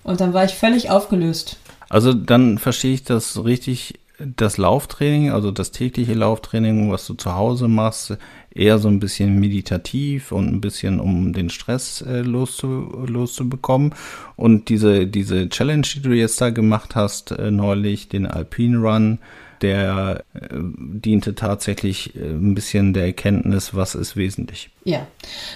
Und 0.04 0.20
dann 0.20 0.32
war 0.32 0.44
ich 0.44 0.54
völlig 0.54 0.90
aufgelöst. 0.90 1.56
Also 1.88 2.12
dann 2.14 2.58
verstehe 2.58 2.94
ich 2.94 3.02
das 3.02 3.44
richtig, 3.44 3.98
das 4.18 4.56
Lauftraining, 4.56 5.30
also 5.30 5.50
das 5.50 5.70
tägliche 5.70 6.14
Lauftraining, 6.14 6.90
was 6.90 7.06
du 7.06 7.14
zu 7.14 7.34
Hause 7.34 7.68
machst, 7.68 8.16
eher 8.52 8.78
so 8.78 8.88
ein 8.88 8.98
bisschen 8.98 9.38
meditativ 9.38 10.32
und 10.32 10.48
ein 10.48 10.60
bisschen 10.60 10.98
um 10.98 11.32
den 11.32 11.50
Stress 11.50 12.02
äh, 12.02 12.20
loszu, 12.20 13.04
loszubekommen. 13.06 13.94
Und 14.36 14.68
diese, 14.68 15.06
diese 15.06 15.48
Challenge, 15.48 15.86
die 15.94 16.02
du 16.02 16.10
jetzt 16.10 16.40
da 16.40 16.50
gemacht 16.50 16.96
hast, 16.96 17.30
äh, 17.30 17.50
neulich, 17.50 18.08
den 18.08 18.26
Alpine 18.26 18.78
Run, 18.78 19.18
der 19.62 20.24
äh, 20.34 20.48
diente 20.52 21.34
tatsächlich 21.34 22.16
äh, 22.16 22.20
ein 22.20 22.54
bisschen 22.54 22.94
der 22.94 23.06
Erkenntnis, 23.06 23.74
was 23.74 23.94
ist 23.94 24.16
wesentlich. 24.16 24.70
Ja, 24.84 25.06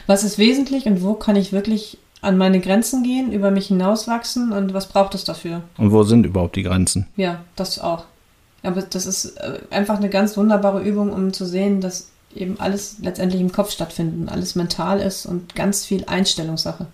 was 0.07 0.23
ist 0.23 0.39
wesentlich 0.39 0.87
und 0.87 1.03
wo 1.03 1.15
kann 1.15 1.37
ich 1.37 1.53
wirklich 1.53 1.99
an 2.21 2.39
meine 2.39 2.61
Grenzen 2.61 3.03
gehen, 3.03 3.33
über 3.33 3.51
mich 3.51 3.67
hinauswachsen 3.67 4.53
und 4.53 4.73
was 4.75 4.89
braucht 4.89 5.17
es 5.17 5.25
dafür? 5.25 5.63
Und 5.77 5.91
wo 5.91 6.05
sind 6.05 6.25
überhaupt 6.25 6.55
die 6.55 6.63
Grenzen? 6.63 7.09
Ja, 7.17 7.45
das 7.57 7.81
auch. 7.81 8.05
Aber 8.63 8.83
das 8.83 9.07
ist 9.07 9.37
äh, 9.39 9.61
einfach 9.71 9.97
eine 9.97 10.09
ganz 10.09 10.37
wunderbare 10.37 10.83
Übung, 10.83 11.13
um 11.13 11.33
zu 11.33 11.47
sehen, 11.47 11.81
dass 11.81 12.09
eben 12.35 12.59
alles 12.61 12.97
letztendlich 13.01 13.41
im 13.41 13.53
Kopf 13.53 13.71
stattfindet, 13.71 14.31
alles 14.31 14.55
mental 14.55 15.01
ist 15.01 15.27
und 15.27 15.55
ganz 15.55 15.85
viel 15.85 16.05
Einstellungssache. 16.07 16.87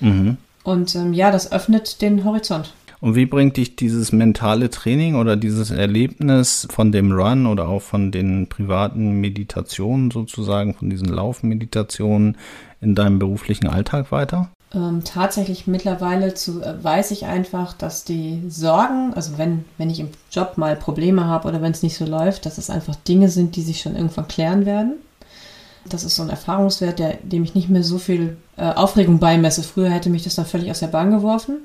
Mhm. 0.00 0.36
Und 0.64 0.94
ähm, 0.94 1.12
ja, 1.12 1.30
das 1.30 1.52
öffnet 1.52 2.02
den 2.02 2.24
Horizont. 2.24 2.72
Und 3.00 3.16
wie 3.16 3.26
bringt 3.26 3.58
dich 3.58 3.76
dieses 3.76 4.12
mentale 4.12 4.70
Training 4.70 5.16
oder 5.16 5.36
dieses 5.36 5.70
Erlebnis 5.70 6.66
von 6.70 6.90
dem 6.90 7.12
Run 7.12 7.46
oder 7.46 7.68
auch 7.68 7.82
von 7.82 8.10
den 8.10 8.48
privaten 8.48 9.20
Meditationen 9.20 10.10
sozusagen, 10.10 10.72
von 10.74 10.88
diesen 10.88 11.08
Laufmeditationen 11.08 12.38
in 12.80 12.94
deinem 12.94 13.18
beruflichen 13.18 13.66
Alltag 13.66 14.10
weiter? 14.10 14.50
Ähm, 14.74 15.02
tatsächlich 15.04 15.68
mittlerweile 15.68 16.34
zu, 16.34 16.60
äh, 16.60 16.82
weiß 16.82 17.12
ich 17.12 17.26
einfach, 17.26 17.74
dass 17.74 18.04
die 18.04 18.42
Sorgen, 18.48 19.14
also 19.14 19.38
wenn, 19.38 19.64
wenn 19.78 19.88
ich 19.88 20.00
im 20.00 20.08
Job 20.32 20.54
mal 20.58 20.74
Probleme 20.74 21.26
habe 21.26 21.46
oder 21.48 21.62
wenn 21.62 21.70
es 21.70 21.82
nicht 21.82 21.96
so 21.96 22.04
läuft, 22.04 22.44
dass 22.44 22.58
es 22.58 22.70
einfach 22.70 22.96
Dinge 22.96 23.28
sind, 23.28 23.54
die 23.54 23.62
sich 23.62 23.80
schon 23.80 23.94
irgendwann 23.94 24.26
klären 24.26 24.66
werden. 24.66 24.94
Das 25.88 26.02
ist 26.02 26.16
so 26.16 26.22
ein 26.22 26.30
Erfahrungswert, 26.30 26.98
der, 26.98 27.18
dem 27.22 27.44
ich 27.44 27.54
nicht 27.54 27.68
mehr 27.68 27.84
so 27.84 27.98
viel 27.98 28.36
äh, 28.56 28.72
Aufregung 28.72 29.20
beimesse. 29.20 29.62
Früher 29.62 29.90
hätte 29.90 30.10
mich 30.10 30.24
das 30.24 30.34
dann 30.34 30.46
völlig 30.46 30.70
aus 30.70 30.80
der 30.80 30.88
Bahn 30.88 31.10
geworfen. 31.10 31.58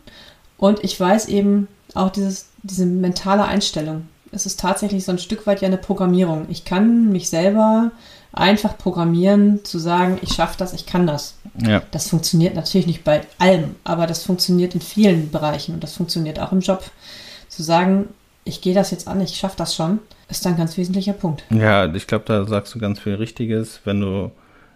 Und 0.58 0.84
ich 0.84 1.00
weiß 1.00 1.30
eben 1.30 1.67
auch 1.95 2.10
dieses, 2.10 2.48
diese 2.62 2.86
mentale 2.86 3.45
Einstellung. 3.45 4.08
Es 4.32 4.45
ist 4.45 4.60
tatsächlich 4.60 5.06
so 5.06 5.12
ein 5.12 5.19
Stück 5.19 5.48
weit 5.48 5.62
ja 5.62 5.67
eine 5.67 5.78
Programmierung. 5.78 6.45
Ich 6.50 6.65
kann 6.65 7.10
mich 7.10 7.30
selber 7.30 7.91
einfach 8.31 8.77
programmieren, 8.77 9.63
zu 9.65 9.79
sagen, 9.79 10.19
ich 10.21 10.33
schaffe 10.33 10.55
das, 10.57 10.73
ich 10.73 10.85
kann 10.85 11.07
das. 11.07 11.35
Ja. 11.65 11.81
Das 11.91 12.09
funktioniert 12.09 12.55
natürlich 12.55 12.87
nicht 12.87 13.03
bei 13.03 13.21
allem, 13.37 13.75
aber 13.83 14.07
das 14.07 14.23
funktioniert 14.23 14.75
in 14.75 14.81
vielen 14.81 15.31
Bereichen 15.31 15.73
und 15.73 15.83
das 15.83 15.93
funktioniert 15.93 16.39
auch 16.39 16.51
im 16.51 16.59
Job. 16.59 16.83
Zu 17.47 17.63
sagen, 17.63 18.09
ich 18.43 18.61
gehe 18.61 18.73
das 18.73 18.91
jetzt 18.91 19.07
an, 19.07 19.21
ich 19.21 19.35
schaffe 19.35 19.57
das 19.57 19.75
schon, 19.75 19.99
ist 20.29 20.45
ein 20.45 20.57
ganz 20.57 20.77
wesentlicher 20.77 21.13
Punkt. 21.13 21.43
Ja, 21.49 21.91
ich 21.93 22.07
glaube, 22.07 22.25
da 22.27 22.45
sagst 22.45 22.73
du 22.75 22.79
ganz 22.79 22.99
viel 22.99 23.15
Richtiges. 23.15 23.81
Wenn 23.83 24.01
du 24.01 24.31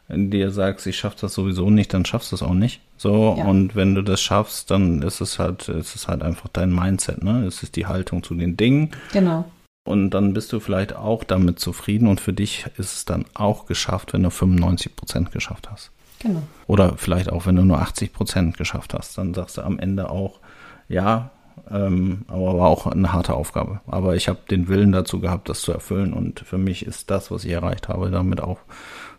dir 0.10 0.52
sagst, 0.52 0.86
ich 0.88 0.98
schaffe 0.98 1.18
das 1.22 1.34
sowieso 1.34 1.70
nicht, 1.70 1.94
dann 1.94 2.06
schaffst 2.06 2.32
du 2.32 2.36
es 2.36 2.44
auch 2.44 2.54
nicht. 2.54 2.82
So, 2.98 3.36
ja. 3.38 3.46
und 3.46 3.76
wenn 3.76 3.96
du 3.96 4.02
das 4.02 4.22
schaffst, 4.22 4.72
dann 4.72 5.02
ist 5.02 5.22
es 5.22 5.40
halt, 5.40 5.70
ist 5.70 5.96
es 5.96 6.08
halt 6.08 6.22
einfach 6.24 6.50
dein 6.54 6.74
Mindset, 6.74 7.24
ne? 7.24 7.46
Es 7.46 7.64
ist 7.64 7.76
die 7.76 7.86
Haltung 7.86 8.24
zu 8.24 8.36
den 8.36 8.58
Dingen. 8.58 8.92
Genau. 9.12 9.46
Und 9.86 10.12
dann 10.12 10.34
bist 10.34 10.54
du 10.54 10.60
vielleicht 10.60 10.96
auch 10.96 11.24
damit 11.24 11.60
zufrieden 11.60 12.08
und 12.08 12.22
für 12.22 12.32
dich 12.32 12.66
ist 12.78 12.96
es 12.96 13.06
dann 13.06 13.26
auch 13.34 13.66
geschafft, 13.66 14.14
wenn 14.14 14.24
du 14.24 14.30
95 14.30 14.96
Prozent 14.96 15.32
geschafft 15.32 15.70
hast. 15.70 15.92
Genau. 16.20 16.42
Oder 16.68 16.94
vielleicht 16.98 17.30
auch, 17.30 17.46
wenn 17.46 17.58
du 17.58 17.64
nur 17.64 17.80
80 17.80 18.14
Prozent 18.14 18.58
geschafft 18.58 18.94
hast, 18.94 19.18
dann 19.18 19.34
sagst 19.34 19.58
du 19.58 19.62
am 19.62 19.78
Ende 19.80 20.10
auch, 20.10 20.40
ja, 20.88 21.32
ähm, 21.70 22.24
aber 22.28 22.58
war 22.58 22.70
auch 22.70 22.88
eine 22.88 23.12
harte 23.12 23.34
Aufgabe. 23.34 23.82
Aber 23.88 24.16
ich 24.16 24.30
habe 24.30 24.40
den 24.50 24.70
Willen 24.70 24.94
dazu 24.94 25.20
gehabt, 25.20 25.50
das 25.50 25.62
zu 25.62 25.74
erfüllen 25.74 26.14
und 26.14 26.40
für 26.40 26.58
mich 26.58 26.86
ist 26.86 27.12
das, 27.12 27.30
was 27.30 27.44
ich 27.44 27.52
erreicht 27.52 27.90
habe, 27.90 28.10
damit 28.10 28.42
auch 28.42 28.60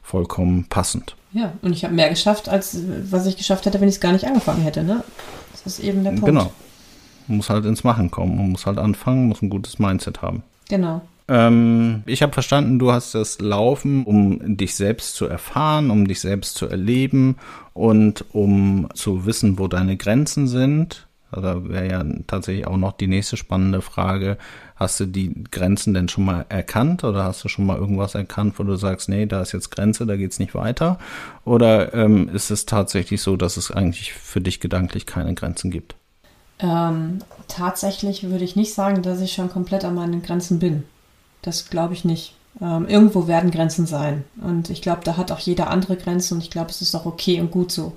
vollkommen 0.03 0.65
passend. 0.71 1.15
Ja, 1.33 1.53
und 1.61 1.73
ich 1.73 1.85
habe 1.85 1.95
mehr 1.95 2.09
geschafft, 2.09 2.49
als 2.49 2.79
was 3.11 3.27
ich 3.27 3.37
geschafft 3.37 3.67
hätte, 3.67 3.81
wenn 3.81 3.89
ich 3.89 3.97
es 3.97 4.01
gar 4.01 4.13
nicht 4.13 4.27
angefangen 4.27 4.63
hätte. 4.63 4.83
Ne? 4.83 5.05
Das 5.53 5.67
ist 5.67 5.81
eben 5.81 6.05
der 6.05 6.11
Punkt. 6.11 6.27
Genau. 6.27 6.53
Man 7.27 7.39
muss 7.39 7.51
halt 7.51 7.65
ins 7.65 7.85
Machen 7.85 8.11
kommen. 8.11 8.37
Man 8.37 8.51
muss 8.51 8.67
halt 8.67 8.79
anfangen, 8.79 9.29
muss 9.29 9.43
ein 9.43 9.51
gutes 9.51 9.79
Mindset 9.79 10.23
haben. 10.23 10.43
Genau. 10.69 11.03
Ähm, 11.27 12.03
ich 12.07 12.23
habe 12.23 12.33
verstanden, 12.33 12.79
du 12.79 12.93
hast 12.93 13.15
das 13.15 13.41
Laufen, 13.41 14.05
um 14.05 14.57
dich 14.57 14.75
selbst 14.75 15.15
zu 15.15 15.27
erfahren, 15.27 15.91
um 15.91 16.07
dich 16.07 16.21
selbst 16.21 16.55
zu 16.57 16.69
erleben 16.69 17.37
und 17.73 18.25
um 18.33 18.89
zu 18.95 19.25
wissen, 19.25 19.59
wo 19.59 19.69
deine 19.69 19.97
Grenzen 19.97 20.47
sind. 20.47 21.07
Da 21.33 21.69
wäre 21.69 21.91
ja 21.91 22.05
tatsächlich 22.29 22.67
auch 22.67 22.77
noch 22.77 22.93
die 22.93 23.09
nächste 23.09 23.37
spannende 23.37 23.81
Frage. 23.81 24.39
Hast 24.77 25.01
du 25.01 25.07
die 25.07 25.45
Grenzen 25.51 25.95
denn 25.95 26.09
schon 26.09 26.25
mal 26.25 26.47
erkannt 26.49 27.03
oder 27.03 27.25
hast 27.25 27.43
du 27.43 27.49
schon 27.49 27.67
mal 27.67 27.79
irgendwas 27.79 28.15
erkannt, 28.15 28.59
wo 28.59 28.63
du 28.63 28.77
sagst, 28.77 29.09
nee, 29.09 29.27
da 29.27 29.41
ist 29.41 29.53
jetzt 29.53 29.71
Grenze, 29.71 30.07
da 30.07 30.17
geht's 30.17 30.39
nicht 30.39 30.55
weiter? 30.55 30.99
Oder 31.45 31.93
ähm, 31.95 32.29
ist 32.29 32.51
es 32.51 32.67
tatsächlich 32.67 33.21
so, 33.21 33.37
dass 33.37 33.57
es 33.57 33.73
eigentlich 33.73 34.13
für 34.13 34.41
dich 34.41 34.61
gedanklich 34.61 35.07
keine 35.07 35.35
Grenzen 35.35 35.73
gibt? 35.73 35.97
Ähm, 36.61 37.19
tatsächlich 37.49 38.31
würde 38.31 38.45
ich 38.45 38.57
nicht 38.57 38.75
sagen, 38.75 39.03
dass 39.03 39.21
ich 39.21 39.33
schon 39.33 39.51
komplett 39.51 39.85
an 39.85 39.95
meinen 39.95 40.23
Grenzen 40.23 40.59
bin. 40.59 40.85
Das 41.43 41.69
glaube 41.69 41.95
ich 41.95 42.05
nicht. 42.05 42.35
Ähm, 42.61 42.87
irgendwo 42.89 43.27
werden 43.27 43.51
Grenzen 43.51 43.87
sein. 43.87 44.25
Und 44.41 44.71
ich 44.71 44.81
glaube, 44.81 45.01
da 45.05 45.17
hat 45.17 45.33
auch 45.33 45.41
jeder 45.41 45.71
andere 45.71 45.97
Grenzen 45.97 46.35
und 46.35 46.43
ich 46.43 46.51
glaube, 46.51 46.71
es 46.71 46.81
ist 46.81 46.95
auch 46.95 47.07
okay 47.07 47.41
und 47.41 47.51
gut 47.51 47.73
so. 47.73 47.93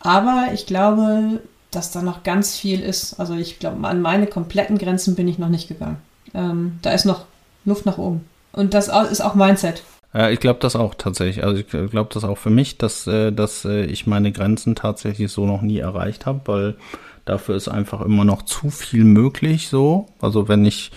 Aber 0.00 0.48
ich 0.52 0.66
glaube, 0.66 1.40
dass 1.70 1.92
da 1.92 2.02
noch 2.02 2.22
ganz 2.22 2.56
viel 2.56 2.80
ist. 2.80 3.18
Also 3.20 3.34
ich 3.34 3.58
glaube, 3.58 3.86
an 3.86 4.02
meine 4.02 4.26
kompletten 4.26 4.78
Grenzen 4.78 5.14
bin 5.14 5.28
ich 5.28 5.38
noch 5.38 5.48
nicht 5.48 5.68
gegangen. 5.68 5.98
Ähm, 6.34 6.78
da 6.82 6.90
ist 6.92 7.04
noch 7.04 7.24
Luft 7.64 7.86
nach 7.86 7.98
oben. 7.98 8.24
Und 8.52 8.74
das 8.74 8.88
ist 9.10 9.20
auch 9.20 9.34
Mindset. 9.34 9.82
Ja, 10.12 10.28
ich 10.28 10.40
glaube 10.40 10.60
das 10.60 10.76
auch 10.76 10.94
tatsächlich. 10.94 11.42
Also 11.42 11.58
ich 11.58 11.68
glaube 11.68 12.10
das 12.12 12.24
auch 12.24 12.36
für 12.36 12.50
mich, 12.50 12.76
dass, 12.76 13.06
äh, 13.06 13.32
dass 13.32 13.64
äh, 13.64 13.84
ich 13.84 14.06
meine 14.06 14.32
Grenzen 14.32 14.74
tatsächlich 14.74 15.32
so 15.32 15.46
noch 15.46 15.62
nie 15.62 15.78
erreicht 15.78 16.26
habe, 16.26 16.40
weil 16.44 16.76
dafür 17.24 17.56
ist 17.56 17.68
einfach 17.68 18.00
immer 18.00 18.24
noch 18.24 18.42
zu 18.42 18.70
viel 18.70 19.04
möglich 19.04 19.68
so. 19.68 20.06
Also 20.20 20.48
wenn 20.48 20.64
ich 20.64 20.90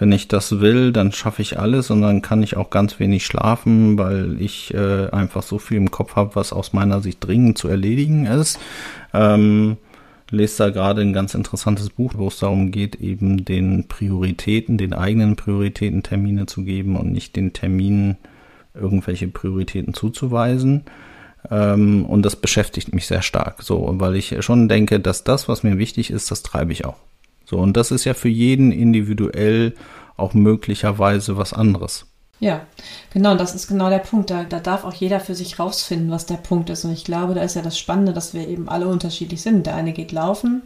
wenn 0.00 0.12
ich 0.12 0.28
das 0.28 0.60
will, 0.60 0.92
dann 0.92 1.12
schaffe 1.12 1.42
ich 1.42 1.58
alles 1.58 1.90
und 1.90 2.00
dann 2.00 2.22
kann 2.22 2.42
ich 2.42 2.56
auch 2.56 2.70
ganz 2.70 2.98
wenig 2.98 3.26
schlafen, 3.26 3.98
weil 3.98 4.40
ich 4.40 4.72
äh, 4.72 5.10
einfach 5.10 5.42
so 5.42 5.58
viel 5.58 5.76
im 5.76 5.90
Kopf 5.90 6.16
habe, 6.16 6.36
was 6.36 6.54
aus 6.54 6.72
meiner 6.72 7.02
Sicht 7.02 7.18
dringend 7.20 7.58
zu 7.58 7.68
erledigen 7.68 8.24
ist. 8.24 8.58
Ähm, 9.12 9.76
lese 10.30 10.64
da 10.64 10.70
gerade 10.70 11.02
ein 11.02 11.12
ganz 11.12 11.34
interessantes 11.34 11.90
Buch, 11.90 12.14
wo 12.16 12.28
es 12.28 12.38
darum 12.38 12.70
geht, 12.70 12.96
eben 12.96 13.44
den 13.44 13.88
Prioritäten, 13.88 14.78
den 14.78 14.94
eigenen 14.94 15.36
Prioritäten 15.36 16.02
Termine 16.02 16.46
zu 16.46 16.64
geben 16.64 16.96
und 16.96 17.12
nicht 17.12 17.36
den 17.36 17.52
Terminen 17.52 18.16
irgendwelche 18.72 19.28
Prioritäten 19.28 19.92
zuzuweisen. 19.92 20.84
Ähm, 21.48 22.04
und 22.04 22.22
das 22.22 22.36
beschäftigt 22.36 22.94
mich 22.94 23.06
sehr 23.06 23.22
stark, 23.22 23.62
so, 23.62 23.88
weil 23.94 24.16
ich 24.16 24.36
schon 24.40 24.68
denke, 24.68 25.00
dass 25.00 25.24
das, 25.24 25.48
was 25.48 25.62
mir 25.62 25.78
wichtig 25.78 26.10
ist, 26.10 26.30
das 26.30 26.42
treibe 26.42 26.72
ich 26.72 26.84
auch. 26.84 26.96
So, 27.46 27.58
und 27.58 27.76
das 27.76 27.90
ist 27.90 28.04
ja 28.04 28.14
für 28.14 28.28
jeden 28.28 28.72
individuell 28.72 29.74
auch 30.16 30.34
möglicherweise 30.34 31.36
was 31.36 31.52
anderes. 31.52 32.06
Ja, 32.40 32.62
genau, 33.12 33.34
das 33.34 33.54
ist 33.54 33.68
genau 33.68 33.90
der 33.90 33.98
Punkt. 33.98 34.30
Da, 34.30 34.44
da 34.44 34.60
darf 34.60 34.84
auch 34.84 34.94
jeder 34.94 35.20
für 35.20 35.34
sich 35.34 35.58
rausfinden, 35.58 36.10
was 36.10 36.24
der 36.24 36.36
Punkt 36.36 36.70
ist. 36.70 36.86
Und 36.86 36.92
ich 36.92 37.04
glaube, 37.04 37.34
da 37.34 37.42
ist 37.42 37.54
ja 37.54 37.60
das 37.60 37.78
Spannende, 37.78 38.14
dass 38.14 38.32
wir 38.32 38.48
eben 38.48 38.68
alle 38.68 38.88
unterschiedlich 38.88 39.42
sind. 39.42 39.66
Der 39.66 39.74
eine 39.74 39.92
geht 39.92 40.10
laufen, 40.10 40.62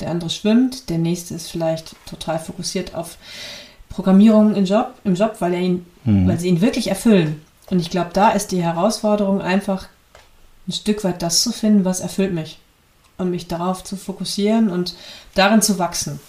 der 0.00 0.10
andere 0.10 0.30
schwimmt, 0.30 0.88
der 0.88 0.96
nächste 0.96 1.34
ist 1.34 1.50
vielleicht 1.50 1.94
total 2.08 2.38
fokussiert 2.38 2.94
auf 2.94 3.18
Programmierung 3.90 4.54
im 4.54 4.64
Job, 4.64 4.94
im 5.04 5.16
Job 5.16 5.36
weil, 5.40 5.52
er 5.52 5.60
ihn, 5.60 5.86
mhm. 6.04 6.26
weil 6.26 6.40
sie 6.40 6.48
ihn 6.48 6.62
wirklich 6.62 6.88
erfüllen. 6.88 7.42
Und 7.68 7.80
ich 7.80 7.90
glaube, 7.90 8.10
da 8.14 8.30
ist 8.30 8.50
die 8.52 8.62
Herausforderung 8.62 9.42
einfach 9.42 9.88
ein 10.68 10.72
Stück 10.72 11.02
weit 11.04 11.22
das 11.22 11.42
zu 11.42 11.50
finden, 11.50 11.84
was 11.84 12.00
erfüllt 12.00 12.32
mich 12.32 12.58
und 13.16 13.30
mich 13.30 13.48
darauf 13.48 13.82
zu 13.82 13.96
fokussieren 13.96 14.70
und 14.70 14.94
darin 15.34 15.62
zu 15.62 15.78
wachsen. 15.78 16.20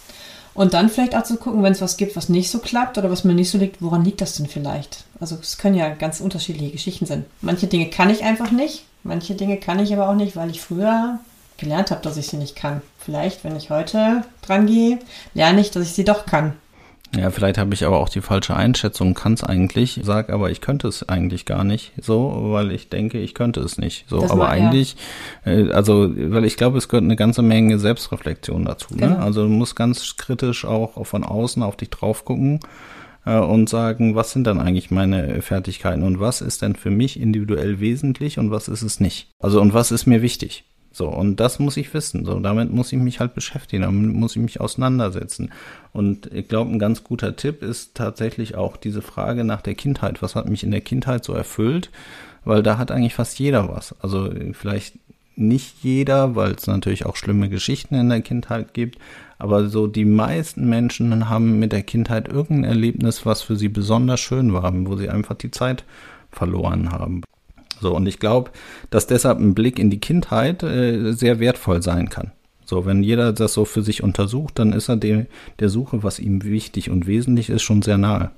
Und 0.54 0.74
dann 0.74 0.90
vielleicht 0.90 1.16
auch 1.16 1.24
zu 1.24 1.38
gucken, 1.38 1.62
wenn 1.64 1.72
es 1.72 1.82
was 1.82 1.98
gibt, 1.98 2.16
was 2.16 2.28
nicht 2.28 2.50
so 2.50 2.60
klappt 2.60 2.98
oder 2.98 3.12
was 3.12 3.24
mir 3.24 3.34
nicht 3.34 3.52
so 3.52 3.58
liegt, 3.58 3.82
woran 3.82 4.04
liegt 4.04 4.22
das 4.22 4.36
denn 4.36 4.48
vielleicht? 4.48 5.06
Also 5.20 5.38
es 5.42 5.58
können 5.58 5.76
ja 5.76 5.90
ganz 5.90 6.20
unterschiedliche 6.20 6.72
Geschichten 6.72 7.06
sein. 7.06 7.26
Manche 7.42 7.68
Dinge 7.68 7.90
kann 7.90 8.10
ich 8.10 8.24
einfach 8.24 8.52
nicht, 8.52 8.86
manche 9.04 9.36
Dinge 9.36 9.58
kann 9.58 9.80
ich 9.80 9.94
aber 9.94 10.10
auch 10.10 10.16
nicht, 10.16 10.36
weil 10.36 10.50
ich 10.50 10.62
früher 10.62 11.20
gelernt 11.58 11.92
habe, 11.92 12.02
dass 12.02 12.18
ich 12.18 12.28
sie 12.28 12.38
nicht 12.38 12.56
kann. 12.56 12.82
Vielleicht, 12.98 13.44
wenn 13.44 13.56
ich 13.56 13.70
heute 13.70 14.24
dran 14.42 14.66
gehe, 14.66 15.00
lerne 15.34 15.62
ich, 15.62 15.72
dass 15.72 15.84
ich 15.84 15.94
sie 15.94 16.06
doch 16.06 16.26
kann. 16.26 16.56
Ja, 17.18 17.32
vielleicht 17.32 17.58
habe 17.58 17.74
ich 17.74 17.86
aber 17.86 17.98
auch 17.98 18.10
die 18.10 18.22
falsche 18.22 18.56
Einschätzung, 18.56 19.16
kann 19.16 19.34
es 19.34 19.44
eigentlich, 19.44 20.00
sag 20.04 20.30
aber, 20.30 20.52
ich 20.52 20.62
könnte 20.62 20.88
es 20.88 21.08
eigentlich 21.10 21.46
gar 21.46 21.64
nicht, 21.64 21.92
so, 22.00 22.52
weil 22.52 22.72
ich 22.72 22.90
denke, 22.90 23.20
ich 23.20 23.34
könnte 23.34 23.62
es 23.62 23.80
nicht. 23.80 24.08
So, 24.08 24.22
das 24.22 24.30
aber 24.30 24.42
war, 24.42 24.50
eigentlich, 24.50 24.96
ja. 25.44 25.54
äh, 25.54 25.72
also, 25.72 26.14
weil 26.16 26.46
ich 26.46 26.56
glaube, 26.56 26.78
es 26.78 26.88
gehört 26.88 27.06
eine 27.06 27.16
ganze 27.16 27.42
Menge 27.42 27.80
Selbstreflexion 27.80 28.64
dazu. 28.64 28.94
Ne? 28.94 29.02
Genau. 29.02 29.16
Ne? 29.16 29.20
Also 29.20 29.44
du 29.44 29.50
musst 29.50 29.76
ganz 29.76 30.18
kritisch 30.18 30.66
auch 30.66 31.06
von 31.06 31.24
außen 31.24 31.64
auf 31.64 31.78
dich 31.78 31.90
drauf 31.90 32.26
gucken 32.26 32.60
äh, 33.26 33.40
und 33.40 33.70
sagen, 33.70 34.16
was 34.16 34.32
sind 34.32 34.46
dann 34.46 34.60
eigentlich 34.60 34.92
meine 34.92 35.42
Fertigkeiten 35.42 36.04
und 36.04 36.20
was 36.20 36.42
ist 36.42 36.62
denn 36.62 36.76
für 36.76 36.92
mich 36.92 37.20
individuell 37.20 37.80
wesentlich 37.80 38.38
und 38.38 38.52
was 38.52 38.68
ist 38.68 38.84
es 38.84 39.00
nicht? 39.00 39.30
Also 39.40 39.62
und 39.62 39.74
was 39.74 39.92
ist 39.92 40.06
mir 40.06 40.22
wichtig? 40.22 40.64
So, 40.92 41.08
und 41.08 41.40
das 41.40 41.60
muss 41.60 41.78
ich 41.78 41.94
wissen. 41.94 42.26
So, 42.26 42.40
damit 42.40 42.72
muss 42.72 42.92
ich 42.92 43.00
mich 43.00 43.20
halt 43.20 43.36
beschäftigen, 43.36 43.84
damit 43.84 44.14
muss 44.14 44.36
ich 44.36 44.42
mich 44.42 44.60
auseinandersetzen. 44.60 45.52
Und 45.94 46.32
ich 46.34 46.48
glaube, 46.48 46.72
ein 46.72 46.80
ganz 46.80 47.04
guter 47.04 47.36
Tipp 47.36 47.62
ist 47.62 47.96
tatsächlich 47.96 48.56
auch 48.56 48.76
diese 48.76 49.02
Frage 49.02 49.44
nach 49.44 49.62
der 49.62 49.76
Kindheit. 49.76 50.22
Was 50.22 50.36
hat 50.36 50.50
mich 50.50 50.64
in 50.64 50.72
der 50.72 50.82
Kindheit 50.82 51.24
so 51.24 51.34
erfüllt? 51.34 51.90
Weil 52.44 52.64
da 52.64 52.78
hat 52.78 52.92
eigentlich 52.92 53.14
fast 53.14 53.38
jeder 53.40 53.70
was. 53.70 53.96
Also 54.02 54.30
vielleicht 54.54 54.96
nicht 55.36 55.84
jeder, 55.84 56.36
weil 56.36 56.52
es 56.52 56.68
natürlich 56.68 57.06
auch 57.06 57.16
schlimme 57.16 57.50
Geschichten 57.50 57.96
in 57.96 58.10
der 58.10 58.22
Kindheit 58.22 58.74
gibt. 58.74 58.98
Aber 59.38 59.70
so 59.70 59.88
die 59.88 60.06
meisten 60.06 60.68
Menschen 60.68 61.30
haben 61.30 61.60
mit 61.60 61.72
der 61.72 61.84
Kindheit 61.84 62.28
irgendein 62.28 62.72
Erlebnis, 62.72 63.26
was 63.26 63.42
für 63.42 63.56
sie 63.56 63.70
besonders 63.70 64.20
schön 64.20 64.54
war, 64.54 64.72
wo 64.86 64.98
sie 64.98 65.10
einfach 65.10 65.36
die 65.36 65.52
Zeit 65.52 65.86
verloren 66.32 66.92
haben. 66.92 67.24
So, 67.82 67.96
und 67.96 68.06
ich 68.08 68.20
glaube, 68.20 68.52
dass 68.90 69.08
deshalb 69.08 69.40
ein 69.40 69.56
Blick 69.56 69.80
in 69.80 69.90
die 69.90 70.00
Kindheit 70.00 70.64
äh, 70.64 71.14
sehr 71.14 71.40
wertvoll 71.40 71.82
sein 71.82 72.10
kann. 72.10 72.32
So, 72.66 72.86
wenn 72.86 73.02
jeder 73.02 73.34
das 73.34 73.54
so 73.54 73.66
für 73.66 73.82
sich 73.82 74.04
untersucht, 74.04 74.60
dann 74.60 74.74
ist 74.74 74.90
er 74.90 74.98
dem, 74.98 75.26
der 75.60 75.70
Suche, 75.70 76.04
was 76.04 76.20
ihm 76.20 76.44
wichtig 76.44 76.90
und 76.92 77.08
wesentlich 77.08 77.50
ist, 77.50 77.64
schon 77.64 77.82
sehr 77.82 77.98
nahe. 77.98 78.32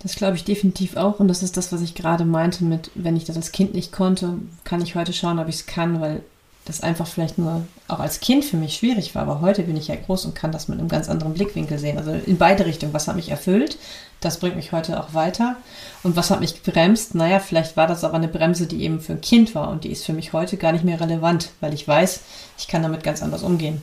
Das 0.00 0.16
glaube 0.16 0.36
ich 0.36 0.44
definitiv 0.44 0.96
auch. 0.96 1.20
Und 1.20 1.28
das 1.28 1.42
ist 1.42 1.56
das, 1.56 1.72
was 1.72 1.82
ich 1.82 1.94
gerade 1.94 2.24
meinte 2.24 2.64
mit, 2.64 2.90
wenn 2.94 3.16
ich 3.16 3.24
das 3.24 3.36
als 3.36 3.52
Kind 3.52 3.74
nicht 3.74 3.92
konnte, 3.92 4.34
kann 4.64 4.82
ich 4.82 4.94
heute 4.94 5.12
schauen, 5.12 5.38
ob 5.38 5.48
ich 5.48 5.56
es 5.56 5.66
kann, 5.66 6.00
weil 6.00 6.22
das 6.64 6.82
einfach 6.82 7.06
vielleicht 7.06 7.38
nur 7.38 7.64
auch 7.86 8.00
als 8.00 8.20
Kind 8.20 8.44
für 8.44 8.56
mich 8.56 8.74
schwierig 8.74 9.14
war. 9.14 9.22
Aber 9.22 9.40
heute 9.40 9.62
bin 9.62 9.76
ich 9.76 9.88
ja 9.88 9.94
groß 9.94 10.26
und 10.26 10.34
kann 10.34 10.52
das 10.52 10.68
mit 10.68 10.78
einem 10.78 10.88
ganz 10.88 11.08
anderen 11.08 11.34
Blickwinkel 11.34 11.78
sehen. 11.78 11.96
Also 11.96 12.10
in 12.12 12.38
beide 12.38 12.66
Richtungen. 12.66 12.92
Was 12.92 13.06
hat 13.08 13.16
mich 13.16 13.30
erfüllt? 13.30 13.78
Das 14.20 14.40
bringt 14.40 14.56
mich 14.56 14.72
heute 14.72 14.98
auch 14.98 15.14
weiter. 15.14 15.56
Und 16.02 16.16
was 16.16 16.30
hat 16.30 16.40
mich 16.40 16.62
gebremst? 16.62 17.14
Naja, 17.14 17.38
vielleicht 17.38 17.76
war 17.76 17.86
das 17.86 18.02
aber 18.02 18.14
eine 18.14 18.28
Bremse, 18.28 18.66
die 18.66 18.82
eben 18.82 19.00
für 19.00 19.12
ein 19.12 19.20
Kind 19.20 19.54
war 19.54 19.68
und 19.68 19.84
die 19.84 19.90
ist 19.90 20.06
für 20.06 20.12
mich 20.12 20.32
heute 20.32 20.56
gar 20.56 20.72
nicht 20.72 20.84
mehr 20.84 21.00
relevant, 21.00 21.50
weil 21.60 21.74
ich 21.74 21.86
weiß, 21.86 22.20
ich 22.58 22.68
kann 22.68 22.82
damit 22.82 23.04
ganz 23.04 23.22
anders 23.22 23.42
umgehen. 23.42 23.82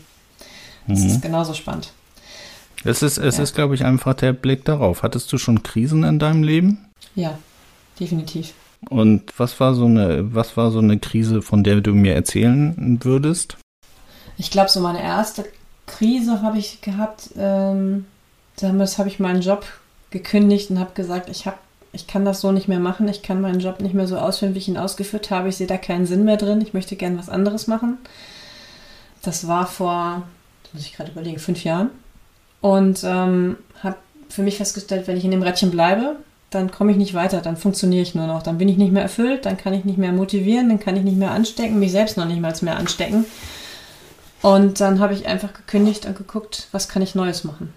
Das 0.88 1.00
mhm. 1.00 1.08
ist 1.08 1.22
genauso 1.22 1.54
spannend. 1.54 1.92
Es 2.84 3.02
ist, 3.02 3.18
es 3.18 3.38
ja. 3.38 3.44
ist, 3.44 3.56
glaube 3.56 3.76
ich, 3.76 3.86
einfach 3.86 4.14
der 4.14 4.34
Blick 4.34 4.66
darauf. 4.66 5.04
Hattest 5.04 5.32
du 5.32 5.38
schon 5.38 5.64
Krisen 5.64 6.04
in 6.04 6.20
deinem 6.20 6.44
Leben? 6.44 6.90
Ja, 7.16 7.38
definitiv. 8.00 8.54
Und 8.90 9.32
was 9.38 9.60
war 9.60 9.74
so 9.74 9.86
eine, 9.86 10.34
was 10.36 10.58
war 10.58 10.72
so 10.72 10.80
eine 10.80 11.00
Krise, 11.00 11.42
von 11.42 11.64
der 11.64 11.80
du 11.82 11.94
mir 11.94 12.16
erzählen 12.16 13.00
würdest? 13.02 13.58
Ich 14.38 14.52
glaube, 14.52 14.70
so 14.70 14.82
meine 14.82 15.02
erste 15.02 15.46
Krise 15.86 16.42
habe 16.42 16.58
ich 16.58 16.82
gehabt. 16.82 17.30
Ähm, 17.38 18.06
damals 18.58 18.98
habe 18.98 19.08
ich 19.08 19.20
meinen 19.20 19.42
Job 19.42 19.66
gekündigt 20.14 20.70
und 20.70 20.80
habe 20.80 20.94
gesagt, 20.94 21.30
ich 21.30 21.46
habe 21.46 21.58
ich 21.96 22.08
kann 22.08 22.26
das 22.26 22.42
so 22.42 22.52
nicht 22.52 22.68
mehr 22.68 22.80
machen, 22.80 23.08
ich 23.08 23.22
kann 23.22 23.40
meinen 23.40 23.60
Job 23.60 23.80
nicht 23.80 23.94
mehr 23.94 24.08
so 24.08 24.18
ausführen, 24.18 24.56
wie 24.56 24.58
ich 24.58 24.68
ihn 24.68 24.78
ausgeführt 24.78 25.30
habe. 25.30 25.50
Ich 25.50 25.58
sehe 25.58 25.68
da 25.68 25.78
keinen 25.78 26.08
Sinn 26.08 26.26
mehr 26.26 26.38
drin. 26.38 26.60
Ich 26.60 26.74
möchte 26.74 26.96
gern 26.96 27.20
was 27.20 27.30
anderes 27.30 27.68
machen. 27.68 28.00
Das 29.22 29.48
war 29.48 29.68
vor, 29.68 30.24
muss 30.74 30.82
ich 30.82 30.94
gerade 30.94 31.12
überlegen, 31.12 31.38
fünf 31.38 31.64
Jahren. 31.64 31.92
Und 32.62 33.04
ähm, 33.04 33.58
habe 33.84 33.98
für 34.28 34.42
mich 34.42 34.58
festgestellt, 34.58 35.08
wenn 35.08 35.18
ich 35.18 35.26
in 35.26 35.30
dem 35.30 35.44
Rädchen 35.44 35.70
bleibe, 35.70 36.16
dann 36.50 36.72
komme 36.72 36.92
ich 36.92 36.98
nicht 36.98 37.14
weiter, 37.14 37.42
dann 37.42 37.58
funktioniere 37.58 38.02
ich 38.02 38.16
nur 38.16 38.26
noch. 38.26 38.42
Dann 38.42 38.58
bin 38.58 38.70
ich 38.70 38.78
nicht 38.78 38.92
mehr 38.92 39.04
erfüllt, 39.04 39.46
dann 39.46 39.58
kann 39.58 39.74
ich 39.74 39.86
nicht 39.86 40.00
mehr 40.00 40.14
motivieren, 40.14 40.70
dann 40.70 40.80
kann 40.80 40.96
ich 40.96 41.04
nicht 41.04 41.18
mehr 41.18 41.32
anstecken, 41.32 41.78
mich 41.78 41.92
selbst 41.92 42.18
noch 42.18 42.26
nicht 42.26 42.42
mal 42.42 42.54
mehr 42.62 42.78
anstecken. 42.78 43.26
Und 44.42 44.82
dann 44.82 45.00
habe 45.00 45.14
ich 45.14 45.28
einfach 45.28 45.54
gekündigt 45.54 46.06
und 46.08 46.18
geguckt, 46.18 46.68
was 46.72 46.90
kann 46.90 47.04
ich 47.04 47.14
Neues 47.14 47.44
machen. 47.44 47.72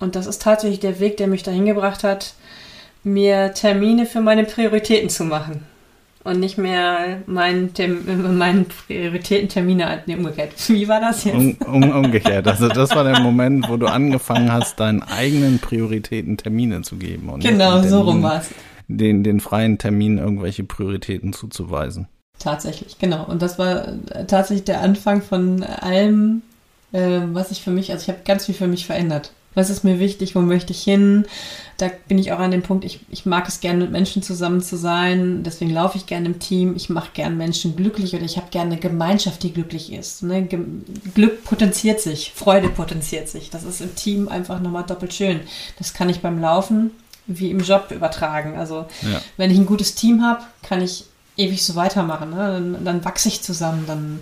Und 0.00 0.14
das 0.14 0.26
ist 0.26 0.42
tatsächlich 0.42 0.80
der 0.80 1.00
Weg, 1.00 1.16
der 1.16 1.26
mich 1.26 1.42
dahin 1.42 1.66
gebracht 1.66 2.04
hat, 2.04 2.34
mir 3.04 3.52
Termine 3.54 4.06
für 4.06 4.20
meine 4.20 4.44
Prioritäten 4.44 5.08
zu 5.08 5.24
machen. 5.24 5.66
Und 6.24 6.40
nicht 6.40 6.58
mehr 6.58 7.22
meinen, 7.26 7.72
meinen 8.36 8.66
Prioritätentermine, 8.66 10.02
nee, 10.06 10.14
umgekehrt. 10.14 10.52
Wie 10.68 10.86
war 10.86 11.00
das 11.00 11.24
jetzt? 11.24 11.34
Um, 11.34 11.56
um, 11.64 11.90
umgekehrt. 11.90 12.46
Also 12.46 12.68
das 12.68 12.90
war 12.94 13.04
der 13.04 13.20
Moment, 13.20 13.68
wo 13.68 13.76
du 13.76 13.86
angefangen 13.86 14.52
hast, 14.52 14.78
deinen 14.78 15.02
eigenen 15.02 15.58
Prioritäten 15.58 16.36
Termine 16.36 16.82
zu 16.82 16.96
geben. 16.96 17.30
Und 17.30 17.42
genau, 17.42 17.82
so 17.82 18.02
rum 18.02 18.22
war 18.22 18.40
es. 18.40 18.50
Den, 18.88 19.22
den 19.22 19.40
freien 19.40 19.78
Terminen 19.78 20.18
irgendwelche 20.18 20.64
Prioritäten 20.64 21.32
zuzuweisen. 21.32 22.08
Tatsächlich, 22.38 22.98
genau. 22.98 23.24
Und 23.24 23.40
das 23.42 23.58
war 23.58 23.86
tatsächlich 24.26 24.64
der 24.64 24.80
Anfang 24.80 25.22
von 25.22 25.62
allem, 25.62 26.42
äh, 26.92 27.20
was 27.32 27.50
ich 27.50 27.62
für 27.62 27.70
mich, 27.70 27.90
also 27.90 28.02
ich 28.02 28.08
habe 28.08 28.20
ganz 28.24 28.46
viel 28.46 28.54
für 28.54 28.66
mich 28.66 28.86
verändert 28.86 29.32
was 29.58 29.70
ist 29.70 29.82
mir 29.82 29.98
wichtig, 29.98 30.36
wo 30.36 30.40
möchte 30.40 30.72
ich 30.72 30.82
hin. 30.82 31.26
Da 31.78 31.90
bin 32.06 32.18
ich 32.18 32.32
auch 32.32 32.38
an 32.38 32.52
dem 32.52 32.62
Punkt, 32.62 32.84
ich, 32.84 33.00
ich 33.10 33.26
mag 33.26 33.46
es 33.48 33.60
gerne 33.60 33.80
mit 33.80 33.90
Menschen 33.90 34.22
zusammen 34.22 34.62
zu 34.62 34.76
sein, 34.76 35.42
deswegen 35.42 35.72
laufe 35.72 35.98
ich 35.98 36.06
gerne 36.06 36.26
im 36.26 36.38
Team, 36.38 36.74
ich 36.76 36.88
mache 36.88 37.10
gerne 37.12 37.34
Menschen 37.34 37.76
glücklich 37.76 38.14
oder 38.14 38.24
ich 38.24 38.36
habe 38.36 38.50
gerne 38.50 38.72
eine 38.72 38.80
Gemeinschaft, 38.80 39.42
die 39.42 39.52
glücklich 39.52 39.92
ist. 39.92 40.22
Ne? 40.22 40.48
Glück 41.14 41.44
potenziert 41.44 42.00
sich, 42.00 42.32
Freude 42.34 42.68
potenziert 42.68 43.28
sich. 43.28 43.50
Das 43.50 43.64
ist 43.64 43.80
im 43.80 43.94
Team 43.94 44.28
einfach 44.28 44.60
nochmal 44.60 44.84
doppelt 44.84 45.12
schön. 45.12 45.40
Das 45.78 45.92
kann 45.92 46.08
ich 46.08 46.20
beim 46.20 46.40
Laufen 46.40 46.92
wie 47.26 47.50
im 47.50 47.60
Job 47.60 47.90
übertragen. 47.90 48.56
Also 48.56 48.86
ja. 49.02 49.20
wenn 49.36 49.50
ich 49.50 49.58
ein 49.58 49.66
gutes 49.66 49.94
Team 49.94 50.22
habe, 50.22 50.42
kann 50.62 50.80
ich 50.80 51.04
ewig 51.36 51.64
so 51.64 51.74
weitermachen. 51.74 52.30
Ne? 52.30 52.36
Dann, 52.36 52.84
dann 52.84 53.04
wachse 53.04 53.28
ich 53.28 53.42
zusammen, 53.42 53.84
dann 53.86 54.20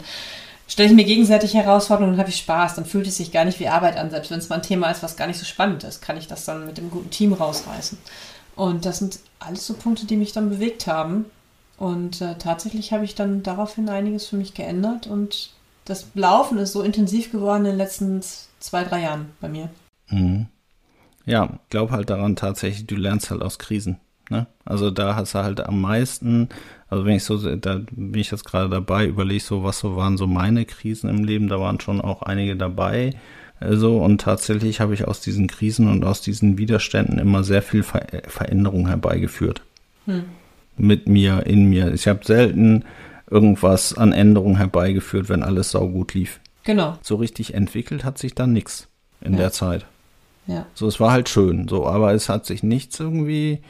stelle 0.69 0.89
ich 0.89 0.95
mir 0.95 1.05
gegenseitig 1.05 1.55
Herausforderungen 1.55 2.15
und 2.15 2.21
habe 2.21 2.31
ich 2.31 2.39
Spaß. 2.39 2.75
Dann 2.75 2.85
fühlt 2.85 3.07
es 3.07 3.17
sich 3.17 3.33
gar 3.33 3.45
nicht 3.45 3.61
wie 3.61 3.69
Arbeit 3.69 3.97
an. 3.97 4.11
Selbst 4.11 4.31
wenn 4.31 4.39
es 4.39 4.49
mal 4.49 4.57
ein 4.57 4.63
Thema 4.63 4.91
ist, 4.91 5.03
was 5.03 5.17
gar 5.17 5.27
nicht 5.27 5.39
so 5.39 5.45
spannend 5.45 5.85
ist, 5.85 6.03
kann 6.03 6.17
ich 6.17 6.27
das 6.27 6.45
dann 6.45 6.67
mit 6.67 6.79
dem 6.79 6.91
guten 6.91 7.11
Team 7.11 7.33
rausreißen. 7.33 7.99
Und 8.57 8.85
das 8.87 8.99
sind 8.99 9.21
alles 9.39 9.67
so 9.67 9.75
Punkte, 9.75 10.07
die 10.07 10.17
mich 10.17 10.33
dann 10.33 10.49
bewegt 10.49 10.87
haben. 10.87 11.27
Und 11.79 12.23
äh, 12.23 12.37
tatsächlich 12.39 12.93
habe 12.93 13.05
ich 13.05 13.15
dann 13.15 13.43
daraufhin 13.43 13.89
einiges 13.89 14.27
für 14.27 14.37
mich 14.37 14.55
geändert 14.55 15.07
und 15.07 15.51
das 15.85 16.07
Laufen 16.15 16.59
ist 16.59 16.73
so 16.73 16.83
intensiv 16.83 17.31
geworden 17.31 17.65
in 17.65 17.73
den 17.73 17.79
letzten 17.79 18.23
zwei, 18.59 18.83
drei 18.85 19.03
Jahren 19.03 19.31
bei 19.41 19.49
mir. 19.49 19.69
Mhm. 20.09 20.47
Ja, 21.27 21.59
glaub 21.71 21.91
halt 21.91 22.11
daran 22.11 22.37
tatsächlich, 22.37 22.87
du 22.87 22.97
lernst 22.97 23.31
halt 23.31 23.43
aus 23.43 23.59
Krisen. 23.59 23.99
Ne? 24.31 24.47
Also 24.65 24.91
da 24.91 25.17
hast 25.17 25.35
du 25.35 25.39
halt 25.39 25.61
am 25.61 25.81
meisten, 25.81 26.49
also 26.89 27.05
wenn 27.05 27.17
ich 27.17 27.25
so, 27.25 27.57
da 27.57 27.81
bin 27.91 28.21
ich 28.21 28.31
jetzt 28.31 28.45
gerade 28.45 28.69
dabei, 28.69 29.07
überlege 29.07 29.43
so, 29.43 29.65
was 29.65 29.81
so 29.81 29.97
waren 29.97 30.17
so 30.17 30.27
meine 30.27 30.65
Krisen 30.65 31.11
im 31.11 31.25
Leben, 31.25 31.49
da 31.49 31.59
waren 31.61 31.81
schon 31.81 32.01
auch 32.01 32.23
einige 32.23 32.57
dabei. 32.57 33.15
Also, 33.59 33.99
und 33.99 34.21
tatsächlich 34.21 34.81
habe 34.81 34.95
ich 34.95 35.09
aus 35.09 35.21
diesen 35.21 35.47
Krisen 35.47 35.89
und 35.89 36.05
aus 36.05 36.21
diesen 36.21 36.59
Widerständen 36.59 37.19
immer 37.19 37.43
sehr 37.43 37.63
viel 37.63 37.83
Ver 37.83 38.07
Veränderung 38.29 38.87
herbeigeführt. 38.87 39.63
Hm. 40.05 40.25
Mit 40.77 41.09
mir, 41.09 41.47
in 41.47 41.65
mir. 41.65 41.93
Ich 41.93 42.07
habe 42.07 42.25
selten 42.25 42.85
irgendwas 43.31 43.97
an 43.97 44.13
Änderungen 44.13 44.59
herbeigeführt, 44.59 45.29
wenn 45.29 45.43
alles 45.43 45.71
saugut 45.71 46.13
lief. 46.15 46.39
Genau. 46.65 46.99
So 47.01 47.17
richtig 47.17 47.55
entwickelt 47.55 48.05
hat 48.05 48.19
sich 48.19 48.35
dann 48.35 48.53
nichts 48.53 48.89
in 49.23 49.33
ja. 49.33 49.39
der 49.39 49.53
Zeit. 49.53 49.87
Ja. 50.47 50.67
So, 50.75 50.87
es 50.87 51.01
war 51.01 51.11
halt 51.11 51.29
schön, 51.29 51.67
so, 51.67 51.87
aber 51.87 52.13
es 52.13 52.29
hat 52.29 52.47
sich 52.47 52.63
nichts 52.63 53.01
irgendwie 53.01 53.63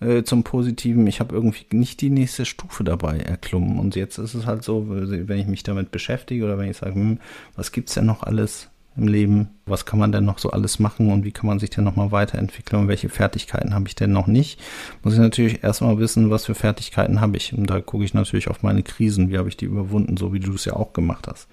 äh, 0.00 0.22
zum 0.22 0.44
Positiven. 0.44 1.06
Ich 1.06 1.20
habe 1.20 1.34
irgendwie 1.34 1.66
nicht 1.72 2.00
die 2.00 2.10
nächste 2.10 2.44
Stufe 2.44 2.84
dabei 2.84 3.18
erklommen. 3.18 3.78
Und 3.78 3.96
jetzt 3.96 4.18
ist 4.18 4.34
es 4.34 4.46
halt 4.46 4.64
so, 4.64 4.86
wenn 4.88 5.38
ich 5.38 5.46
mich 5.46 5.62
damit 5.62 5.90
beschäftige 5.90 6.44
oder 6.44 6.58
wenn 6.58 6.70
ich 6.70 6.78
sage, 6.78 6.94
hm, 6.94 7.18
was 7.54 7.72
gibt's 7.72 7.94
denn 7.94 8.06
noch 8.06 8.22
alles 8.22 8.70
im 8.96 9.08
Leben? 9.08 9.50
Was 9.66 9.86
kann 9.86 9.98
man 9.98 10.12
denn 10.12 10.24
noch 10.24 10.38
so 10.38 10.50
alles 10.50 10.78
machen 10.78 11.12
und 11.12 11.24
wie 11.24 11.32
kann 11.32 11.46
man 11.46 11.58
sich 11.58 11.70
denn 11.70 11.84
nochmal 11.84 12.12
weiterentwickeln 12.12 12.82
und 12.82 12.88
welche 12.88 13.08
Fertigkeiten 13.08 13.74
habe 13.74 13.88
ich 13.88 13.94
denn 13.94 14.12
noch 14.12 14.26
nicht? 14.26 14.60
Muss 15.02 15.14
ich 15.14 15.20
natürlich 15.20 15.62
erstmal 15.62 15.98
wissen, 15.98 16.30
was 16.30 16.46
für 16.46 16.54
Fertigkeiten 16.54 17.20
habe 17.20 17.36
ich. 17.36 17.52
Und 17.52 17.68
da 17.68 17.80
gucke 17.80 18.04
ich 18.04 18.14
natürlich 18.14 18.48
auf 18.48 18.62
meine 18.62 18.82
Krisen, 18.82 19.30
wie 19.30 19.38
habe 19.38 19.48
ich 19.48 19.56
die 19.56 19.66
überwunden, 19.66 20.16
so 20.16 20.32
wie 20.32 20.40
du 20.40 20.54
es 20.54 20.64
ja 20.64 20.74
auch 20.74 20.92
gemacht 20.92 21.28
hast. 21.28 21.48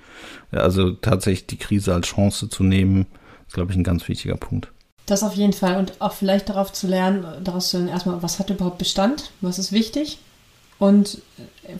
Also 0.51 0.91
tatsächlich 0.91 1.47
die 1.47 1.57
Krise 1.57 1.93
als 1.93 2.07
Chance 2.07 2.49
zu 2.49 2.63
nehmen, 2.63 3.05
ist, 3.47 3.53
glaube 3.53 3.71
ich, 3.71 3.77
ein 3.77 3.83
ganz 3.83 4.07
wichtiger 4.07 4.36
Punkt. 4.36 4.71
Das 5.08 5.24
auf 5.24 5.34
jeden 5.34 5.54
Fall 5.54 5.78
und 5.78 6.00
auch 6.00 6.13
vielleicht 6.13 6.50
darauf 6.50 6.72
zu 6.72 6.86
lernen, 6.86 7.26
daraus 7.43 7.70
zu 7.70 7.78
lernen, 7.78 7.91
erstmal, 7.91 8.22
was 8.22 8.38
hat 8.39 8.50
überhaupt 8.50 8.78
Bestand, 8.78 9.32
was 9.41 9.58
ist 9.58 9.72
wichtig 9.72 10.20
und 10.80 11.22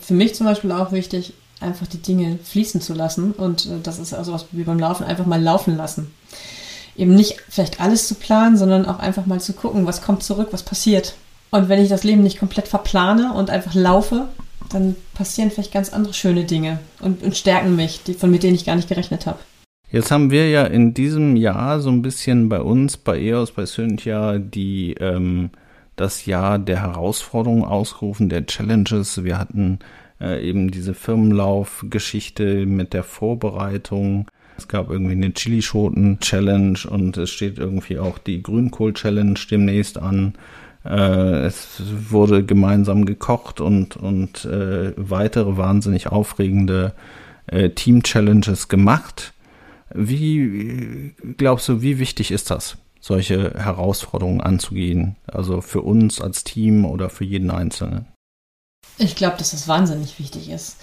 für 0.00 0.14
mich 0.14 0.34
zum 0.34 0.46
Beispiel 0.46 0.72
auch 0.72 0.92
wichtig, 0.92 1.34
einfach 1.60 1.86
die 1.86 2.02
Dinge 2.02 2.38
fließen 2.42 2.80
zu 2.80 2.94
lassen 2.94 3.32
und 3.32 3.66
äh, 3.66 3.80
das 3.82 3.98
ist 3.98 4.14
also 4.14 4.32
was 4.32 4.46
wie 4.52 4.62
beim 4.62 4.78
Laufen, 4.78 5.04
einfach 5.04 5.26
mal 5.26 5.42
laufen 5.42 5.76
lassen. 5.76 6.12
Eben 6.96 7.14
nicht 7.14 7.36
vielleicht 7.48 7.80
alles 7.80 8.08
zu 8.08 8.14
planen, 8.14 8.56
sondern 8.56 8.86
auch 8.86 8.98
einfach 8.98 9.26
mal 9.26 9.40
zu 9.40 9.52
gucken, 9.52 9.86
was 9.86 10.02
kommt 10.02 10.22
zurück, 10.22 10.48
was 10.50 10.62
passiert. 10.62 11.14
Und 11.50 11.68
wenn 11.68 11.82
ich 11.82 11.88
das 11.88 12.04
Leben 12.04 12.22
nicht 12.22 12.38
komplett 12.38 12.68
verplane 12.68 13.32
und 13.32 13.50
einfach 13.50 13.74
laufe, 13.74 14.28
dann 14.68 14.96
passieren 15.14 15.50
vielleicht 15.50 15.72
ganz 15.72 15.92
andere 15.92 16.12
schöne 16.12 16.44
Dinge 16.44 16.80
und, 17.00 17.22
und 17.22 17.36
stärken 17.36 17.76
mich, 17.76 18.02
die, 18.04 18.14
von 18.14 18.30
mit 18.30 18.42
denen 18.42 18.56
ich 18.56 18.66
gar 18.66 18.76
nicht 18.76 18.88
gerechnet 18.88 19.26
habe. 19.26 19.38
Jetzt 19.90 20.10
haben 20.10 20.30
wir 20.30 20.50
ja 20.50 20.64
in 20.64 20.92
diesem 20.92 21.34
Jahr 21.34 21.80
so 21.80 21.88
ein 21.88 22.02
bisschen 22.02 22.50
bei 22.50 22.60
uns, 22.60 22.98
bei 22.98 23.18
EOS, 23.18 23.52
bei 23.52 23.64
Cynthia, 23.64 24.38
die 24.38 24.92
ähm, 25.00 25.48
das 25.96 26.26
Jahr 26.26 26.58
der 26.58 26.82
Herausforderungen 26.82 27.64
ausgerufen, 27.64 28.28
der 28.28 28.44
Challenges. 28.44 29.24
Wir 29.24 29.38
hatten 29.38 29.78
äh, 30.20 30.46
eben 30.46 30.70
diese 30.70 30.92
Firmenlauf-Geschichte 30.92 32.66
mit 32.66 32.92
der 32.92 33.02
Vorbereitung. 33.02 34.26
Es 34.58 34.68
gab 34.68 34.90
irgendwie 34.90 35.12
eine 35.12 35.32
Chilischoten-Challenge 35.32 36.80
und 36.90 37.16
es 37.16 37.30
steht 37.30 37.56
irgendwie 37.56 37.98
auch 37.98 38.18
die 38.18 38.42
Grünkohl-Challenge 38.42 39.38
demnächst 39.50 39.96
an. 39.96 40.34
Äh, 40.84 41.46
es 41.46 41.82
wurde 42.10 42.44
gemeinsam 42.44 43.06
gekocht 43.06 43.62
und, 43.62 43.96
und 43.96 44.44
äh, 44.44 44.92
weitere 44.96 45.56
wahnsinnig 45.56 46.08
aufregende 46.08 46.92
äh, 47.46 47.70
Team-Challenges 47.70 48.68
gemacht. 48.68 49.32
Wie 49.94 51.14
glaubst 51.36 51.68
du, 51.68 51.82
wie 51.82 51.98
wichtig 51.98 52.30
ist 52.30 52.50
das, 52.50 52.76
solche 53.00 53.54
Herausforderungen 53.54 54.40
anzugehen? 54.40 55.16
Also 55.26 55.60
für 55.60 55.82
uns 55.82 56.20
als 56.20 56.44
Team 56.44 56.84
oder 56.84 57.10
für 57.10 57.24
jeden 57.24 57.50
Einzelnen? 57.50 58.06
Ich 58.98 59.16
glaube, 59.16 59.36
dass 59.38 59.52
das 59.52 59.68
wahnsinnig 59.68 60.18
wichtig 60.18 60.50
ist. 60.50 60.76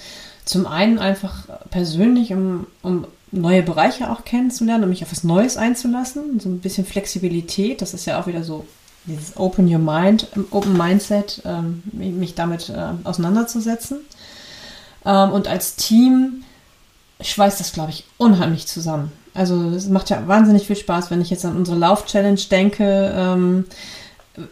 Zum 0.46 0.68
einen 0.68 1.00
einfach 1.00 1.48
persönlich, 1.70 2.32
um, 2.34 2.68
um 2.82 3.08
neue 3.32 3.64
Bereiche 3.64 4.12
auch 4.12 4.24
kennenzulernen, 4.24 4.84
um 4.84 4.90
mich 4.90 5.04
auf 5.04 5.12
was 5.12 5.24
Neues 5.24 5.58
einzulassen. 5.58 6.40
So 6.40 6.50
ein 6.50 6.60
bisschen 6.60 6.86
Flexibilität, 6.86 7.82
das 7.82 7.94
ist 7.94 8.06
ja 8.06 8.20
auch 8.20 8.28
wieder 8.28 8.44
so 8.44 8.66
dieses 9.06 9.38
Open 9.38 9.72
Your 9.72 9.80
Mind, 9.80 10.28
Open 10.52 10.78
Mindset, 10.78 11.42
ähm, 11.46 11.84
mich 11.94 12.36
damit 12.36 12.70
äh, 12.70 12.94
auseinanderzusetzen. 13.04 14.00
Ähm, 15.06 15.32
und 15.32 15.48
als 15.48 15.76
Team 15.76 16.44
schweißt 17.22 17.60
das, 17.60 17.74
glaube 17.74 17.92
ich, 17.92 18.06
unheimlich 18.18 18.68
zusammen. 18.68 19.12
Also 19.34 19.70
es 19.70 19.88
macht 19.88 20.10
ja 20.10 20.28
wahnsinnig 20.28 20.68
viel 20.68 20.76
Spaß, 20.76 21.12
wenn 21.12 21.22
ich 21.22 21.30
jetzt 21.30 21.46
an 21.46 21.58
unsere 21.58 21.78
Lauf-Challenge 21.78 22.40
denke, 22.50 23.14
ähm, 23.16 23.66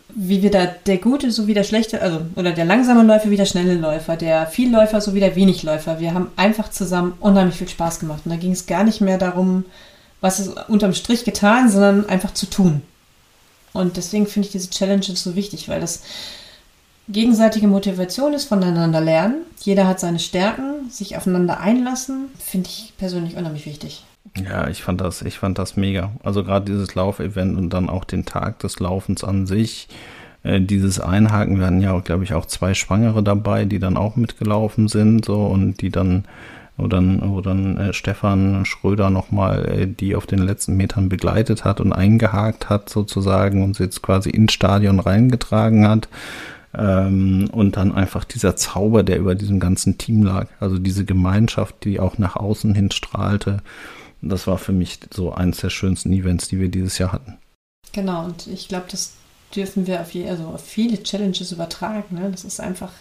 wie 0.10 0.41
wir 0.41 0.52
da 0.52 0.65
der 0.65 0.97
gute 0.97 1.32
sowie 1.32 1.54
der 1.54 1.63
schlechte, 1.63 2.02
also 2.02 2.21
oder 2.36 2.52
der 2.52 2.65
langsame 2.65 3.04
Läufer 3.04 3.30
wie 3.30 3.38
der 3.38 3.45
schnelle 3.45 3.76
Läufer, 3.76 4.15
der 4.15 4.47
Vielläufer 4.47 5.02
sowie 5.02 5.19
der 5.19 5.36
Wenigläufer. 5.36 5.99
Wir 5.99 6.13
haben 6.13 6.32
einfach 6.36 6.69
zusammen 6.69 7.13
unheimlich 7.19 7.58
viel 7.58 7.67
Spaß 7.67 7.99
gemacht. 7.99 8.21
Und 8.26 8.32
da 8.32 8.38
ging 8.38 8.52
es 8.52 8.65
gar 8.65 8.84
nicht 8.84 9.02
mehr 9.02 9.17
darum, 9.17 9.65
was 10.21 10.39
ist 10.39 10.52
unterm 10.69 10.93
Strich 10.93 11.26
getan, 11.26 11.69
sondern 11.69 12.08
einfach 12.08 12.34
zu 12.34 12.45
tun. 12.45 12.82
Und 13.73 13.97
deswegen 13.97 14.28
finde 14.28 14.47
ich 14.47 14.52
diese 14.54 14.69
Challenges 14.69 15.23
so 15.23 15.36
wichtig, 15.36 15.67
weil 15.67 15.82
das 15.82 16.02
gegenseitige 17.09 17.67
Motivation 17.67 18.33
ist, 18.33 18.45
voneinander 18.45 19.01
lernen. 19.01 19.41
Jeder 19.59 19.87
hat 19.87 19.99
seine 19.99 20.19
Stärken, 20.19 20.89
sich 20.89 21.17
aufeinander 21.17 21.59
einlassen, 21.59 22.29
finde 22.39 22.69
ich 22.69 22.93
persönlich 22.97 23.35
unheimlich 23.35 23.65
wichtig. 23.65 24.03
Ja, 24.37 24.67
ich 24.67 24.83
fand 24.83 25.01
das, 25.01 25.21
ich 25.21 25.37
fand 25.37 25.59
das 25.59 25.75
mega. 25.75 26.11
Also 26.23 26.43
gerade 26.43 26.65
dieses 26.65 26.95
Laufevent 26.95 27.57
und 27.57 27.69
dann 27.71 27.89
auch 27.89 28.05
den 28.05 28.25
Tag 28.25 28.59
des 28.59 28.79
Laufens 28.79 29.23
an 29.23 29.45
sich, 29.45 29.89
äh, 30.43 30.61
dieses 30.61 30.99
Einhaken, 30.99 31.59
wir 31.59 31.67
hatten 31.67 31.81
ja 31.81 31.99
glaube 31.99 32.23
ich, 32.23 32.33
auch 32.33 32.45
zwei 32.45 32.73
Schwangere 32.73 33.21
dabei, 33.21 33.65
die 33.65 33.79
dann 33.79 33.97
auch 33.97 34.15
mitgelaufen 34.15 34.87
sind, 34.87 35.25
so 35.25 35.45
und 35.45 35.81
die 35.81 35.89
dann 35.89 36.25
wo 36.75 36.87
dann, 36.87 37.21
wo 37.23 37.41
dann 37.41 37.77
äh, 37.77 37.93
Stefan 37.93 38.65
Schröder 38.65 39.09
nochmal 39.09 39.65
äh, 39.65 39.87
die 39.87 40.15
auf 40.15 40.25
den 40.25 40.39
letzten 40.39 40.75
Metern 40.75 41.07
begleitet 41.07 41.65
hat 41.65 41.79
und 41.79 41.93
eingehakt 41.93 42.69
hat 42.69 42.89
sozusagen 42.89 43.63
und 43.63 43.75
sie 43.75 43.83
jetzt 43.83 44.01
quasi 44.01 44.29
ins 44.31 44.53
Stadion 44.53 44.99
reingetragen 44.99 45.87
hat. 45.87 46.07
Ähm, 46.75 47.49
und 47.51 47.77
dann 47.77 47.93
einfach 47.93 48.23
dieser 48.23 48.55
Zauber, 48.55 49.03
der 49.03 49.19
über 49.19 49.36
diesem 49.36 49.59
ganzen 49.59 49.97
Team 49.97 50.23
lag. 50.23 50.47
Also 50.59 50.79
diese 50.79 51.05
Gemeinschaft, 51.05 51.83
die 51.83 51.99
auch 51.99 52.17
nach 52.17 52.36
außen 52.36 52.73
hin 52.73 52.91
strahlte. 52.91 53.62
Das 54.21 54.47
war 54.47 54.57
für 54.57 54.71
mich 54.71 54.99
so 55.13 55.33
eines 55.33 55.57
der 55.57 55.69
schönsten 55.69 56.12
Events, 56.13 56.47
die 56.47 56.59
wir 56.59 56.69
dieses 56.69 56.97
Jahr 56.97 57.12
hatten. 57.12 57.38
Genau, 57.91 58.25
und 58.25 58.47
ich 58.47 58.67
glaube, 58.67 58.86
das 58.89 59.13
dürfen 59.55 59.86
wir 59.86 60.01
auf, 60.01 60.12
je, 60.12 60.27
also 60.29 60.45
auf 60.45 60.65
viele 60.65 61.01
Challenges 61.03 61.51
übertragen. 61.51 62.15
Ne? 62.15 62.31
Das 62.31 62.43
ist 62.43 62.59
einfach 62.59 62.91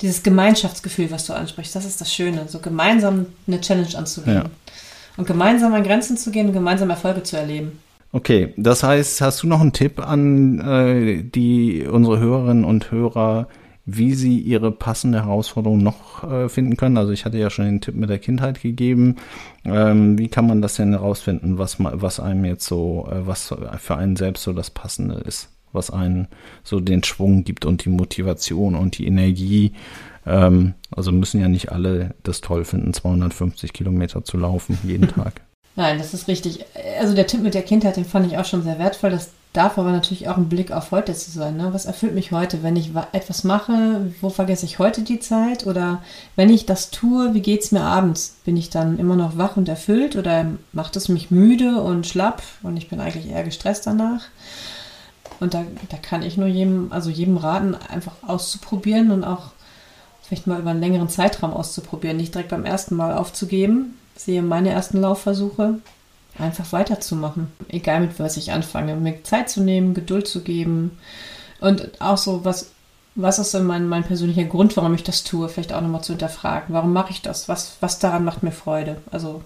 dieses 0.00 0.22
Gemeinschaftsgefühl, 0.22 1.10
was 1.10 1.26
du 1.26 1.32
ansprichst. 1.32 1.74
Das 1.74 1.84
ist 1.84 2.00
das 2.00 2.12
Schöne, 2.12 2.46
so 2.48 2.58
gemeinsam 2.58 3.26
eine 3.46 3.60
Challenge 3.60 3.96
anzugehen. 3.96 4.36
Ja. 4.36 4.50
Und 5.16 5.26
gemeinsam 5.26 5.74
an 5.74 5.82
Grenzen 5.82 6.16
zu 6.16 6.30
gehen 6.30 6.48
und 6.48 6.52
gemeinsam 6.52 6.90
Erfolge 6.90 7.22
zu 7.22 7.36
erleben. 7.36 7.80
Okay, 8.10 8.54
das 8.56 8.82
heißt, 8.82 9.20
hast 9.20 9.42
du 9.42 9.46
noch 9.46 9.60
einen 9.60 9.74
Tipp 9.74 10.00
an 10.00 10.60
äh, 10.60 11.22
die 11.22 11.86
unsere 11.86 12.18
Hörerinnen 12.18 12.64
und 12.64 12.90
Hörer, 12.90 13.48
wie 13.84 14.14
sie 14.14 14.38
ihre 14.38 14.72
passende 14.72 15.24
Herausforderung 15.24 15.82
noch 15.82 16.24
äh, 16.24 16.48
finden 16.48 16.78
können? 16.78 16.96
Also 16.96 17.12
ich 17.12 17.26
hatte 17.26 17.36
ja 17.36 17.50
schon 17.50 17.66
den 17.66 17.80
Tipp 17.82 17.94
mit 17.94 18.08
der 18.08 18.18
Kindheit 18.18 18.62
gegeben. 18.62 19.16
Ähm, 19.64 20.18
wie 20.18 20.28
kann 20.28 20.46
man 20.46 20.62
das 20.62 20.76
denn 20.76 20.92
herausfinden, 20.92 21.58
was 21.58 21.76
was 21.78 22.18
einem 22.18 22.46
jetzt 22.46 22.66
so, 22.66 23.06
äh, 23.10 23.26
was 23.26 23.54
für 23.78 23.96
einen 23.96 24.16
selbst 24.16 24.42
so 24.42 24.54
das 24.54 24.70
Passende 24.70 25.16
ist, 25.16 25.50
was 25.72 25.90
einen 25.90 26.28
so 26.64 26.80
den 26.80 27.04
Schwung 27.04 27.44
gibt 27.44 27.66
und 27.66 27.84
die 27.84 27.90
Motivation 27.90 28.74
und 28.74 28.96
die 28.96 29.06
Energie? 29.06 29.72
Ähm, 30.24 30.74
also 30.90 31.12
müssen 31.12 31.42
ja 31.42 31.48
nicht 31.48 31.72
alle 31.72 32.14
das 32.22 32.40
toll 32.40 32.64
finden, 32.64 32.94
250 32.94 33.74
Kilometer 33.74 34.24
zu 34.24 34.38
laufen 34.38 34.78
jeden 34.82 35.08
Tag. 35.14 35.42
Nein, 35.78 35.98
das 35.98 36.12
ist 36.12 36.26
richtig. 36.26 36.64
Also 36.98 37.14
der 37.14 37.28
Tipp 37.28 37.40
mit 37.40 37.54
der 37.54 37.62
Kindheit, 37.62 37.96
den 37.96 38.04
fand 38.04 38.26
ich 38.26 38.36
auch 38.36 38.44
schon 38.44 38.64
sehr 38.64 38.80
wertvoll. 38.80 39.10
Das 39.10 39.30
darf 39.52 39.78
aber 39.78 39.92
natürlich 39.92 40.28
auch 40.28 40.36
ein 40.36 40.48
Blick 40.48 40.72
auf 40.72 40.90
heute 40.90 41.14
zu 41.14 41.30
sein. 41.30 41.56
Ne? 41.56 41.72
Was 41.72 41.86
erfüllt 41.86 42.16
mich 42.16 42.32
heute? 42.32 42.64
Wenn 42.64 42.74
ich 42.74 42.90
etwas 43.12 43.44
mache, 43.44 44.10
wo 44.20 44.28
vergesse 44.28 44.66
ich 44.66 44.80
heute 44.80 45.02
die 45.02 45.20
Zeit? 45.20 45.68
Oder 45.68 46.02
wenn 46.34 46.50
ich 46.50 46.66
das 46.66 46.90
tue, 46.90 47.32
wie 47.32 47.42
geht 47.42 47.62
es 47.62 47.70
mir 47.70 47.82
abends? 47.82 48.38
Bin 48.44 48.56
ich 48.56 48.70
dann 48.70 48.98
immer 48.98 49.14
noch 49.14 49.38
wach 49.38 49.56
und 49.56 49.68
erfüllt 49.68 50.16
oder 50.16 50.46
macht 50.72 50.96
es 50.96 51.08
mich 51.08 51.30
müde 51.30 51.80
und 51.80 52.08
schlapp 52.08 52.42
und 52.64 52.76
ich 52.76 52.88
bin 52.88 52.98
eigentlich 52.98 53.30
eher 53.30 53.44
gestresst 53.44 53.86
danach? 53.86 54.22
Und 55.38 55.54
da, 55.54 55.62
da 55.90 55.96
kann 55.96 56.24
ich 56.24 56.36
nur 56.36 56.48
jedem, 56.48 56.90
also 56.90 57.08
jedem 57.08 57.36
raten, 57.36 57.76
einfach 57.76 58.14
auszuprobieren 58.26 59.12
und 59.12 59.22
auch 59.22 59.52
vielleicht 60.22 60.48
mal 60.48 60.58
über 60.58 60.70
einen 60.70 60.80
längeren 60.80 61.08
Zeitraum 61.08 61.52
auszuprobieren, 61.52 62.16
nicht 62.16 62.34
direkt 62.34 62.50
beim 62.50 62.64
ersten 62.64 62.96
Mal 62.96 63.16
aufzugeben, 63.16 63.94
sehe 64.18 64.42
meine 64.42 64.70
ersten 64.70 65.00
Laufversuche, 65.00 65.78
einfach 66.38 66.72
weiterzumachen. 66.72 67.48
Egal 67.68 68.00
mit 68.00 68.18
was 68.18 68.36
ich 68.36 68.52
anfange. 68.52 68.94
Mir 68.96 69.22
Zeit 69.24 69.48
zu 69.48 69.62
nehmen, 69.62 69.94
Geduld 69.94 70.28
zu 70.28 70.42
geben. 70.42 70.98
Und 71.60 72.00
auch 72.00 72.18
so, 72.18 72.44
was 72.44 72.70
was 73.18 73.38
ist 73.40 73.52
denn 73.52 73.64
mein, 73.64 73.88
mein 73.88 74.04
persönlicher 74.04 74.44
Grund, 74.44 74.76
warum 74.76 74.94
ich 74.94 75.02
das 75.02 75.24
tue, 75.24 75.48
vielleicht 75.48 75.72
auch 75.72 75.80
nochmal 75.80 76.02
zu 76.02 76.12
hinterfragen. 76.12 76.72
Warum 76.72 76.92
mache 76.92 77.10
ich 77.10 77.20
das? 77.20 77.48
Was, 77.48 77.76
was 77.80 77.98
daran 77.98 78.24
macht 78.24 78.42
mir 78.42 78.52
Freude? 78.52 78.98
Also. 79.10 79.42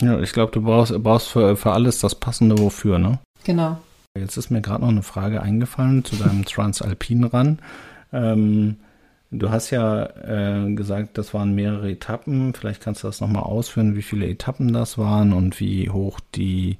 Ja, 0.00 0.18
ich 0.20 0.32
glaube, 0.32 0.52
du 0.52 0.62
brauchst, 0.62 0.92
brauchst 1.02 1.28
für, 1.28 1.56
für 1.56 1.72
alles 1.72 2.00
das 2.00 2.14
passende 2.14 2.58
Wofür, 2.58 2.98
ne? 2.98 3.18
Genau. 3.44 3.78
Jetzt 4.16 4.36
ist 4.36 4.50
mir 4.50 4.60
gerade 4.60 4.82
noch 4.82 4.90
eine 4.90 5.02
Frage 5.02 5.42
eingefallen 5.42 6.04
zu 6.04 6.16
deinem 6.16 6.44
Transalpin 6.46 7.24
ran. 7.24 7.58
Ähm, 8.12 8.76
du 9.38 9.50
hast 9.50 9.70
ja 9.70 10.04
äh, 10.04 10.72
gesagt, 10.74 11.18
das 11.18 11.34
waren 11.34 11.54
mehrere 11.54 11.90
Etappen. 11.90 12.54
Vielleicht 12.54 12.82
kannst 12.82 13.02
du 13.02 13.08
das 13.08 13.20
nochmal 13.20 13.42
ausführen, 13.42 13.96
wie 13.96 14.02
viele 14.02 14.26
Etappen 14.26 14.72
das 14.72 14.98
waren 14.98 15.32
und 15.32 15.60
wie 15.60 15.90
hoch 15.90 16.20
die 16.34 16.78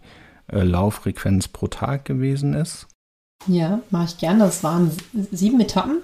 äh, 0.49 0.63
Lauffrequenz 0.63 1.49
pro 1.49 1.67
Tag 1.69 2.05
gewesen 2.05 2.55
ist. 2.55 2.87
Ja, 3.47 3.81
mache 3.91 4.07
ich 4.07 4.19
gerne. 4.19 4.45
Das 4.45 4.65
waren 4.65 4.91
sieben 5.13 5.61
Etappen 5.61 5.99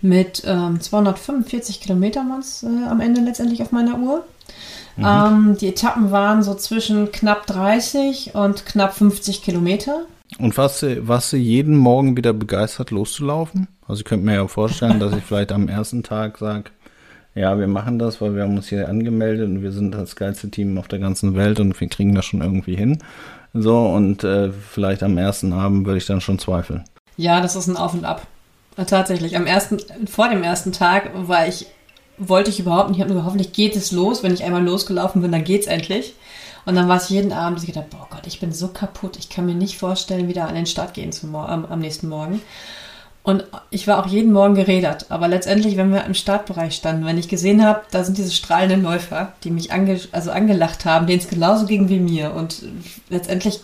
mit 0.00 0.42
ähm, 0.46 0.80
245 0.80 1.80
Kilometern 1.80 2.30
waren 2.30 2.40
es 2.40 2.62
äh, 2.62 2.86
am 2.88 3.00
Ende 3.00 3.20
letztendlich 3.20 3.62
auf 3.62 3.72
meiner 3.72 3.98
Uhr. 3.98 4.24
Mhm. 4.96 5.04
Ähm, 5.04 5.56
die 5.60 5.68
Etappen 5.68 6.10
waren 6.10 6.42
so 6.42 6.54
zwischen 6.54 7.10
knapp 7.10 7.46
30 7.46 8.34
und 8.34 8.64
knapp 8.64 8.94
50 8.94 9.42
Kilometer. 9.42 10.02
Und 10.38 10.56
warst 10.58 10.82
du, 10.82 11.08
warst 11.08 11.32
du 11.32 11.36
jeden 11.36 11.76
Morgen 11.76 12.16
wieder 12.16 12.32
begeistert 12.32 12.90
loszulaufen? 12.90 13.68
Also 13.86 14.00
ich 14.00 14.04
könnte 14.04 14.26
mir 14.26 14.34
ja 14.34 14.46
vorstellen, 14.46 15.00
dass 15.00 15.14
ich 15.14 15.24
vielleicht 15.24 15.52
am 15.52 15.68
ersten 15.68 16.02
Tag 16.02 16.38
sage, 16.38 16.70
ja, 17.34 17.58
wir 17.58 17.68
machen 17.68 17.98
das, 17.98 18.20
weil 18.20 18.34
wir 18.34 18.42
haben 18.42 18.56
uns 18.56 18.68
hier 18.68 18.88
angemeldet 18.88 19.46
und 19.48 19.62
wir 19.62 19.72
sind 19.72 19.92
das 19.92 20.16
geilste 20.16 20.50
Team 20.50 20.76
auf 20.76 20.88
der 20.88 20.98
ganzen 20.98 21.34
Welt 21.34 21.60
und 21.60 21.80
wir 21.80 21.88
kriegen 21.88 22.14
das 22.14 22.24
schon 22.24 22.42
irgendwie 22.42 22.76
hin. 22.76 22.98
So, 23.54 23.78
und 23.86 24.24
äh, 24.24 24.50
vielleicht 24.52 25.02
am 25.02 25.16
ersten 25.16 25.52
Abend 25.52 25.86
würde 25.86 25.98
ich 25.98 26.06
dann 26.06 26.20
schon 26.20 26.38
zweifeln. 26.38 26.84
Ja, 27.16 27.40
das 27.40 27.56
ist 27.56 27.66
ein 27.68 27.76
Auf 27.76 27.94
und 27.94 28.04
Ab. 28.04 28.26
Tatsächlich. 28.86 29.36
Am 29.36 29.46
ersten, 29.46 29.78
vor 30.06 30.28
dem 30.28 30.42
ersten 30.42 30.72
Tag 30.72 31.10
war 31.14 31.48
ich, 31.48 31.66
wollte 32.18 32.50
ich 32.50 32.60
überhaupt 32.60 32.90
nicht, 32.90 32.98
ich 32.98 33.04
habe 33.04 33.12
nur 33.12 33.24
hoffentlich 33.24 33.52
geht 33.52 33.74
es 33.74 33.90
los. 33.90 34.22
Wenn 34.22 34.34
ich 34.34 34.44
einmal 34.44 34.64
losgelaufen 34.64 35.22
bin, 35.22 35.32
dann 35.32 35.44
geht 35.44 35.62
es 35.62 35.66
endlich. 35.66 36.14
Und 36.68 36.74
dann 36.74 36.86
war 36.86 36.98
es 36.98 37.08
jeden 37.08 37.32
Abend, 37.32 37.60
ich 37.60 37.66
gedacht, 37.66 37.88
boah 37.88 38.06
Gott, 38.10 38.26
ich 38.26 38.40
bin 38.40 38.52
so 38.52 38.68
kaputt. 38.68 39.16
Ich 39.18 39.30
kann 39.30 39.46
mir 39.46 39.54
nicht 39.54 39.78
vorstellen, 39.78 40.28
wieder 40.28 40.46
an 40.46 40.54
den 40.54 40.66
Start 40.66 40.92
gehen 40.92 41.12
zum, 41.12 41.34
am, 41.34 41.64
am 41.64 41.78
nächsten 41.78 42.10
Morgen. 42.10 42.42
Und 43.22 43.44
ich 43.70 43.88
war 43.88 43.98
auch 43.98 44.06
jeden 44.06 44.34
Morgen 44.34 44.54
gerädert. 44.54 45.06
Aber 45.08 45.28
letztendlich, 45.28 45.78
wenn 45.78 45.90
wir 45.94 46.04
im 46.04 46.12
Startbereich 46.12 46.74
standen, 46.74 47.06
wenn 47.06 47.16
ich 47.16 47.30
gesehen 47.30 47.64
habe, 47.64 47.80
da 47.90 48.04
sind 48.04 48.18
diese 48.18 48.32
strahlenden 48.32 48.82
Läufer, 48.82 49.32
die 49.44 49.50
mich 49.50 49.72
ange, 49.72 49.98
also 50.12 50.30
angelacht 50.30 50.84
haben, 50.84 51.06
denen 51.06 51.20
es 51.20 51.30
genauso 51.30 51.64
ging 51.64 51.88
wie 51.88 52.00
mir. 52.00 52.34
Und 52.34 52.62
letztendlich 53.08 53.60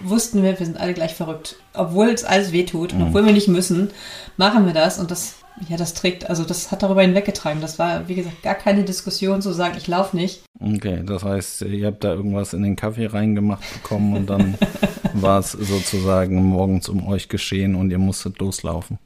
wussten 0.00 0.42
wir, 0.42 0.58
wir 0.58 0.66
sind 0.66 0.78
alle 0.78 0.94
gleich 0.94 1.14
verrückt. 1.14 1.56
Obwohl 1.74 2.08
es 2.08 2.24
alles 2.24 2.52
wehtut 2.52 2.92
und 2.92 3.00
mhm. 3.00 3.06
obwohl 3.06 3.26
wir 3.26 3.32
nicht 3.32 3.48
müssen, 3.48 3.90
machen 4.36 4.66
wir 4.66 4.72
das. 4.72 4.98
Und 4.98 5.10
das, 5.10 5.36
ja, 5.68 5.76
das 5.76 5.94
trägt, 5.94 6.28
also 6.28 6.44
das 6.44 6.70
hat 6.70 6.82
darüber 6.82 7.02
hinweggetragen. 7.02 7.60
Das 7.60 7.78
war, 7.78 8.08
wie 8.08 8.14
gesagt, 8.14 8.42
gar 8.42 8.54
keine 8.54 8.84
Diskussion 8.84 9.42
zu 9.42 9.52
sagen, 9.52 9.74
ich 9.76 9.86
laufe 9.86 10.16
nicht. 10.16 10.42
Okay, 10.60 11.02
das 11.04 11.24
heißt, 11.24 11.62
ihr 11.62 11.86
habt 11.86 12.04
da 12.04 12.14
irgendwas 12.14 12.52
in 12.52 12.62
den 12.62 12.76
Kaffee 12.76 13.06
reingemacht 13.06 13.64
bekommen 13.72 14.16
und 14.16 14.28
dann 14.28 14.56
war 15.14 15.38
es 15.38 15.52
sozusagen 15.52 16.44
morgens 16.44 16.88
um 16.88 17.06
euch 17.06 17.28
geschehen 17.28 17.74
und 17.74 17.90
ihr 17.90 17.98
musstet 17.98 18.38
loslaufen. 18.38 18.98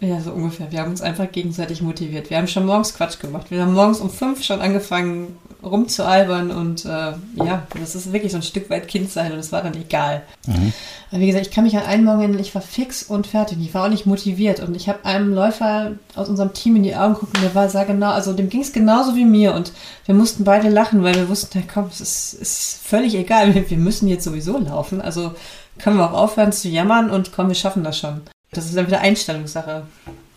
Ja, 0.00 0.20
so 0.20 0.32
ungefähr. 0.32 0.72
Wir 0.72 0.80
haben 0.80 0.90
uns 0.90 1.00
einfach 1.00 1.30
gegenseitig 1.30 1.80
motiviert. 1.80 2.28
Wir 2.28 2.38
haben 2.38 2.48
schon 2.48 2.66
morgens 2.66 2.92
Quatsch 2.94 3.20
gemacht. 3.20 3.52
Wir 3.52 3.62
haben 3.62 3.72
morgens 3.72 4.00
um 4.00 4.10
fünf 4.10 4.42
schon 4.42 4.60
angefangen 4.60 5.36
rumzualbern 5.64 6.50
und 6.50 6.84
äh, 6.84 7.12
ja, 7.36 7.66
das 7.78 7.94
ist 7.94 8.12
wirklich 8.12 8.32
so 8.32 8.38
ein 8.38 8.42
Stück 8.42 8.68
weit 8.70 8.88
Kind 8.88 9.10
sein 9.10 9.32
und 9.32 9.38
es 9.38 9.52
war 9.52 9.62
dann 9.62 9.74
egal. 9.74 10.22
Mhm. 10.46 10.72
Aber 11.10 11.20
wie 11.20 11.26
gesagt, 11.26 11.46
ich 11.46 11.52
kann 11.52 11.64
mich 11.64 11.76
an 11.76 11.84
einen 11.84 12.04
Morgen 12.04 12.20
erinnern, 12.20 12.40
ich 12.40 12.54
war 12.54 12.62
fix 12.62 13.02
und 13.02 13.26
fertig. 13.26 13.58
Ich 13.60 13.72
war 13.72 13.84
auch 13.84 13.88
nicht 13.88 14.06
motiviert 14.06 14.60
und 14.60 14.74
ich 14.74 14.88
habe 14.88 15.04
einem 15.04 15.32
Läufer 15.32 15.92
aus 16.16 16.28
unserem 16.28 16.52
Team 16.52 16.76
in 16.76 16.82
die 16.82 16.96
Augen 16.96 17.14
gucken, 17.14 17.40
der 17.42 17.54
war 17.54 17.68
sah 17.68 17.84
genau, 17.84 18.10
also 18.10 18.32
dem 18.32 18.48
ging 18.48 18.62
es 18.62 18.72
genauso 18.72 19.14
wie 19.14 19.24
mir 19.24 19.54
und 19.54 19.72
wir 20.06 20.14
mussten 20.14 20.44
beide 20.44 20.68
lachen, 20.68 21.02
weil 21.02 21.14
wir 21.14 21.28
wussten, 21.28 21.58
ja 21.58 21.64
komm, 21.72 21.86
es 21.86 22.00
ist, 22.00 22.34
ist 22.34 22.80
völlig 22.82 23.14
egal, 23.14 23.54
wir 23.68 23.78
müssen 23.78 24.08
jetzt 24.08 24.24
sowieso 24.24 24.58
laufen, 24.58 25.00
also 25.00 25.32
können 25.78 25.96
wir 25.96 26.10
auch 26.10 26.18
aufhören 26.18 26.52
zu 26.52 26.68
jammern 26.68 27.10
und 27.10 27.32
komm, 27.32 27.48
wir 27.48 27.54
schaffen 27.54 27.84
das 27.84 27.98
schon. 27.98 28.22
Das 28.50 28.66
ist 28.66 28.76
dann 28.76 28.86
wieder 28.86 29.00
Einstellungssache. 29.00 29.84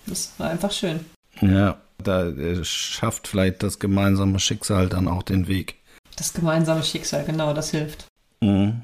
Das 0.07 0.31
war 0.38 0.49
einfach 0.49 0.71
schön. 0.71 1.01
Ja, 1.41 1.77
da 2.07 2.27
äh, 2.27 2.63
schafft 2.63 3.27
vielleicht 3.27 3.63
das 3.63 3.79
gemeinsame 3.79 4.39
Schicksal 4.39 4.89
dann 4.89 5.07
auch 5.07 5.23
den 5.23 5.47
Weg. 5.47 5.75
Das 6.15 6.33
gemeinsame 6.33 6.83
Schicksal, 6.83 7.25
genau, 7.25 7.53
das 7.53 7.71
hilft. 7.71 8.05
Mhm. 8.41 8.81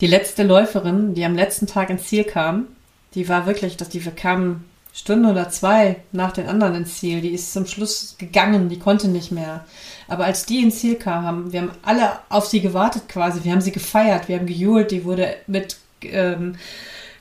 Die 0.00 0.06
letzte 0.06 0.42
Läuferin, 0.42 1.14
die 1.14 1.24
am 1.24 1.34
letzten 1.34 1.66
Tag 1.66 1.90
ins 1.90 2.08
Ziel 2.08 2.24
kam, 2.24 2.66
die 3.14 3.28
war 3.28 3.46
wirklich, 3.46 3.76
dass 3.76 3.88
die 3.88 4.00
kam 4.00 4.64
Stunde 4.92 5.30
oder 5.30 5.48
zwei 5.48 5.96
nach 6.12 6.32
den 6.32 6.48
anderen 6.48 6.76
ins 6.76 6.98
Ziel. 6.98 7.20
Die 7.20 7.34
ist 7.34 7.52
zum 7.52 7.66
Schluss 7.66 8.14
gegangen, 8.16 8.68
die 8.68 8.78
konnte 8.78 9.08
nicht 9.08 9.32
mehr. 9.32 9.64
Aber 10.06 10.24
als 10.24 10.46
die 10.46 10.62
ins 10.62 10.78
Ziel 10.78 10.94
kam, 10.94 11.52
wir 11.52 11.62
haben 11.62 11.70
alle 11.82 12.18
auf 12.28 12.46
sie 12.46 12.60
gewartet 12.60 13.08
quasi. 13.08 13.42
Wir 13.42 13.52
haben 13.52 13.60
sie 13.60 13.72
gefeiert, 13.72 14.28
wir 14.28 14.38
haben 14.38 14.46
gejohlt. 14.46 14.92
Die 14.92 15.04
wurde 15.04 15.34
mit 15.48 15.78
ähm, 16.02 16.56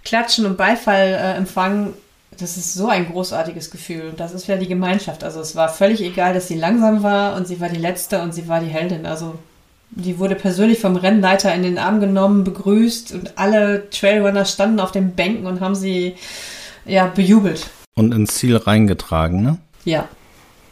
Klatschen 0.05 0.45
und 0.45 0.57
Beifall 0.57 1.07
äh, 1.07 1.33
empfangen, 1.35 1.93
das 2.37 2.57
ist 2.57 2.73
so 2.73 2.87
ein 2.87 3.09
großartiges 3.09 3.71
Gefühl. 3.71 4.09
Und 4.09 4.19
das 4.19 4.33
ist 4.33 4.47
ja 4.47 4.57
die 4.57 4.67
Gemeinschaft. 4.67 5.23
Also 5.23 5.39
es 5.39 5.55
war 5.55 5.69
völlig 5.69 6.01
egal, 6.01 6.33
dass 6.33 6.47
sie 6.47 6.57
langsam 6.57 7.03
war 7.03 7.35
und 7.35 7.47
sie 7.47 7.59
war 7.59 7.69
die 7.69 7.79
Letzte 7.79 8.21
und 8.21 8.33
sie 8.33 8.47
war 8.47 8.59
die 8.59 8.67
Heldin. 8.67 9.05
Also 9.05 9.35
die 9.91 10.17
wurde 10.19 10.35
persönlich 10.35 10.79
vom 10.79 10.95
Rennleiter 10.95 11.53
in 11.53 11.63
den 11.63 11.77
Arm 11.77 11.99
genommen, 11.99 12.43
begrüßt 12.43 13.13
und 13.13 13.37
alle 13.37 13.89
Trailrunner 13.89 14.45
standen 14.45 14.79
auf 14.79 14.91
den 14.91 15.11
Bänken 15.11 15.45
und 15.45 15.61
haben 15.61 15.75
sie 15.75 16.15
ja 16.85 17.07
bejubelt. 17.07 17.69
Und 17.95 18.13
ins 18.13 18.35
Ziel 18.35 18.57
reingetragen, 18.57 19.43
ne? 19.43 19.57
Ja. 19.85 20.07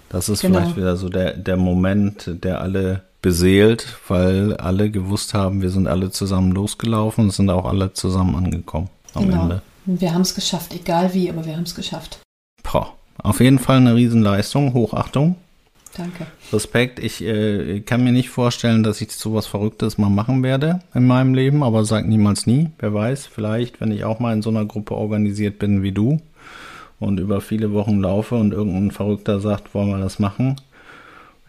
Das 0.10 0.28
ist 0.28 0.41
genau. 0.41 0.60
vielleicht 0.60 0.78
wieder 0.78 0.97
so 0.97 1.08
der, 1.08 1.34
der 1.34 1.56
Moment, 1.56 2.30
der 2.43 2.62
alle 2.62 3.04
beseelt, 3.21 3.86
weil 4.08 4.58
alle 4.58 4.89
gewusst 4.89 5.34
haben, 5.34 5.62
wir 5.62 5.69
sind 5.69 5.88
alle 5.88 6.10
zusammen 6.10 6.52
losgelaufen 6.52 7.26
und 7.26 7.32
sind 7.32 7.50
auch 7.50 7.65
alle 7.65 7.93
zusammen 7.93 8.36
angekommen 8.36 8.89
am 9.13 9.28
genau. 9.28 9.43
Ende. 9.43 9.62
Wir 9.85 10.13
haben 10.13 10.21
es 10.21 10.35
geschafft, 10.35 10.73
egal 10.73 11.13
wie, 11.13 11.29
aber 11.29 11.45
wir 11.45 11.55
haben 11.55 11.63
es 11.63 11.75
geschafft. 11.75 12.19
Boah, 12.63 12.93
auf 13.17 13.39
jeden 13.39 13.59
Fall 13.59 13.77
eine 13.77 13.95
Riesenleistung, 13.95 14.73
Hochachtung. 14.73 15.35
Danke. 15.97 16.27
Respekt. 16.53 16.99
Ich 16.99 17.21
äh, 17.21 17.81
kann 17.81 18.03
mir 18.03 18.11
nicht 18.11 18.29
vorstellen, 18.29 18.83
dass 18.83 19.01
ich 19.01 19.11
sowas 19.11 19.47
Verrücktes 19.47 19.97
mal 19.97 20.09
machen 20.09 20.41
werde 20.43 20.79
in 20.93 21.05
meinem 21.05 21.33
Leben, 21.33 21.63
aber 21.63 21.83
sag 21.83 22.07
niemals 22.07 22.47
nie. 22.47 22.69
Wer 22.79 22.93
weiß, 22.93 23.27
vielleicht, 23.27 23.81
wenn 23.81 23.91
ich 23.91 24.05
auch 24.05 24.19
mal 24.19 24.33
in 24.33 24.41
so 24.41 24.49
einer 24.49 24.65
Gruppe 24.65 24.95
organisiert 24.95 25.59
bin 25.59 25.83
wie 25.83 25.91
du 25.91 26.21
und 26.99 27.19
über 27.19 27.41
viele 27.41 27.73
Wochen 27.73 27.99
laufe 27.99 28.35
und 28.35 28.53
irgendein 28.53 28.91
Verrückter 28.91 29.41
sagt, 29.41 29.73
wollen 29.73 29.89
wir 29.89 29.97
das 29.97 30.19
machen, 30.19 30.55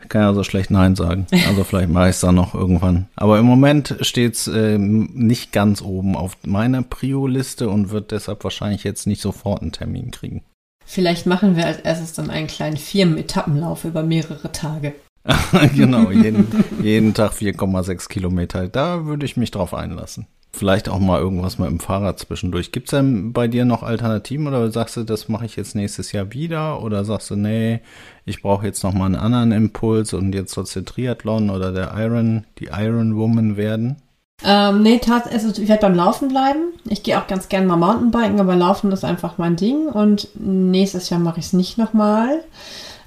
ich 0.02 0.08
kann 0.08 0.22
ja 0.22 0.34
so 0.34 0.44
schlecht 0.44 0.70
Nein 0.70 0.96
sagen. 0.96 1.26
Also 1.48 1.64
vielleicht 1.64 1.88
mache 1.88 2.08
ich 2.08 2.16
es 2.16 2.20
dann 2.20 2.34
noch 2.34 2.54
irgendwann. 2.54 3.08
Aber 3.16 3.38
im 3.38 3.46
Moment 3.46 3.96
steht 4.00 4.34
es 4.34 4.48
äh, 4.48 4.78
nicht 4.78 5.52
ganz 5.52 5.82
oben 5.82 6.16
auf 6.16 6.36
meiner 6.44 6.82
Prio-Liste 6.82 7.68
und 7.68 7.90
wird 7.90 8.10
deshalb 8.10 8.44
wahrscheinlich 8.44 8.84
jetzt 8.84 9.06
nicht 9.06 9.20
sofort 9.20 9.62
einen 9.62 9.72
Termin 9.72 10.10
kriegen. 10.10 10.42
Vielleicht 10.84 11.26
machen 11.26 11.56
wir 11.56 11.66
als 11.66 11.78
erstes 11.78 12.12
dann 12.12 12.30
einen 12.30 12.48
kleinen 12.48 12.76
Firmen-Etappenlauf 12.76 13.84
über 13.84 14.02
mehrere 14.02 14.52
Tage. 14.52 14.94
genau, 15.74 16.10
jeden, 16.10 16.48
jeden 16.82 17.14
Tag 17.14 17.32
4,6 17.32 18.08
Kilometer. 18.08 18.68
Da 18.68 19.06
würde 19.06 19.24
ich 19.24 19.36
mich 19.36 19.52
drauf 19.52 19.72
einlassen. 19.72 20.26
Vielleicht 20.54 20.90
auch 20.90 20.98
mal 20.98 21.18
irgendwas 21.18 21.58
mit 21.58 21.68
dem 21.68 21.80
Fahrrad 21.80 22.18
zwischendurch. 22.18 22.72
Gibt 22.72 22.88
es 22.88 22.90
denn 22.90 23.32
bei 23.32 23.48
dir 23.48 23.64
noch 23.64 23.82
Alternativen 23.82 24.46
oder 24.46 24.70
sagst 24.70 24.98
du, 24.98 25.02
das 25.04 25.28
mache 25.28 25.46
ich 25.46 25.56
jetzt 25.56 25.74
nächstes 25.74 26.12
Jahr 26.12 26.32
wieder? 26.34 26.82
Oder 26.82 27.04
sagst 27.06 27.30
du, 27.30 27.36
nee, 27.36 27.80
ich 28.26 28.42
brauche 28.42 28.66
jetzt 28.66 28.84
noch 28.84 28.92
mal 28.92 29.06
einen 29.06 29.14
anderen 29.16 29.52
Impuls 29.52 30.12
und 30.12 30.34
jetzt 30.34 30.52
soll 30.52 30.64
es 30.64 30.74
der 30.74 30.84
Triathlon 30.84 31.48
oder 31.48 31.72
der 31.72 31.94
Iron, 31.96 32.44
die 32.58 32.66
Iron 32.66 33.16
Woman 33.16 33.56
werden? 33.56 33.96
Ähm, 34.44 34.82
nee, 34.82 34.98
tatsächlich, 34.98 35.44
also 35.44 35.62
ich 35.62 35.68
werde 35.68 35.82
beim 35.82 35.94
Laufen 35.94 36.28
bleiben. 36.28 36.72
Ich 36.84 37.02
gehe 37.02 37.18
auch 37.18 37.26
ganz 37.26 37.48
gerne 37.48 37.66
mal 37.66 37.76
Mountainbiken, 37.76 38.40
aber 38.40 38.54
Laufen 38.54 38.92
ist 38.92 39.04
einfach 39.04 39.38
mein 39.38 39.56
Ding 39.56 39.86
und 39.86 40.28
nächstes 40.34 41.08
Jahr 41.10 41.20
mache 41.20 41.40
ich 41.40 41.46
es 41.46 41.52
nicht 41.54 41.78
nochmal. 41.78 42.42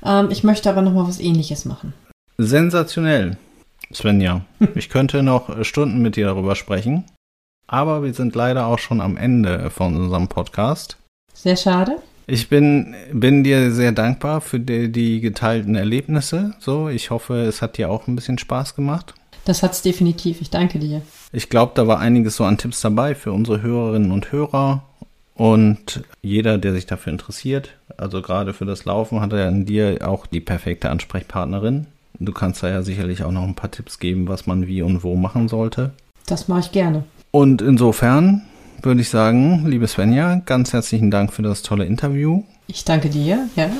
Ähm, 0.03 0.29
ich 0.31 0.43
möchte 0.43 0.69
aber 0.69 0.81
nochmal 0.81 1.07
was 1.07 1.19
ähnliches 1.19 1.65
machen. 1.65 1.93
Sensationell, 2.37 3.37
Svenja. 3.93 4.41
ich 4.75 4.89
könnte 4.89 5.23
noch 5.23 5.63
Stunden 5.63 6.01
mit 6.01 6.15
dir 6.15 6.25
darüber 6.25 6.55
sprechen. 6.55 7.03
Aber 7.67 8.03
wir 8.03 8.13
sind 8.13 8.35
leider 8.35 8.67
auch 8.67 8.79
schon 8.79 9.01
am 9.01 9.17
Ende 9.17 9.69
von 9.69 9.95
unserem 9.95 10.27
Podcast. 10.27 10.97
Sehr 11.33 11.55
schade. 11.55 11.97
Ich 12.27 12.49
bin, 12.49 12.95
bin 13.11 13.43
dir 13.43 13.71
sehr 13.71 13.91
dankbar 13.91 14.41
für 14.41 14.59
die, 14.59 14.91
die 14.91 15.21
geteilten 15.21 15.75
Erlebnisse. 15.75 16.55
So, 16.59 16.89
ich 16.89 17.11
hoffe, 17.11 17.41
es 17.41 17.61
hat 17.61 17.77
dir 17.77 17.91
auch 17.91 18.07
ein 18.07 18.15
bisschen 18.15 18.39
Spaß 18.39 18.75
gemacht. 18.75 19.13
Das 19.45 19.61
hat 19.61 19.73
es 19.73 19.83
definitiv. 19.83 20.41
Ich 20.41 20.49
danke 20.49 20.79
dir. 20.79 21.03
Ich 21.31 21.49
glaube, 21.49 21.73
da 21.75 21.85
war 21.87 21.99
einiges 21.99 22.35
so 22.35 22.43
an 22.43 22.57
Tipps 22.57 22.81
dabei 22.81 23.13
für 23.13 23.31
unsere 23.31 23.61
Hörerinnen 23.61 24.11
und 24.11 24.31
Hörer. 24.31 24.83
Und 25.35 26.03
jeder, 26.21 26.57
der 26.57 26.73
sich 26.73 26.87
dafür 26.87 27.11
interessiert, 27.11 27.75
also 27.97 28.21
gerade 28.21 28.53
für 28.53 28.65
das 28.65 28.85
Laufen, 28.85 29.21
hat 29.21 29.33
er 29.33 29.47
in 29.49 29.65
dir 29.65 29.99
auch 30.01 30.25
die 30.25 30.39
perfekte 30.39 30.89
Ansprechpartnerin. 30.89 31.87
Du 32.19 32.31
kannst 32.31 32.63
da 32.63 32.69
ja 32.69 32.81
sicherlich 32.81 33.23
auch 33.23 33.31
noch 33.31 33.43
ein 33.43 33.55
paar 33.55 33.69
Tipps 33.69 33.99
geben, 33.99 34.27
was 34.27 34.47
man 34.47 34.65
wie 34.65 34.81
und 34.81 35.03
wo 35.03 35.15
machen 35.15 35.47
sollte. 35.47 35.91
Das 36.25 36.47
mache 36.47 36.61
ich 36.61 36.71
gerne. 36.71 37.03
Und 37.35 37.61
insofern 37.61 38.43
würde 38.81 39.01
ich 39.01 39.09
sagen, 39.09 39.65
liebe 39.67 39.85
Svenja, 39.89 40.35
ganz 40.45 40.71
herzlichen 40.71 41.11
Dank 41.11 41.33
für 41.33 41.41
das 41.41 41.63
tolle 41.63 41.83
Interview. 41.83 42.43
Ich 42.67 42.85
danke 42.85 43.09
dir, 43.09 43.49
ja. 43.57 43.71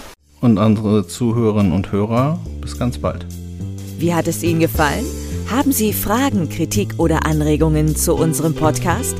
Und 0.41 0.57
unsere 0.57 1.07
Zuhörerinnen 1.07 1.71
und 1.71 1.89
Hörer, 1.89 2.37
bis 2.59 2.77
ganz 2.77 2.97
bald. 2.97 3.25
Wie 3.97 4.13
hat 4.13 4.27
es 4.27 4.43
Ihnen 4.43 4.59
gefallen? 4.59 5.05
Haben 5.49 5.71
Sie 5.71 5.93
Fragen, 5.93 6.49
Kritik 6.49 6.95
oder 6.97 7.25
Anregungen 7.25 7.95
zu 7.95 8.15
unserem 8.15 8.55
Podcast? 8.55 9.15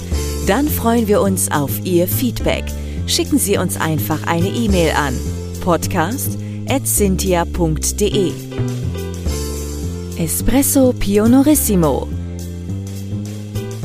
Dann 0.48 0.68
freuen 0.68 1.08
wir 1.08 1.22
uns 1.22 1.50
auf 1.50 1.86
Ihr 1.86 2.06
Feedback. 2.06 2.66
Schicken 3.08 3.38
Sie 3.38 3.58
uns 3.58 3.80
einfach 3.80 4.28
eine 4.28 4.50
E-Mail 4.50 4.92
an 4.98 5.14
podcast.cynthia.de 5.62 8.34
Espresso 10.18 10.92
Pionorissimo 10.92 12.10